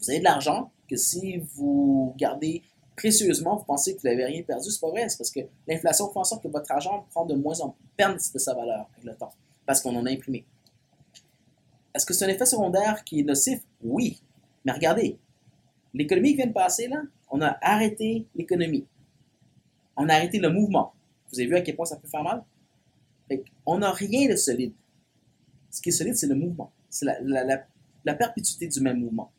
Vous 0.00 0.10
avez 0.10 0.18
de 0.18 0.24
l'argent 0.24 0.70
que 0.88 0.96
si 0.96 1.38
vous 1.54 2.14
gardez 2.18 2.62
précieusement, 2.96 3.56
vous 3.56 3.64
pensez 3.64 3.94
que 3.94 4.00
vous 4.00 4.08
n'avez 4.08 4.24
rien 4.24 4.42
perdu, 4.42 4.70
c'est 4.70 4.80
pas 4.80 4.90
vrai. 4.90 5.08
C'est 5.08 5.18
parce 5.18 5.30
que 5.30 5.40
l'inflation 5.68 6.10
fait 6.10 6.18
en 6.18 6.24
sorte 6.24 6.42
que 6.42 6.48
votre 6.48 6.70
argent 6.72 7.06
prend 7.10 7.26
de 7.26 7.34
moins 7.34 7.60
en 7.60 7.66
moins, 7.66 7.76
perd 7.96 8.14
de 8.14 8.38
sa 8.38 8.54
valeur 8.54 8.88
avec 8.92 9.04
le 9.04 9.14
temps, 9.14 9.32
parce 9.66 9.80
qu'on 9.80 9.94
en 9.96 10.06
a 10.06 10.10
imprimé. 10.10 10.46
Est-ce 11.94 12.04
que 12.04 12.12
c'est 12.12 12.24
un 12.24 12.28
effet 12.28 12.46
secondaire 12.46 13.04
qui 13.04 13.20
est 13.20 13.22
nocif? 13.22 13.60
Oui. 13.82 14.20
Mais 14.64 14.72
regardez, 14.72 15.18
l'économie 15.94 16.30
qui 16.30 16.36
vient 16.36 16.46
de 16.46 16.52
passer, 16.52 16.88
là, 16.88 17.02
on 17.30 17.40
a 17.40 17.56
arrêté 17.62 18.26
l'économie. 18.34 18.86
On 19.96 20.08
a 20.08 20.14
arrêté 20.14 20.38
le 20.38 20.50
mouvement. 20.50 20.92
Vous 21.32 21.40
avez 21.40 21.48
vu 21.48 21.56
à 21.56 21.60
quel 21.62 21.76
point 21.76 21.86
ça 21.86 21.96
peut 21.96 22.08
faire 22.08 22.22
mal? 22.22 22.44
on 23.64 23.78
n'a 23.78 23.90
rien 23.90 24.30
de 24.30 24.36
solide. 24.36 24.72
Ce 25.70 25.80
qui 25.80 25.88
est 25.88 25.92
solide, 25.92 26.16
c'est 26.16 26.28
le 26.28 26.36
mouvement. 26.36 26.70
C'est 26.88 27.06
la, 27.24 28.14
perpétuité 28.14 28.68
du 28.68 28.80
même 28.80 29.00
mouvement. 29.00 29.32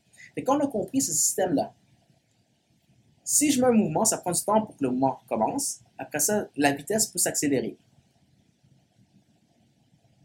Quand 0.45 0.57
on 0.57 0.65
a 0.65 0.67
compris 0.67 0.99
ce 0.99 1.13
système-là, 1.13 1.73
si 3.29 3.51
je 3.51 3.59
mets 3.59 3.67
un 3.67 3.73
mouvement, 3.73 4.05
ça 4.05 4.19
prend 4.19 4.31
du 4.31 4.41
temps 4.41 4.61
pour 4.61 4.77
que 4.77 4.83
le 4.85 4.89
mouvement 4.89 5.19
commence. 5.27 5.81
Après 5.97 6.19
ça, 6.19 6.47
la 6.55 6.71
vitesse 6.71 7.07
peut 7.07 7.19
s'accélérer. 7.19 7.75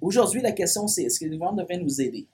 Aujourd'hui, 0.00 0.40
la 0.40 0.52
question 0.52 0.86
c'est 0.86 1.02
est-ce 1.02 1.18
que 1.18 1.24
le 1.24 1.32
mouvement 1.32 1.52
devrait 1.52 1.78
nous 1.78 2.00
aider? 2.00 2.28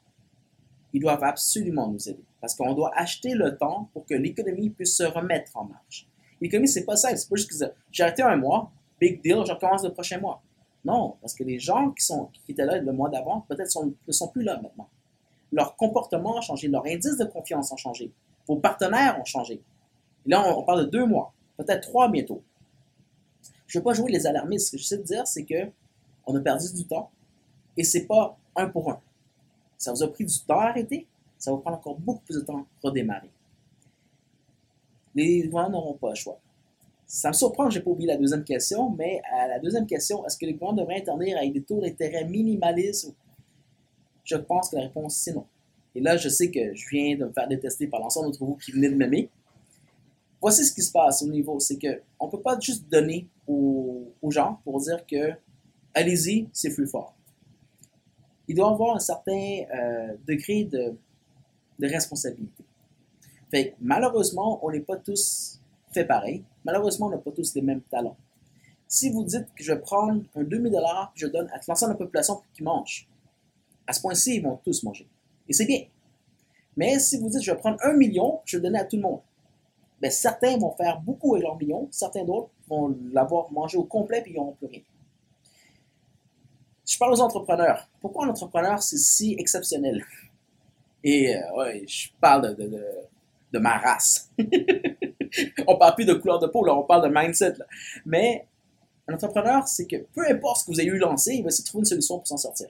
ils 0.92 1.00
doivent 1.00 1.24
absolument 1.24 1.88
nous 1.88 2.08
aider. 2.08 2.24
Parce 2.40 2.54
qu'on 2.54 2.74
doit 2.74 2.92
acheter 2.94 3.34
le 3.34 3.56
temps 3.56 3.88
pour 3.92 4.04
que 4.04 4.14
l'économie 4.14 4.68
puisse 4.68 4.96
se 4.96 5.04
remettre 5.04 5.56
en 5.56 5.64
marche. 5.64 6.06
L'économie, 6.40 6.68
c'est 6.68 6.84
pas 6.84 6.96
ça. 6.96 7.16
C'est 7.16 7.28
pas 7.28 7.36
juste 7.36 7.50
que 7.50 7.72
j'ai 7.90 8.02
arrêté 8.02 8.22
un 8.22 8.36
mois, 8.36 8.70
big 9.00 9.22
deal, 9.22 9.42
je 9.46 9.52
recommence 9.52 9.84
le 9.84 9.92
prochain 9.92 10.18
mois. 10.18 10.42
Non, 10.84 11.16
parce 11.20 11.34
que 11.34 11.44
les 11.44 11.58
gens 11.58 11.90
qui, 11.90 12.04
sont, 12.04 12.26
qui 12.44 12.52
étaient 12.52 12.64
là 12.64 12.78
le 12.78 12.92
mois 12.92 13.08
d'avant, 13.08 13.44
peut-être 13.48 13.72
ne 14.06 14.12
sont 14.12 14.28
plus 14.28 14.42
là 14.42 14.60
maintenant. 14.60 14.88
Leur 15.50 15.76
comportement 15.76 16.38
a 16.38 16.40
changé, 16.40 16.68
leur 16.68 16.84
indice 16.86 17.16
de 17.16 17.24
confiance 17.24 17.72
a 17.72 17.76
changé, 17.76 18.12
vos 18.46 18.56
partenaires 18.56 19.18
ont 19.20 19.24
changé. 19.24 19.60
Là, 20.26 20.56
on, 20.56 20.62
parle 20.64 20.86
de 20.86 20.90
deux 20.90 21.06
mois, 21.06 21.32
peut-être 21.56 21.88
trois 21.88 22.10
bientôt. 22.10 22.42
Je 23.66 23.78
ne 23.78 23.80
veux 23.80 23.84
pas 23.84 23.94
jouer 23.94 24.10
les 24.10 24.26
alarmistes. 24.26 24.68
Ce 24.68 24.72
que 24.72 24.78
je 24.78 24.84
sais 24.84 24.98
dire, 24.98 25.26
c'est 25.26 25.44
que 25.44 25.70
on 26.26 26.34
a 26.36 26.40
perdu 26.40 26.72
du 26.74 26.86
temps 26.86 27.10
et 27.76 27.84
c'est 27.84 28.06
pas 28.06 28.38
un 28.56 28.68
pour 28.68 28.90
un. 28.90 29.00
Ça 29.76 29.92
vous 29.92 30.02
a 30.02 30.08
pris 30.08 30.24
du 30.24 30.40
temps 30.40 30.60
à 30.60 30.66
arrêter, 30.66 31.06
ça 31.38 31.52
va 31.52 31.58
prendre 31.58 31.78
encore 31.78 31.98
beaucoup 31.98 32.22
plus 32.22 32.36
de 32.36 32.40
temps 32.40 32.66
pour 32.80 32.90
redémarrer. 32.90 33.30
Les 35.14 35.44
gouvernements 35.44 35.80
n'auront 35.80 35.94
pas 35.94 36.10
le 36.10 36.14
choix. 36.16 36.38
Ça 37.06 37.28
me 37.28 37.34
surprend 37.34 37.68
n'ai 37.68 37.80
pas 37.80 37.90
oublié 37.90 38.08
la 38.08 38.18
deuxième 38.18 38.44
question, 38.44 38.90
mais 38.90 39.22
à 39.32 39.48
la 39.48 39.58
deuxième 39.58 39.86
question, 39.86 40.26
est-ce 40.26 40.36
que 40.36 40.44
les 40.44 40.52
gouvernements 40.52 40.82
devraient 40.82 41.00
intervenir 41.00 41.38
avec 41.38 41.52
des 41.52 41.62
taux 41.62 41.80
d'intérêt 41.80 42.24
minimalistes? 42.24 43.14
Je 44.24 44.36
pense 44.36 44.68
que 44.68 44.76
la 44.76 44.82
réponse 44.82 45.16
c'est 45.16 45.32
non. 45.32 45.46
Et 45.94 46.00
là, 46.00 46.16
je 46.16 46.28
sais 46.28 46.50
que 46.50 46.74
je 46.74 46.88
viens 46.90 47.16
de 47.16 47.24
me 47.24 47.32
faire 47.32 47.48
détester 47.48 47.86
par 47.86 48.00
l'ensemble 48.00 48.26
d'entre 48.26 48.44
vous 48.44 48.56
qui 48.56 48.72
venez 48.72 48.90
de 48.90 48.94
m'aimer. 48.94 49.30
Voici 50.40 50.64
ce 50.64 50.72
qui 50.72 50.82
se 50.82 50.92
passe 50.92 51.22
au 51.22 51.28
niveau, 51.28 51.58
c'est 51.58 51.78
qu'on 51.78 52.26
ne 52.26 52.30
peut 52.30 52.40
pas 52.40 52.58
juste 52.60 52.88
donner 52.88 53.28
aux, 53.46 54.12
gens 54.30 54.60
pour 54.62 54.78
dire 54.80 55.06
que 55.06 55.32
allez-y, 55.94 56.48
c'est 56.52 56.74
plus 56.74 56.86
fort. 56.86 57.14
Il 58.46 58.54
doit 58.54 58.70
avoir 58.70 58.96
un 58.96 59.00
certain 59.00 59.32
euh, 59.74 60.14
degré 60.26 60.64
de, 60.64 60.94
de 61.78 61.86
responsabilité. 61.86 62.64
Fait 63.50 63.74
malheureusement, 63.80 64.60
on 64.62 64.70
n'est 64.70 64.80
pas 64.80 64.96
tous 64.96 65.60
fait 65.92 66.04
pareil. 66.04 66.44
Malheureusement, 66.64 67.06
on 67.06 67.10
n'a 67.10 67.18
pas 67.18 67.32
tous 67.32 67.54
les 67.54 67.62
mêmes 67.62 67.80
talents. 67.82 68.16
Si 68.86 69.10
vous 69.10 69.24
dites 69.24 69.46
que 69.54 69.62
je 69.62 69.74
prendre 69.74 70.22
un 70.34 70.44
2000 70.44 70.72
dollars 70.72 71.12
je 71.14 71.26
donne 71.26 71.48
à 71.48 71.60
l'ensemble 71.66 71.94
de 71.94 71.98
la 71.98 72.04
population 72.04 72.36
pour 72.36 72.46
qu'ils 72.52 72.64
mangent, 72.64 73.08
à 73.86 73.92
ce 73.92 74.00
point-ci, 74.00 74.36
ils 74.36 74.42
vont 74.42 74.58
tous 74.64 74.82
manger. 74.82 75.06
Et 75.48 75.52
c'est 75.52 75.66
bien. 75.66 75.84
Mais 76.76 76.98
si 76.98 77.18
vous 77.18 77.28
dites 77.28 77.42
je 77.42 77.50
vais 77.50 77.58
prendre 77.58 77.78
un 77.82 77.94
million, 77.94 78.40
je 78.44 78.56
vais 78.56 78.62
donner 78.62 78.78
à 78.78 78.84
tout 78.84 78.96
le 78.96 79.02
monde, 79.02 79.20
bien, 80.00 80.10
certains 80.10 80.56
vont 80.58 80.72
faire 80.72 81.00
beaucoup 81.00 81.34
avec 81.34 81.44
leur 81.44 81.56
million, 81.56 81.88
certains 81.90 82.24
d'autres 82.24 82.50
vont 82.68 82.96
l'avoir 83.12 83.50
mangé 83.52 83.76
au 83.78 83.84
complet 83.84 84.22
et 84.26 84.30
ils 84.30 84.36
n'auront 84.36 84.52
plus 84.52 84.66
rien. 84.66 84.80
Je 86.86 86.96
parle 86.98 87.12
aux 87.12 87.20
entrepreneurs. 87.20 87.88
Pourquoi 88.00 88.26
un 88.26 88.30
entrepreneur, 88.30 88.82
c'est 88.82 88.96
si 88.96 89.36
exceptionnel? 89.38 90.04
Et 91.04 91.36
euh, 91.36 91.40
ouais, 91.56 91.84
je 91.86 92.08
parle 92.20 92.56
de, 92.56 92.64
de, 92.64 92.84
de 93.52 93.58
ma 93.58 93.78
race. 93.78 94.30
on 95.66 95.76
parle 95.76 95.94
plus 95.94 96.06
de 96.06 96.14
couleur 96.14 96.38
de 96.38 96.46
peau, 96.46 96.64
là, 96.64 96.74
on 96.74 96.84
parle 96.84 97.08
de 97.08 97.14
mindset. 97.14 97.54
Mais 98.06 98.46
un 99.06 99.14
entrepreneur, 99.14 99.66
c'est 99.66 99.86
que 99.86 99.96
peu 100.14 100.26
importe 100.28 100.58
ce 100.58 100.64
que 100.66 100.70
vous 100.72 100.80
avez 100.80 100.88
eu 100.88 100.98
lancé, 100.98 101.34
il 101.34 101.42
va 101.42 101.48
essayer 101.48 101.64
de 101.64 101.68
trouver 101.68 101.82
une 101.82 101.86
solution 101.86 102.18
pour 102.18 102.26
s'en 102.26 102.36
sortir. 102.36 102.68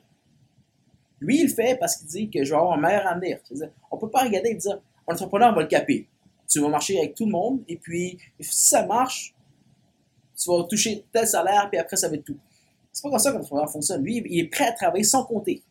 Lui, 1.20 1.40
il 1.40 1.48
le 1.48 1.52
fait 1.52 1.76
parce 1.78 1.96
qu'il 1.96 2.06
dit 2.06 2.30
que 2.30 2.44
je 2.44 2.50
vais 2.50 2.56
avoir 2.56 2.74
un 2.74 2.80
meilleur 2.80 3.06
avenir. 3.06 3.38
On 3.90 3.96
ne 3.96 4.00
peut 4.00 4.10
pas 4.10 4.22
regarder 4.22 4.50
et 4.50 4.54
dire, 4.54 4.80
un 5.08 5.14
entrepreneur 5.14 5.54
va 5.54 5.62
le 5.62 5.66
caper. 5.66 6.06
Tu 6.48 6.60
vas 6.60 6.68
marcher 6.68 6.98
avec 6.98 7.14
tout 7.14 7.26
le 7.26 7.32
monde, 7.32 7.62
et 7.68 7.76
puis 7.76 8.18
si 8.40 8.68
ça 8.68 8.86
marche, 8.86 9.34
tu 10.36 10.50
vas 10.50 10.64
toucher 10.64 11.04
tel 11.12 11.26
salaire, 11.26 11.68
puis 11.68 11.78
après, 11.78 11.96
ça 11.96 12.08
va 12.08 12.14
être 12.14 12.24
tout. 12.24 12.38
C'est 12.92 13.02
pas 13.02 13.10
comme 13.10 13.18
ça 13.18 13.32
qu'un 13.32 13.38
entrepreneur 13.38 13.70
fonctionne. 13.70 14.02
Lui, 14.02 14.22
il 14.24 14.40
est 14.40 14.48
prêt 14.48 14.66
à 14.66 14.72
travailler 14.72 15.04
sans 15.04 15.24
compter, 15.24 15.62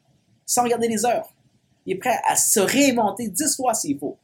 sans 0.46 0.64
regarder 0.64 0.88
les 0.88 1.06
heures. 1.06 1.34
Il 1.86 1.94
est 1.94 2.00
prêt 2.00 2.20
à 2.26 2.36
se 2.36 2.60
réinventer 2.60 3.28
dix 3.30 3.56
fois 3.56 3.74
s'il 3.74 3.98
faut. 3.98 4.18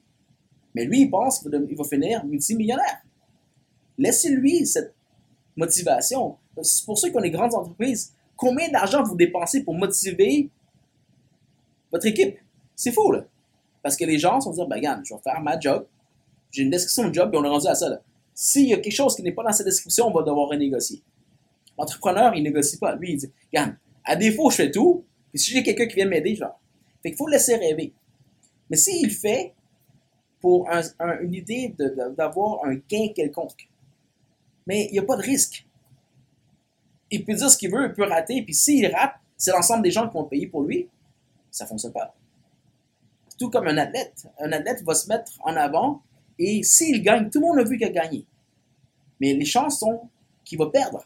Mais 0.75 0.85
lui, 0.85 1.01
il 1.01 1.09
pense 1.09 1.39
qu'il 1.39 1.75
va 1.75 1.83
finir 1.83 2.25
multimillionnaire. 2.25 3.01
Laissez-lui 3.97 4.65
cette 4.65 4.93
motivation. 5.55 6.37
C'est 6.61 6.85
pour 6.85 6.97
ça 6.97 7.09
qu'on 7.09 7.21
est 7.21 7.31
grandes 7.31 7.53
entreprises. 7.53 8.13
Combien 8.35 8.69
d'argent 8.69 9.03
vous 9.03 9.15
dépensez 9.15 9.63
pour 9.63 9.75
motiver 9.75 10.49
votre 11.91 12.05
équipe? 12.05 12.37
C'est 12.75 12.91
fou, 12.91 13.11
là. 13.11 13.25
Parce 13.81 13.95
que 13.95 14.05
les 14.05 14.17
gens 14.17 14.39
vont 14.39 14.51
dire, 14.51 14.67
ben, 14.67 14.77
regarde, 14.77 15.01
je 15.05 15.13
vais 15.13 15.21
faire 15.21 15.41
ma 15.41 15.59
job. 15.59 15.85
J'ai 16.53 16.61
une 16.61 16.69
description 16.69 17.09
de 17.09 17.13
job 17.13 17.31
et 17.33 17.37
on 17.37 17.43
est 17.43 17.49
rendu 17.49 17.67
à 17.67 17.75
ça, 17.75 17.99
S'il 18.33 18.69
y 18.69 18.73
a 18.73 18.77
quelque 18.77 18.93
chose 18.93 19.15
qui 19.15 19.23
n'est 19.23 19.31
pas 19.31 19.43
dans 19.43 19.51
cette 19.51 19.65
description, 19.65 20.07
on 20.07 20.11
va 20.11 20.21
devoir 20.21 20.47
renégocier. 20.47 21.01
L'entrepreneur, 21.77 22.35
il 22.35 22.43
négocie 22.43 22.77
pas. 22.77 22.95
Lui, 22.95 23.13
il 23.13 23.17
dit, 23.17 23.31
regarde, 23.51 23.75
à 24.05 24.15
défaut, 24.15 24.51
je 24.51 24.57
fais 24.57 24.71
tout. 24.71 25.03
Puis 25.31 25.39
si 25.39 25.51
j'ai 25.51 25.63
quelqu'un 25.63 25.87
qui 25.87 25.95
vient 25.95 26.07
m'aider, 26.07 26.35
genre. 26.35 26.59
Fait 27.01 27.09
qu'il 27.09 27.17
faut 27.17 27.25
le 27.25 27.33
laisser 27.33 27.55
rêver. 27.55 27.91
Mais 28.69 28.77
s'il 28.77 29.09
fait, 29.09 29.53
pour 30.39 30.69
une 31.21 31.33
idée 31.33 31.73
d'avoir 32.17 32.63
un 32.65 32.75
gain 32.75 33.07
quelconque. 33.15 33.69
Mais 34.67 34.87
il 34.87 34.91
n'y 34.91 34.99
a 34.99 35.03
pas 35.03 35.15
de 35.15 35.21
risque. 35.21 35.65
Il 37.09 37.25
peut 37.25 37.33
dire 37.33 37.49
ce 37.49 37.57
qu'il 37.57 37.71
veut, 37.71 37.87
il 37.87 37.93
peut 37.93 38.03
rater, 38.03 38.41
puis 38.43 38.53
s'il 38.53 38.85
rate, 38.87 39.15
c'est 39.37 39.51
l'ensemble 39.51 39.83
des 39.83 39.91
gens 39.91 40.07
qui 40.07 40.13
vont 40.13 40.25
payer 40.25 40.47
pour 40.47 40.63
lui. 40.63 40.87
Ça 41.49 41.63
ne 41.63 41.69
fonctionne 41.69 41.93
pas. 41.93 42.13
Tout 43.39 43.49
comme 43.49 43.67
un 43.67 43.77
athlète. 43.77 44.27
Un 44.39 44.51
athlète 44.51 44.83
va 44.83 44.93
se 44.93 45.07
mettre 45.07 45.31
en 45.43 45.55
avant 45.55 46.01
et 46.39 46.63
s'il 46.63 47.01
gagne, 47.01 47.29
tout 47.29 47.39
le 47.39 47.47
monde 47.47 47.59
a 47.59 47.63
vu 47.63 47.77
qu'il 47.77 47.87
a 47.87 47.91
gagné. 47.91 48.25
Mais 49.19 49.33
les 49.33 49.45
chances 49.45 49.79
sont 49.79 50.09
qu'il 50.43 50.57
va 50.57 50.69
perdre. 50.69 51.05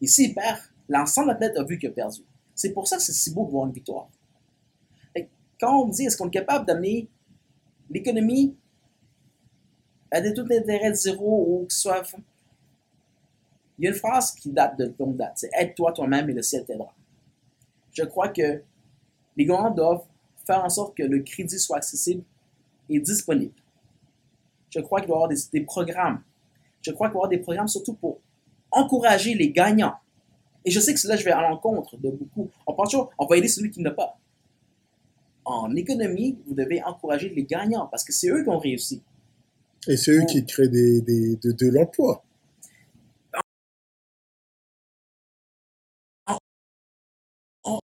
Et 0.00 0.06
s'il 0.06 0.34
perd, 0.34 0.58
l'ensemble 0.88 1.28
de 1.28 1.32
l'athlète 1.32 1.58
a 1.58 1.64
vu 1.64 1.78
qu'il 1.78 1.88
a 1.88 1.92
perdu. 1.92 2.22
C'est 2.54 2.72
pour 2.72 2.86
ça 2.88 2.96
que 2.96 3.02
c'est 3.02 3.12
si 3.12 3.32
beau 3.32 3.44
de 3.44 3.50
voir 3.50 3.66
une 3.66 3.72
victoire. 3.72 4.08
quand 5.60 5.82
on 5.82 5.88
dit 5.88 6.04
est-ce 6.04 6.16
qu'on 6.16 6.28
est 6.28 6.30
capable 6.30 6.66
d'amener 6.66 7.08
l'économie 7.90 8.54
a 10.10 10.20
des 10.20 10.32
taux 10.32 10.44
d'intérêt 10.44 10.90
de 10.90 10.96
zéro 10.96 11.46
ou 11.48 11.66
que 11.66 11.72
ce 11.72 11.80
soit. 11.80 12.02
Il 13.78 13.84
y 13.84 13.88
a 13.88 13.90
une 13.90 13.96
phrase 13.96 14.32
qui 14.32 14.50
date 14.50 14.78
de 14.78 14.94
longue 14.98 15.16
date 15.16 15.32
c'est 15.36 15.50
aide-toi 15.52 15.92
toi-même 15.92 16.30
et 16.30 16.32
le 16.32 16.42
ciel 16.42 16.64
t'aidera. 16.64 16.94
Je 17.92 18.04
crois 18.04 18.28
que 18.28 18.62
les 19.36 19.44
gouvernements 19.44 19.74
doivent 19.74 20.04
faire 20.46 20.64
en 20.64 20.68
sorte 20.68 20.96
que 20.96 21.02
le 21.02 21.20
crédit 21.20 21.58
soit 21.58 21.78
accessible 21.78 22.22
et 22.88 23.00
disponible. 23.00 23.54
Je 24.76 24.82
crois 24.82 25.00
qu'il 25.00 25.08
doit 25.08 25.16
y 25.16 25.22
avoir 25.24 25.38
des, 25.52 25.60
programmes. 25.62 26.22
Je 26.82 26.90
crois 26.92 27.08
qu'il 27.08 27.14
doit 27.14 27.20
y 27.20 27.24
avoir 27.24 27.28
des 27.30 27.38
programmes 27.38 27.68
surtout 27.68 27.94
pour 27.94 28.20
encourager 28.70 29.34
les 29.34 29.50
gagnants. 29.50 29.94
Et 30.64 30.70
je 30.70 30.78
sais 30.80 30.92
que 30.92 31.08
là, 31.08 31.16
je 31.16 31.24
vais 31.24 31.30
à 31.30 31.40
l'encontre 31.40 31.96
de 31.96 32.10
beaucoup. 32.10 32.50
On 32.66 32.74
pense 32.74 32.90
toujours, 32.90 33.10
on 33.18 33.26
va 33.26 33.38
aider 33.38 33.48
celui 33.48 33.70
qui 33.70 33.80
n'a 33.80 33.90
pas 33.90 34.18
en 35.46 35.74
économie, 35.76 36.36
vous 36.46 36.54
devez 36.54 36.82
encourager 36.82 37.28
les 37.30 37.44
gagnants 37.44 37.86
parce 37.86 38.04
que 38.04 38.12
c'est 38.12 38.28
eux 38.28 38.42
qui 38.42 38.48
ont 38.48 38.58
réussi. 38.58 39.02
Et 39.88 39.96
c'est 39.96 40.10
eux 40.10 40.24
qui 40.28 40.44
créent 40.44 40.68
des, 40.68 41.00
de, 41.00 41.52
de 41.52 41.70
l'emploi. 41.70 42.24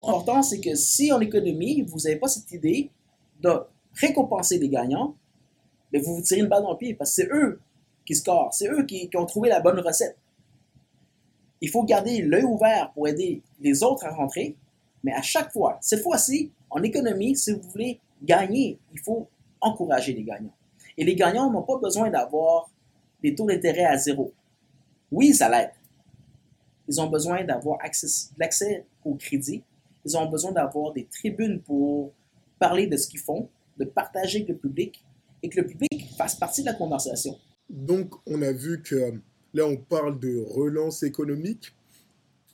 L'important, 0.02 0.42
c'est 0.42 0.60
que 0.60 0.74
si 0.74 1.12
en 1.12 1.20
économie, 1.20 1.82
vous 1.82 1.98
n'avez 1.98 2.16
pas 2.16 2.28
cette 2.28 2.50
idée 2.50 2.90
de 3.40 3.50
récompenser 3.94 4.58
les 4.58 4.68
gagnants, 4.68 5.16
mais 5.92 6.00
vous 6.00 6.16
vous 6.16 6.22
tirez 6.22 6.40
une 6.40 6.48
balle 6.48 6.62
dans 6.62 6.72
le 6.72 6.78
pied 6.78 6.94
parce 6.94 7.10
que 7.10 7.22
c'est 7.22 7.28
eux 7.32 7.60
qui 8.04 8.14
scorent, 8.14 8.52
c'est 8.52 8.68
eux 8.68 8.84
qui, 8.84 9.08
ont 9.14 9.26
trouvé 9.26 9.48
la 9.48 9.60
bonne 9.60 9.78
recette. 9.78 10.16
Il 11.60 11.70
faut 11.70 11.84
garder 11.84 12.22
l'œil 12.22 12.44
ouvert 12.44 12.90
pour 12.92 13.06
aider 13.06 13.42
les 13.60 13.82
autres 13.82 14.04
à 14.04 14.10
rentrer, 14.10 14.56
mais 15.04 15.12
à 15.12 15.22
chaque 15.22 15.52
fois, 15.52 15.78
cette 15.80 16.02
fois-ci, 16.02 16.50
en 16.70 16.82
économie, 16.82 17.36
si 17.36 17.52
vous 17.52 17.62
voulez 17.70 18.00
gagner, 18.22 18.78
il 18.92 19.00
faut 19.00 19.28
encourager 19.60 20.12
les 20.12 20.24
gagnants. 20.24 20.54
Et 20.96 21.04
les 21.04 21.14
gagnants 21.14 21.50
n'ont 21.50 21.62
pas 21.62 21.78
besoin 21.78 22.10
d'avoir 22.10 22.68
des 23.22 23.34
taux 23.34 23.46
d'intérêt 23.46 23.84
à 23.84 23.96
zéro. 23.96 24.32
Oui, 25.10 25.32
ça 25.32 25.48
l'aide. 25.48 25.70
Ils 26.88 27.00
ont 27.00 27.08
besoin 27.08 27.44
d'avoir 27.44 27.78
l'accès 28.38 28.84
au 29.04 29.14
crédit. 29.14 29.62
Ils 30.04 30.16
ont 30.16 30.26
besoin 30.26 30.50
d'avoir 30.50 30.92
des 30.92 31.04
tribunes 31.04 31.60
pour 31.60 32.10
parler 32.58 32.86
de 32.86 32.96
ce 32.96 33.06
qu'ils 33.06 33.20
font, 33.20 33.48
de 33.78 33.84
partager 33.84 34.38
avec 34.38 34.48
le 34.48 34.56
public 34.56 35.04
et 35.42 35.48
que 35.48 35.60
le 35.60 35.66
public 35.66 36.08
fasse 36.16 36.36
partie 36.36 36.62
de 36.62 36.66
la 36.66 36.74
conversation. 36.74 37.38
Donc, 37.68 38.14
on 38.26 38.42
a 38.42 38.52
vu 38.52 38.82
que 38.82 39.14
là, 39.54 39.66
on 39.66 39.76
parle 39.76 40.18
de 40.18 40.44
relance 40.46 41.02
économique. 41.02 41.74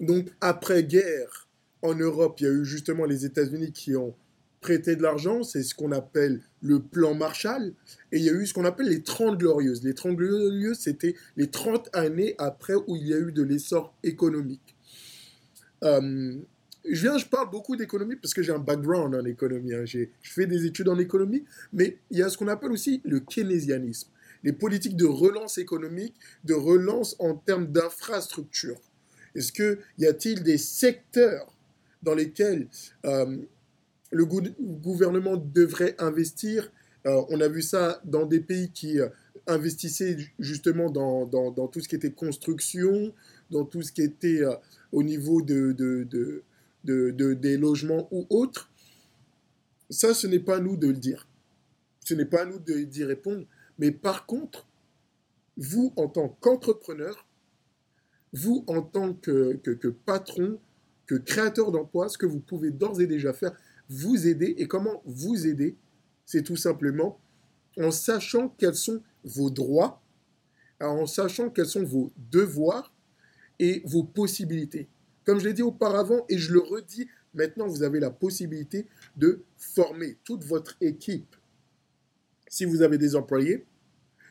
Donc, 0.00 0.28
après-guerre, 0.40 1.48
en 1.82 1.94
Europe, 1.94 2.40
il 2.40 2.44
y 2.44 2.46
a 2.46 2.52
eu 2.52 2.64
justement 2.64 3.04
les 3.04 3.24
États-Unis 3.24 3.72
qui 3.72 3.96
ont 3.96 4.14
prêté 4.60 4.96
de 4.96 5.02
l'argent, 5.02 5.42
c'est 5.42 5.62
ce 5.62 5.74
qu'on 5.74 5.92
appelle 5.92 6.40
le 6.62 6.80
plan 6.80 7.14
Marshall, 7.14 7.72
et 8.10 8.18
il 8.18 8.24
y 8.24 8.28
a 8.28 8.32
eu 8.32 8.46
ce 8.46 8.54
qu'on 8.54 8.64
appelle 8.64 8.88
les 8.88 9.02
30 9.02 9.38
glorieuses. 9.38 9.84
Les 9.84 9.94
30 9.94 10.16
glorieuses, 10.16 10.78
c'était 10.78 11.14
les 11.36 11.48
30 11.48 11.88
années 11.92 12.34
après 12.38 12.74
où 12.74 12.96
il 12.96 13.06
y 13.06 13.14
a 13.14 13.18
eu 13.18 13.30
de 13.30 13.42
l'essor 13.42 13.94
économique. 14.02 14.76
Euh, 15.84 16.36
je 16.94 17.26
parle 17.26 17.50
beaucoup 17.50 17.76
d'économie 17.76 18.16
parce 18.16 18.34
que 18.34 18.42
j'ai 18.42 18.52
un 18.52 18.58
background 18.58 19.14
en 19.14 19.24
économie. 19.24 19.74
Hein. 19.74 19.84
Je 19.84 20.06
fais 20.22 20.46
des 20.46 20.64
études 20.64 20.88
en 20.88 20.98
économie, 20.98 21.44
mais 21.72 21.98
il 22.10 22.18
y 22.18 22.22
a 22.22 22.28
ce 22.28 22.38
qu'on 22.38 22.48
appelle 22.48 22.72
aussi 22.72 23.00
le 23.04 23.20
keynésianisme, 23.20 24.08
les 24.42 24.52
politiques 24.52 24.96
de 24.96 25.06
relance 25.06 25.58
économique, 25.58 26.14
de 26.44 26.54
relance 26.54 27.16
en 27.18 27.34
termes 27.34 27.66
d'infrastructure. 27.66 28.80
Est-ce 29.34 29.52
que 29.52 29.78
y 29.98 30.06
a-t-il 30.06 30.42
des 30.42 30.58
secteurs 30.58 31.54
dans 32.02 32.14
lesquels 32.14 32.68
euh, 33.04 33.36
le 34.10 34.24
gouvernement 34.24 35.36
devrait 35.36 35.94
investir? 35.98 36.72
Euh, 37.06 37.22
on 37.28 37.40
a 37.40 37.48
vu 37.48 37.62
ça 37.62 38.00
dans 38.04 38.26
des 38.26 38.40
pays 38.40 38.70
qui 38.70 39.00
euh, 39.00 39.08
investissaient 39.46 40.16
justement 40.38 40.90
dans, 40.90 41.68
tout 41.68 41.80
ce 41.80 41.88
qui 41.88 41.96
était 41.96 42.10
construction, 42.10 43.12
dans 43.50 43.64
tout 43.64 43.82
ce 43.82 43.92
qui 43.92 44.02
était 44.02 44.42
au 44.92 45.02
niveau 45.02 45.40
de, 45.40 46.42
des 46.84 47.56
logements 47.56 48.08
ou 48.10 48.26
autres. 48.30 48.70
Ça, 49.90 50.14
ce 50.14 50.26
n'est 50.26 50.38
pas 50.38 50.56
à 50.56 50.60
nous 50.60 50.76
de 50.76 50.88
le 50.88 50.98
dire. 50.98 51.28
Ce 52.04 52.14
n'est 52.14 52.24
pas 52.24 52.42
à 52.42 52.46
nous 52.46 52.58
d'y 52.58 53.04
répondre. 53.04 53.46
Mais 53.78 53.90
par 53.90 54.26
contre, 54.26 54.66
vous, 55.56 55.92
en 55.96 56.08
tant 56.08 56.28
qu'entrepreneur, 56.40 57.26
vous, 58.32 58.64
en 58.66 58.82
tant 58.82 59.14
que, 59.14 59.54
que, 59.62 59.70
que 59.70 59.88
patron, 59.88 60.60
que 61.06 61.14
créateur 61.14 61.72
d'emploi, 61.72 62.08
ce 62.08 62.18
que 62.18 62.26
vous 62.26 62.40
pouvez 62.40 62.70
d'ores 62.70 63.00
et 63.00 63.06
déjà 63.06 63.32
faire, 63.32 63.52
vous 63.88 64.26
aider. 64.26 64.54
Et 64.58 64.68
comment 64.68 65.02
vous 65.04 65.46
aider? 65.46 65.76
C'est 66.26 66.42
tout 66.42 66.56
simplement 66.56 67.18
en 67.78 67.90
sachant 67.90 68.48
quels 68.58 68.74
sont 68.74 69.02
vos 69.24 69.50
droits, 69.50 70.02
en 70.80 71.06
sachant 71.06 71.50
quels 71.50 71.66
sont 71.66 71.84
vos 71.84 72.12
devoirs 72.30 72.92
et 73.58 73.82
vos 73.84 74.04
possibilités. 74.04 74.88
Comme 75.28 75.40
je 75.40 75.44
l'ai 75.44 75.52
dit 75.52 75.60
auparavant 75.60 76.24
et 76.30 76.38
je 76.38 76.54
le 76.54 76.60
redis, 76.60 77.06
maintenant 77.34 77.66
vous 77.66 77.82
avez 77.82 78.00
la 78.00 78.10
possibilité 78.10 78.86
de 79.14 79.42
former 79.58 80.16
toute 80.24 80.42
votre 80.42 80.78
équipe. 80.80 81.36
Si 82.48 82.64
vous 82.64 82.80
avez 82.80 82.96
des 82.96 83.14
employés, 83.14 83.66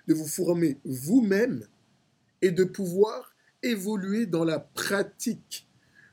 de 0.07 0.15
vous 0.15 0.25
former 0.25 0.79
vous-même 0.83 1.67
et 2.41 2.49
de 2.49 2.63
pouvoir 2.63 3.35
évoluer 3.61 4.25
dans 4.25 4.43
la 4.43 4.57
pratique 4.57 5.67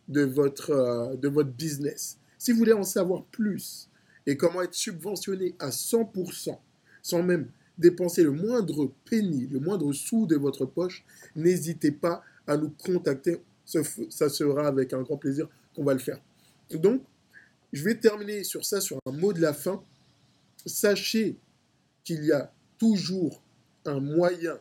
de 0.09 0.21
votre, 0.21 0.73
euh, 0.73 1.17
de 1.17 1.29
votre 1.29 1.49
business. 1.49 2.19
Si 2.37 2.53
vous 2.53 2.59
voulez 2.59 2.75
en 2.75 2.83
savoir 2.83 3.25
plus 3.25 3.89
et 4.27 4.37
comment 4.37 4.61
être 4.61 4.75
subventionné 4.75 5.55
à 5.61 5.71
100%, 5.71 6.59
sans 7.01 7.23
même 7.23 7.49
dépenser 7.79 8.23
le 8.23 8.33
moindre 8.33 8.93
penny, 9.09 9.47
le 9.51 9.61
moindre 9.61 9.95
sou 9.95 10.27
de 10.27 10.37
votre 10.37 10.67
poche, 10.67 11.07
n'hésitez 11.35 11.91
pas 11.91 12.23
à 12.47 12.59
nous 12.59 12.69
contacter. 12.69 13.41
Ça 13.65 14.29
sera 14.29 14.67
avec 14.67 14.93
un 14.93 15.03
grand 15.03 15.17
plaisir 15.17 15.49
qu'on 15.75 15.85
va 15.85 15.95
le 15.95 16.01
faire. 16.01 16.21
Donc, 16.71 17.03
je 17.73 17.83
vais 17.83 17.97
terminer 17.97 18.45
sur 18.45 18.65
ça, 18.65 18.81
sur 18.81 18.99
un 19.07 19.13
mot 19.13 19.33
de 19.33 19.41
la 19.41 19.53
fin. 19.53 19.83
Sachez 20.65 21.37
qu'il 22.05 22.25
y 22.25 22.33
a 22.33 22.53
toujours 22.79 23.43
un 23.85 24.01
moyen 24.01 24.59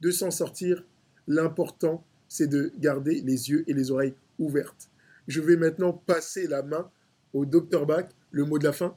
de 0.00 0.10
s'en 0.10 0.30
sortir. 0.30 0.84
L'important, 1.26 2.04
c'est 2.28 2.46
de 2.46 2.72
garder 2.78 3.20
les 3.20 3.50
yeux 3.50 3.64
et 3.68 3.74
les 3.74 3.90
oreilles 3.90 4.14
ouvertes. 4.38 4.88
Je 5.26 5.40
vais 5.40 5.56
maintenant 5.56 5.92
passer 5.92 6.46
la 6.46 6.62
main 6.62 6.90
au 7.32 7.44
Dr 7.44 7.86
Bach, 7.86 8.06
le 8.30 8.44
mot 8.44 8.58
de 8.58 8.64
la 8.64 8.72
fin 8.72 8.96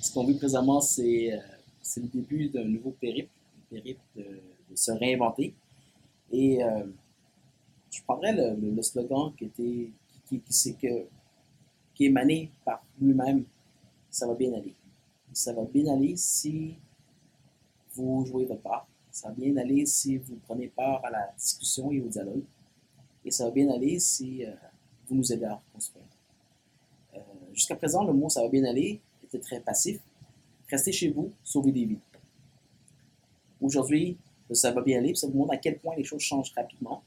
Ce 0.00 0.12
qu'on 0.12 0.26
vit 0.26 0.34
présentement, 0.34 0.80
c'est 0.80 1.32
euh, 1.32 1.38
le 1.96 2.08
début 2.08 2.48
d'un 2.48 2.64
nouveau 2.64 2.92
périple, 2.92 3.30
un 3.56 3.76
périple 3.76 4.00
de, 4.16 4.24
se 4.74 4.90
réinventer. 4.92 5.54
Et 6.32 6.62
euh, 6.62 6.84
je 7.94 8.02
prendrais 8.02 8.32
le, 8.32 8.82
slogan 8.82 9.32
qui, 9.36 9.44
était, 9.44 9.90
qui, 10.26 10.40
que, 10.40 11.06
qui 11.94 12.04
est 12.04 12.08
émané 12.08 12.50
par 12.64 12.84
lui-même 13.00 13.44
ça 14.14 14.28
va 14.28 14.34
bien 14.34 14.52
aller. 14.54 14.74
Ça 15.32 15.52
va 15.52 15.64
bien 15.64 15.92
aller 15.92 16.14
si 16.16 16.76
vous 17.94 18.24
jouez 18.24 18.44
votre 18.44 18.62
part. 18.62 18.86
Ça 19.10 19.28
va 19.28 19.34
bien 19.34 19.56
aller 19.56 19.84
si 19.86 20.18
vous 20.18 20.36
prenez 20.46 20.68
part 20.68 21.04
à 21.04 21.10
la 21.10 21.32
discussion 21.36 21.90
et 21.90 22.00
au 22.00 22.06
dialogue. 22.06 22.44
Et 23.24 23.32
ça 23.32 23.46
va 23.46 23.50
bien 23.50 23.68
aller 23.70 23.98
si 23.98 24.44
euh, 24.44 24.52
vous 25.08 25.16
nous 25.16 25.32
aidez 25.32 25.46
à 25.46 25.56
reconstruire. 25.56 26.04
Jusqu'à 27.52 27.76
présent, 27.76 28.04
le 28.04 28.12
mot 28.12 28.28
ça 28.28 28.42
va 28.42 28.48
bien 28.48 28.64
aller 28.64 29.00
était 29.24 29.38
très 29.38 29.60
passif. 29.60 30.00
Restez 30.68 30.92
chez 30.92 31.10
vous, 31.10 31.32
sauvez 31.42 31.72
des 31.72 31.84
vies. 31.84 31.98
Aujourd'hui, 33.60 34.16
ça 34.52 34.70
va 34.72 34.82
bien 34.82 34.98
aller, 34.98 35.14
ça 35.14 35.26
vous 35.26 35.38
montre 35.38 35.54
à 35.54 35.56
quel 35.56 35.78
point 35.78 35.94
les 35.96 36.04
choses 36.04 36.20
changent 36.20 36.52
rapidement. 36.54 37.02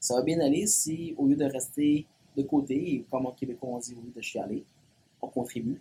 Ça 0.00 0.14
va 0.14 0.22
bien 0.22 0.40
aller 0.40 0.66
si, 0.66 1.14
au 1.18 1.26
lieu 1.26 1.36
de 1.36 1.44
rester 1.44 2.06
de 2.36 2.42
côté, 2.42 2.94
et 2.94 3.06
comme 3.10 3.26
en 3.26 3.32
québécois 3.32 3.68
on 3.70 3.78
dit, 3.78 3.94
au 3.94 4.00
lieu 4.00 4.12
de 4.14 4.20
chialer, 4.20 4.64
on 5.20 5.28
contribue, 5.28 5.80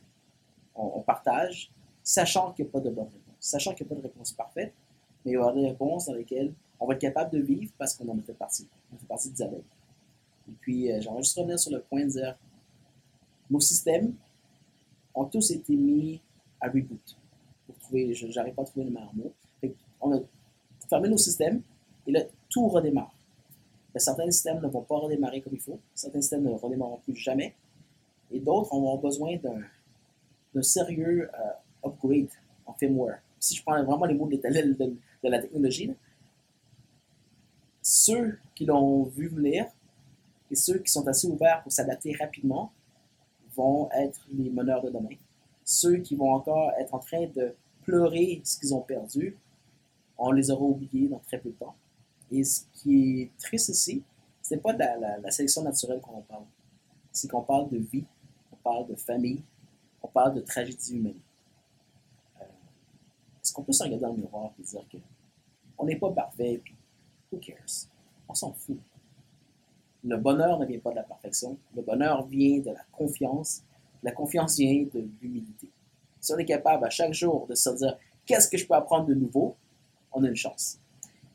on, 0.76 1.02
partage, 1.02 1.72
sachant 2.04 2.52
qu'il 2.52 2.66
n'y 2.66 2.70
a 2.70 2.72
pas 2.74 2.80
de 2.80 2.90
bonne 2.90 3.06
réponse, 3.06 3.36
sachant 3.40 3.74
qu'il 3.74 3.86
n'y 3.86 3.92
a 3.92 3.96
pas 3.96 4.02
de 4.02 4.08
réponse 4.08 4.34
parfaite, 4.34 4.74
mais 5.24 5.32
il 5.32 5.34
y 5.36 5.38
aura 5.38 5.54
des 5.54 5.68
réponses 5.68 6.06
dans 6.06 6.14
lesquelles 6.14 6.54
on 6.80 6.88
va 6.88 6.94
être 6.94 7.02
capable 7.02 7.32
de 7.32 7.40
vivre 7.42 7.72
parce 7.78 7.94
qu'on 7.96 8.08
en 8.10 8.18
a 8.18 8.22
fait 8.22 8.34
partie. 8.34 8.68
On 8.94 8.98
fait 8.98 9.06
partie 9.06 9.30
du 9.30 9.36
dialogue. 9.36 9.64
Et 10.48 10.54
puis, 10.62 10.92
euh, 10.92 11.02
j'aimerais 11.02 11.24
juste 11.24 11.38
revenir 11.38 11.60
sur 11.60 11.72
le 11.72 11.82
point 11.82 12.06
de 12.06 12.10
dire 12.10 12.38
nos 13.50 13.60
systèmes 13.60 14.14
ont 15.14 15.26
tous 15.26 15.52
été 15.52 15.76
mis 15.76 16.22
à 16.62 16.68
reboot. 16.68 17.18
Pour 17.66 17.78
trouver, 17.80 18.14
je 18.14 18.28
n'arrive 18.28 18.54
pas 18.54 18.62
à 18.62 18.66
trouver 18.66 18.86
le 18.86 18.92
meilleur 18.92 19.14
mot. 19.14 19.34
On 20.02 20.16
a 20.16 20.20
fermé 20.90 21.10
nos 21.10 21.18
systèmes 21.18 21.62
et 22.08 22.12
là, 22.12 22.22
tout 22.50 22.68
redémarre. 22.68 23.14
Certains 24.00 24.30
systèmes 24.32 24.62
ne 24.62 24.68
vont 24.68 24.82
pas 24.82 24.97
redémarrer 24.97 25.41
comme 25.41 25.54
il 25.54 25.62
faut. 25.62 25.80
Certains 25.93 26.22
systèmes 26.22 26.43
ne 26.43 26.52
redémarreront 26.52 27.00
plus 27.04 27.16
jamais. 27.16 27.56
Et 28.32 28.39
d'autres 28.39 28.74
avoir 28.76 28.97
besoin 28.97 29.38
d'un 29.38 30.62
sérieux 30.62 31.30
euh, 31.34 31.88
upgrade 31.88 32.30
en 32.66 32.74
firmware. 32.74 33.20
Si 33.39 33.56
je 33.56 33.64
prends 33.64 33.82
vraiment 33.84 34.06
les 34.06 34.14
mots 34.14 34.28
de, 34.28 34.38
de 34.38 35.30
la 35.30 35.39
technologie, 35.39 35.93
ceux 37.82 38.38
qui 38.54 38.66
l'ont 38.66 39.04
vu 39.04 39.28
venir 39.28 39.66
et 40.52 40.56
ceux 40.56 40.80
qui 40.80 40.91
sont 40.91 41.08
assez 41.08 41.28
ouverts 41.28 41.64
pour 41.64 41.72
s'adapter 41.72 42.16
rapidement 42.20 42.72
vont 43.56 43.89
être 43.91 44.22
les 44.32 44.50
meneurs 44.50 44.84
de 44.84 44.89
demain. 44.89 45.16
Ceux 45.64 45.97
qui 45.97 46.16
vont 46.16 46.32
encore 46.32 46.72
être 46.80 46.93
en 46.93 47.00
train 47.00 47.28
de 47.28 47.56
pleurer 47.84 48.41
ce 48.43 48.60
qu'ils 48.60 48.74
ont 48.74 48.82
perdu, 48.82 49.38
on 50.18 50.32
les 50.32 50.52
aura 50.52 50.64
oubliés 50.64 51.08
dans 51.08 51.20
très 51.20 51.39
peu 51.39 51.50
de 51.50 51.56
temps. 51.56 51.76
Et 52.32 52.44
ce 52.44 52.62
qui 52.74 53.22
est 53.22 53.32
triste 53.40 53.70
ici, 53.70 54.04
ce 54.42 54.56
n'est 54.56 54.62
pas 54.62 54.74
de 54.74 54.80
la, 54.80 55.32
sélection 55.32 55.64
naturelle 55.64 56.00
qu'on 56.02 56.22
parle. 56.22 56.46
C'est 57.12 57.30
qu'on 57.30 57.42
parle 57.42 57.70
de 57.70 57.78
vie, 57.78 58.06
on 58.52 58.56
parle 58.58 58.88
de 58.88 58.96
famille, 58.96 59.42
on 60.02 60.08
parle 60.08 60.36
de 60.36 60.42
tragédie 60.42 60.98
humaine. 60.98 61.20
Euh, 62.42 62.46
est-ce 63.44 63.54
qu'on 63.54 63.64
peut 63.64 63.74
se 63.74 63.84
regarder 63.84 64.06
dans 64.06 64.14
le 64.14 64.20
miroir 64.20 64.52
et 64.60 64.64
dire 64.64 64.86
que 64.92 64.98
on 65.78 65.86
n'est 65.86 65.96
pas 65.96 66.12
parfait, 66.12 66.60
puis 66.64 66.76
who 67.32 67.40
cares? 67.40 67.88
On 68.28 68.34
s'en 68.34 68.54
fout. 68.54 68.78
Le 70.04 70.18
bonheur 70.18 70.60
ne 70.60 70.66
vient 70.66 70.80
pas 70.80 70.92
de 70.92 70.96
la 70.96 71.04
perfection. 71.04 71.58
Le 71.76 71.82
bonheur 71.82 72.26
vient 72.28 72.60
de 72.60 72.72
la 72.72 72.84
confiance. 72.92 73.64
La 74.04 74.12
confiance 74.12 74.58
vient 74.58 74.86
de 74.94 75.08
l'humilité. 75.22 75.70
Si 76.20 76.34
on 76.34 76.38
est 76.38 76.46
capable 76.46 76.86
à 76.86 76.90
chaque 76.90 77.14
jour 77.14 77.48
de 77.48 77.56
se 77.56 77.70
dire 77.72 77.98
qu'est-ce 78.26 78.50
que 78.50 78.58
je 78.58 78.66
peux 78.66 78.76
apprendre 78.76 79.08
de 79.08 79.14
nouveau, 79.14 79.56
on 80.12 80.24
a 80.24 80.28
une 80.28 80.36
chance. 80.36 80.80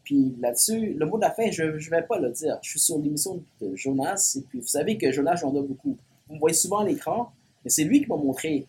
Puis 0.04 0.36
là-dessus, 0.38 0.94
le 0.94 1.06
mot 1.06 1.16
de 1.16 1.22
la 1.22 1.30
fin, 1.30 1.50
je 1.50 1.64
ne 1.64 1.90
vais 1.90 2.02
pas 2.02 2.18
le 2.18 2.30
dire. 2.30 2.58
Je 2.62 2.70
suis 2.70 2.80
sur 2.80 2.98
l'émission 2.98 3.42
de 3.60 3.74
Jonas, 3.74 4.36
et 4.38 4.42
puis 4.42 4.60
vous 4.60 4.66
savez 4.66 4.98
que 4.98 5.10
Jonas, 5.10 5.36
j'en 5.36 5.54
ai 5.54 5.62
beaucoup. 5.62 5.96
Vous 6.28 6.34
me 6.34 6.40
voyez 6.40 6.54
souvent 6.54 6.78
à 6.78 6.84
l'écran, 6.84 7.32
mais 7.64 7.70
c'est 7.70 7.84
lui 7.84 8.02
qui 8.02 8.08
m'a 8.08 8.16
montré 8.16 8.66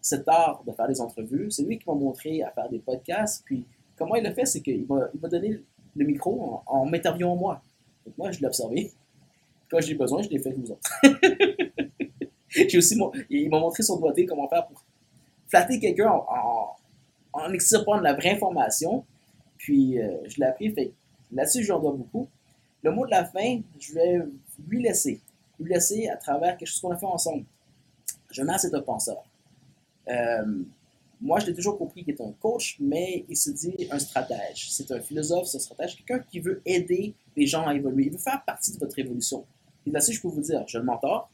cet 0.00 0.26
art 0.28 0.62
de 0.66 0.72
faire 0.72 0.88
des 0.88 1.00
entrevues. 1.00 1.50
C'est 1.50 1.62
lui 1.62 1.78
qui 1.78 1.84
m'a 1.86 1.94
montré 1.94 2.42
à 2.42 2.50
faire 2.50 2.68
des 2.68 2.78
podcasts. 2.78 3.44
Puis 3.44 3.64
comment 3.96 4.16
il 4.16 4.24
l'a 4.24 4.32
fait, 4.32 4.46
c'est 4.46 4.60
qu'il 4.60 4.86
m'a 4.86 5.28
donné 5.28 5.60
le 5.94 6.04
micro 6.04 6.40
en, 6.40 6.62
en 6.66 6.86
m'interviewant 6.86 7.36
moi. 7.36 7.62
Donc 8.04 8.18
moi, 8.18 8.30
je 8.30 8.40
l'ai 8.40 8.46
observé. 8.46 8.90
Quand 9.70 9.80
j'ai 9.80 9.94
besoin, 9.94 10.22
je 10.22 10.28
l'ai 10.28 10.38
fait 10.38 10.52
vous 10.52 10.72
autres. 10.72 10.90
j'ai 12.48 12.78
aussi, 12.78 12.98
il 13.30 13.48
m'a 13.48 13.58
montré 13.58 13.82
son 13.82 13.98
doigté 13.98 14.26
comment 14.26 14.48
faire 14.48 14.66
pour 14.66 14.82
flatter 15.48 15.78
quelqu'un 15.78 16.10
en, 16.10 16.76
en, 17.32 17.48
de 17.50 18.02
la 18.02 18.14
vraie 18.14 18.30
information. 18.30 19.04
Puis 19.62 20.00
euh, 20.00 20.16
je 20.26 20.40
l'ai 20.40 20.46
appris, 20.46 20.72
fait 20.72 20.92
là-dessus, 21.30 21.62
j'en 21.62 21.78
dois 21.78 21.92
beaucoup. 21.92 22.28
Le 22.82 22.90
mot 22.90 23.06
de 23.06 23.12
la 23.12 23.24
fin, 23.24 23.60
je 23.78 23.94
vais 23.94 24.20
lui 24.66 24.82
laisser. 24.82 25.20
Lui 25.60 25.72
laisser 25.72 26.08
à 26.08 26.16
travers 26.16 26.56
quelque 26.56 26.68
chose 26.68 26.80
qu'on 26.80 26.90
a 26.90 26.96
fait 26.96 27.06
ensemble. 27.06 27.44
Jonas 28.32 28.64
est 28.64 28.74
un 28.74 28.80
penseur. 28.80 29.22
Euh, 30.08 30.64
moi, 31.20 31.38
je 31.38 31.46
l'ai 31.46 31.54
toujours 31.54 31.78
compris 31.78 32.02
qu'il 32.02 32.12
est 32.12 32.20
un 32.20 32.32
coach, 32.40 32.76
mais 32.80 33.24
il 33.28 33.36
se 33.36 33.50
dit 33.50 33.86
un 33.92 34.00
stratège. 34.00 34.68
C'est 34.72 34.90
un 34.90 34.98
philosophe, 34.98 35.46
c'est 35.46 35.58
un 35.58 35.60
stratège, 35.60 35.96
quelqu'un 35.96 36.18
qui 36.28 36.40
veut 36.40 36.60
aider 36.66 37.14
les 37.36 37.46
gens 37.46 37.64
à 37.64 37.72
évoluer. 37.72 38.06
Il 38.06 38.10
veut 38.10 38.18
faire 38.18 38.42
partie 38.44 38.72
de 38.72 38.78
votre 38.80 38.98
évolution. 38.98 39.44
Et 39.86 39.90
là-dessus, 39.90 40.14
je 40.14 40.22
peux 40.22 40.28
vous 40.28 40.40
dire, 40.40 40.64
je 40.66 40.78
le 40.78 40.84
mentor, 40.84 41.30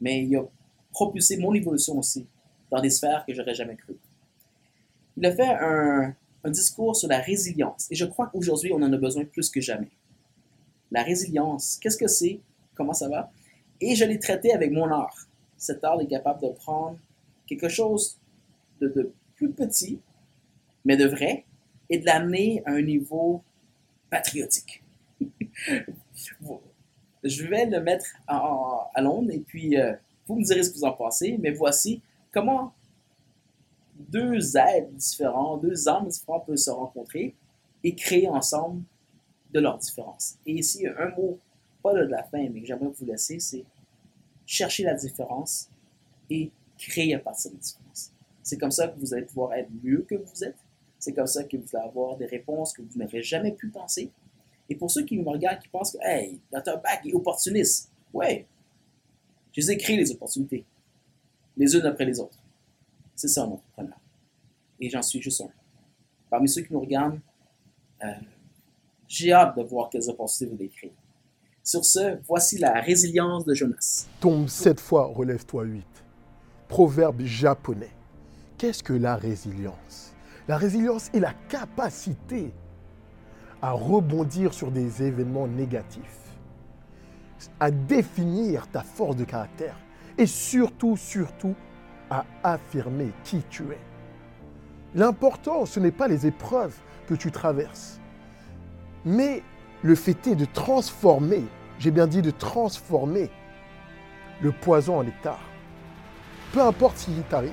mais 0.00 0.24
il 0.24 0.34
a 0.36 0.44
propulsé 0.90 1.36
mon 1.36 1.52
évolution 1.52 1.98
aussi 1.98 2.24
dans 2.70 2.80
des 2.80 2.88
sphères 2.88 3.26
que 3.26 3.34
j'aurais 3.34 3.54
jamais 3.54 3.76
cru. 3.76 3.94
Il 5.18 5.26
a 5.26 5.36
fait 5.36 5.54
un, 5.60 6.14
un 6.46 6.50
discours 6.50 6.94
sur 6.94 7.08
la 7.08 7.18
résilience, 7.18 7.88
et 7.90 7.96
je 7.96 8.04
crois 8.04 8.28
qu'aujourd'hui, 8.28 8.72
on 8.72 8.76
en 8.76 8.92
a 8.92 8.96
besoin 8.96 9.24
plus 9.24 9.50
que 9.50 9.60
jamais. 9.60 9.90
La 10.92 11.02
résilience, 11.02 11.76
qu'est-ce 11.80 11.96
que 11.96 12.06
c'est? 12.06 12.38
Comment 12.76 12.92
ça 12.92 13.08
va? 13.08 13.32
Et 13.80 13.96
je 13.96 14.04
l'ai 14.04 14.20
traité 14.20 14.52
avec 14.52 14.70
mon 14.70 14.90
art. 14.90 15.26
Cet 15.56 15.82
art 15.82 16.00
est 16.00 16.06
capable 16.06 16.40
de 16.42 16.48
prendre 16.48 16.98
quelque 17.48 17.68
chose 17.68 18.16
de, 18.80 19.12
plus 19.34 19.50
petit, 19.50 19.98
mais 20.84 20.96
de 20.96 21.06
vrai, 21.06 21.44
et 21.90 21.98
de 21.98 22.06
l'amener 22.06 22.62
à 22.64 22.70
un 22.70 22.82
niveau 22.82 23.42
patriotique. 24.08 24.84
je 27.24 27.44
vais 27.44 27.66
le 27.66 27.80
mettre 27.80 28.06
à 28.28 29.00
Londres 29.00 29.30
et 29.32 29.40
puis 29.40 29.76
euh, 29.78 29.94
Vous 30.26 30.36
me 30.36 30.44
direz 30.44 30.62
ce 30.62 30.70
que 30.70 30.76
vous 30.76 30.84
en 30.84 30.92
pensez, 30.92 31.38
mais 31.40 31.50
voici 31.50 32.02
comment 32.32 32.72
deux 33.98 34.56
êtres 34.56 34.90
différents, 34.92 35.56
deux 35.56 35.88
âmes 35.88 36.08
différents 36.08 36.40
peuvent 36.40 36.56
se 36.56 36.70
rencontrer 36.70 37.34
et 37.82 37.94
créer 37.94 38.28
ensemble 38.28 38.82
de 39.52 39.60
leurs 39.60 39.78
différences. 39.78 40.36
Et 40.46 40.54
ici, 40.54 40.86
un 40.86 41.08
mot, 41.16 41.38
pas 41.82 41.94
de 41.94 42.00
la 42.00 42.22
fin, 42.24 42.48
mais 42.48 42.60
que 42.60 42.66
j'aimerais 42.66 42.90
vous 42.94 43.06
laisser, 43.06 43.38
c'est 43.38 43.64
chercher 44.44 44.84
la 44.84 44.94
différence 44.94 45.68
et 46.30 46.50
créer 46.78 47.14
à 47.14 47.18
partir 47.18 47.50
de 47.50 47.56
la 47.56 47.62
différence. 47.62 48.12
C'est 48.42 48.58
comme 48.58 48.70
ça 48.70 48.88
que 48.88 48.98
vous 48.98 49.14
allez 49.14 49.24
pouvoir 49.24 49.54
être 49.54 49.70
mieux 49.82 50.04
que 50.08 50.14
vous 50.14 50.44
êtes. 50.44 50.56
C'est 50.98 51.12
comme 51.12 51.26
ça 51.26 51.44
que 51.44 51.56
vous 51.56 51.76
allez 51.76 51.86
avoir 51.86 52.16
des 52.16 52.26
réponses 52.26 52.72
que 52.72 52.82
vous 52.82 52.98
n'aurez 52.98 53.22
jamais 53.22 53.52
pu 53.52 53.68
penser. 53.68 54.10
Et 54.68 54.74
pour 54.74 54.90
ceux 54.90 55.04
qui 55.04 55.18
me 55.18 55.28
regardent, 55.28 55.60
qui 55.60 55.68
pensent 55.68 55.92
que, 55.92 55.98
hey, 56.02 56.40
Dr. 56.52 56.80
Back 56.82 57.04
est 57.04 57.14
opportuniste. 57.14 57.90
Ouais. 58.12 58.46
Je 59.52 59.60
les 59.60 59.72
ai 59.72 59.76
créés, 59.76 59.96
les 59.96 60.10
opportunités. 60.10 60.64
Les 61.56 61.74
unes 61.74 61.86
après 61.86 62.04
les 62.04 62.20
autres. 62.20 62.38
C'est 63.16 63.28
ça, 63.28 63.42
un 63.42 63.46
entrepreneur. 63.46 63.98
Et 64.78 64.90
j'en 64.90 65.02
suis 65.02 65.20
juste 65.20 65.40
un. 65.40 65.48
Parmi 66.28 66.48
ceux 66.48 66.62
qui 66.62 66.72
nous 66.72 66.80
regardent, 66.80 67.18
euh, 68.04 68.08
j'ai 69.08 69.32
hâte 69.32 69.56
de 69.56 69.62
voir 69.62 69.88
quelles 69.88 70.08
opportunités 70.10 70.52
vous 70.52 70.58
décrivez. 70.58 70.94
Sur 71.64 71.84
ce, 71.84 72.20
voici 72.28 72.58
la 72.58 72.80
résilience 72.80 73.44
de 73.44 73.54
Jonas. 73.54 74.06
Tombe 74.20 74.48
sept 74.48 74.78
fois, 74.78 75.06
relève-toi 75.06 75.64
huit. 75.64 76.04
Proverbe 76.68 77.22
japonais. 77.22 77.90
Qu'est-ce 78.58 78.82
que 78.82 78.92
la 78.92 79.16
résilience? 79.16 80.12
La 80.46 80.58
résilience 80.58 81.10
est 81.14 81.20
la 81.20 81.32
capacité 81.48 82.52
à 83.62 83.72
rebondir 83.72 84.52
sur 84.52 84.70
des 84.70 85.02
événements 85.02 85.48
négatifs, 85.48 86.20
à 87.58 87.70
définir 87.70 88.68
ta 88.70 88.82
force 88.82 89.16
de 89.16 89.24
caractère 89.24 89.76
et 90.18 90.26
surtout, 90.26 90.96
surtout, 90.96 91.54
à 92.10 92.24
affirmer 92.42 93.12
qui 93.24 93.42
tu 93.50 93.64
es. 93.64 93.80
L'important, 94.94 95.66
ce 95.66 95.80
n'est 95.80 95.90
pas 95.90 96.08
les 96.08 96.26
épreuves 96.26 96.76
que 97.08 97.14
tu 97.14 97.30
traverses, 97.30 98.00
mais 99.04 99.42
le 99.82 99.94
fait 99.94 100.26
est 100.26 100.34
de 100.34 100.44
transformer, 100.44 101.44
j'ai 101.78 101.90
bien 101.90 102.06
dit 102.06 102.22
de 102.22 102.30
transformer 102.30 103.30
le 104.40 104.52
poison 104.52 104.98
en 104.98 105.04
nectar. 105.04 105.40
Peu 106.52 106.62
importe 106.62 106.96
qui 106.96 107.12
t'arrive, 107.28 107.52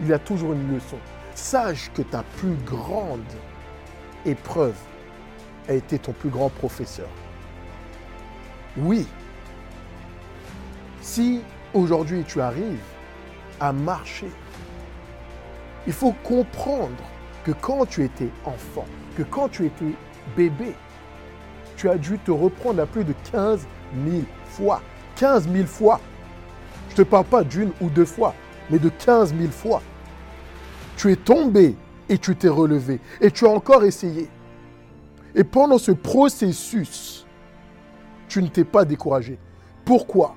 il 0.00 0.08
y 0.08 0.12
a 0.12 0.18
toujours 0.18 0.52
une 0.52 0.74
leçon. 0.74 0.96
Sache 1.34 1.90
que 1.94 2.02
ta 2.02 2.22
plus 2.38 2.56
grande 2.64 3.20
épreuve 4.24 4.76
a 5.68 5.72
été 5.74 5.98
ton 5.98 6.12
plus 6.12 6.30
grand 6.30 6.48
professeur. 6.48 7.08
Oui, 8.76 9.06
si 11.00 11.42
aujourd'hui 11.74 12.24
tu 12.24 12.40
arrives 12.40 12.93
à 13.60 13.72
marcher, 13.72 14.30
il 15.86 15.92
faut 15.92 16.14
comprendre 16.22 17.02
que 17.44 17.52
quand 17.52 17.86
tu 17.86 18.04
étais 18.04 18.30
enfant, 18.44 18.86
que 19.16 19.22
quand 19.22 19.48
tu 19.48 19.66
étais 19.66 19.94
bébé, 20.36 20.74
tu 21.76 21.88
as 21.88 21.96
dû 21.96 22.18
te 22.18 22.30
reprendre 22.30 22.82
à 22.82 22.86
plus 22.86 23.04
de 23.04 23.14
15 23.30 23.66
000 24.06 24.22
fois. 24.46 24.80
15 25.16 25.48
000 25.52 25.66
fois. 25.66 26.00
Je 26.88 26.92
ne 26.94 26.96
te 26.98 27.02
parle 27.02 27.24
pas 27.24 27.44
d'une 27.44 27.72
ou 27.80 27.88
deux 27.88 28.04
fois, 28.04 28.34
mais 28.70 28.78
de 28.78 28.88
15 28.88 29.34
000 29.36 29.50
fois. 29.50 29.82
Tu 30.96 31.12
es 31.12 31.16
tombé 31.16 31.76
et 32.08 32.18
tu 32.18 32.36
t'es 32.36 32.48
relevé. 32.48 33.00
Et 33.20 33.30
tu 33.30 33.46
as 33.46 33.50
encore 33.50 33.84
essayé. 33.84 34.28
Et 35.34 35.44
pendant 35.44 35.78
ce 35.78 35.90
processus, 35.90 37.26
tu 38.28 38.42
ne 38.42 38.48
t'es 38.48 38.64
pas 38.64 38.84
découragé. 38.84 39.38
Pourquoi? 39.84 40.36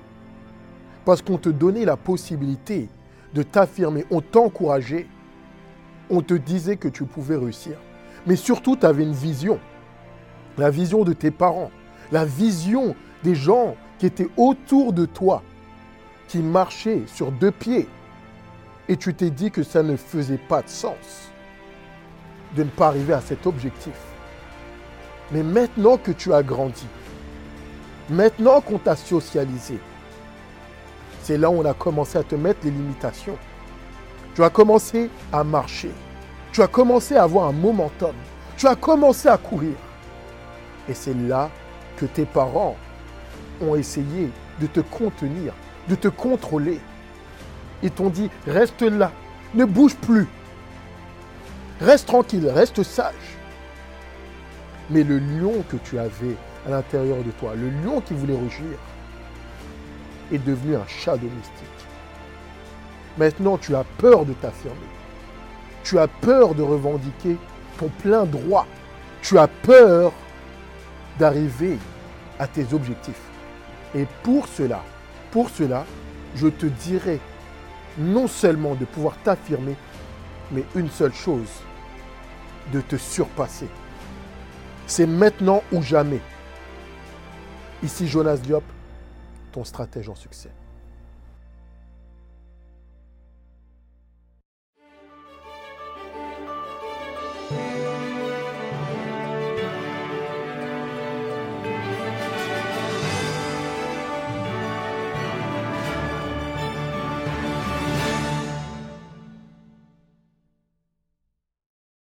Parce 1.04 1.22
qu'on 1.22 1.38
te 1.38 1.48
donnait 1.48 1.84
la 1.84 1.96
possibilité 1.96 2.88
de 3.34 3.42
t'affirmer. 3.42 4.04
On 4.10 4.20
t'encourageait. 4.20 5.06
On 6.10 6.22
te 6.22 6.34
disait 6.34 6.76
que 6.76 6.88
tu 6.88 7.04
pouvais 7.04 7.36
réussir. 7.36 7.76
Mais 8.26 8.36
surtout, 8.36 8.76
tu 8.76 8.86
avais 8.86 9.02
une 9.02 9.12
vision 9.12 9.58
la 10.58 10.70
vision 10.70 11.04
de 11.04 11.12
tes 11.12 11.30
parents, 11.30 11.70
la 12.12 12.24
vision 12.24 12.94
des 13.22 13.34
gens 13.34 13.76
qui 13.98 14.06
étaient 14.06 14.28
autour 14.36 14.92
de 14.92 15.06
toi, 15.06 15.42
qui 16.26 16.38
marchaient 16.38 17.02
sur 17.06 17.32
deux 17.32 17.52
pieds, 17.52 17.88
et 18.88 18.96
tu 18.96 19.14
t'es 19.14 19.30
dit 19.30 19.50
que 19.50 19.62
ça 19.62 19.82
ne 19.82 19.96
faisait 19.96 20.38
pas 20.38 20.62
de 20.62 20.68
sens 20.68 21.30
de 22.56 22.64
ne 22.64 22.70
pas 22.70 22.88
arriver 22.88 23.12
à 23.12 23.20
cet 23.20 23.46
objectif. 23.46 23.92
Mais 25.32 25.42
maintenant 25.42 25.98
que 25.98 26.10
tu 26.10 26.32
as 26.32 26.42
grandi, 26.42 26.86
maintenant 28.08 28.60
qu'on 28.60 28.78
t'a 28.78 28.96
socialisé, 28.96 29.78
c'est 31.28 31.36
là 31.36 31.50
où 31.50 31.60
on 31.60 31.64
a 31.66 31.74
commencé 31.74 32.16
à 32.16 32.22
te 32.22 32.34
mettre 32.34 32.60
les 32.64 32.70
limitations. 32.70 33.36
Tu 34.34 34.42
as 34.42 34.48
commencé 34.48 35.10
à 35.30 35.44
marcher. 35.44 35.90
Tu 36.52 36.62
as 36.62 36.66
commencé 36.66 37.16
à 37.16 37.24
avoir 37.24 37.48
un 37.48 37.52
momentum. 37.52 38.14
Tu 38.56 38.66
as 38.66 38.74
commencé 38.74 39.28
à 39.28 39.36
courir. 39.36 39.74
Et 40.88 40.94
c'est 40.94 41.12
là 41.12 41.50
que 41.98 42.06
tes 42.06 42.24
parents 42.24 42.76
ont 43.60 43.76
essayé 43.76 44.30
de 44.58 44.66
te 44.68 44.80
contenir, 44.80 45.52
de 45.90 45.96
te 45.96 46.08
contrôler. 46.08 46.80
Ils 47.82 47.90
t'ont 47.90 48.08
dit, 48.08 48.30
reste 48.46 48.80
là, 48.80 49.12
ne 49.54 49.66
bouge 49.66 49.96
plus. 49.96 50.28
Reste 51.82 52.08
tranquille, 52.08 52.48
reste 52.48 52.82
sage. 52.82 53.36
Mais 54.88 55.02
le 55.02 55.18
lion 55.18 55.62
que 55.68 55.76
tu 55.76 55.98
avais 55.98 56.36
à 56.66 56.70
l'intérieur 56.70 57.22
de 57.22 57.32
toi, 57.32 57.52
le 57.54 57.68
lion 57.68 58.00
qui 58.00 58.14
voulait 58.14 58.34
rugir, 58.34 58.78
est 60.32 60.38
devenu 60.38 60.76
un 60.76 60.86
chat 60.86 61.16
domestique. 61.16 61.78
Maintenant, 63.16 63.58
tu 63.58 63.74
as 63.74 63.84
peur 63.98 64.24
de 64.24 64.32
t'affirmer. 64.32 64.76
Tu 65.82 65.98
as 65.98 66.08
peur 66.08 66.54
de 66.54 66.62
revendiquer 66.62 67.36
ton 67.78 67.88
plein 67.88 68.24
droit. 68.24 68.66
Tu 69.22 69.38
as 69.38 69.48
peur 69.48 70.12
d'arriver 71.18 71.78
à 72.38 72.46
tes 72.46 72.72
objectifs. 72.72 73.20
Et 73.94 74.06
pour 74.22 74.46
cela, 74.46 74.82
pour 75.30 75.50
cela, 75.50 75.84
je 76.36 76.48
te 76.48 76.66
dirai 76.66 77.20
non 77.96 78.28
seulement 78.28 78.74
de 78.74 78.84
pouvoir 78.84 79.16
t'affirmer, 79.24 79.74
mais 80.52 80.64
une 80.76 80.90
seule 80.90 81.14
chose, 81.14 81.48
de 82.72 82.80
te 82.80 82.96
surpasser. 82.96 83.68
C'est 84.86 85.06
maintenant 85.06 85.62
ou 85.72 85.82
jamais. 85.82 86.20
Ici 87.82 88.06
Jonas 88.06 88.36
Diop, 88.38 88.64
stratège 89.64 90.08
en 90.08 90.14
succès. 90.14 90.50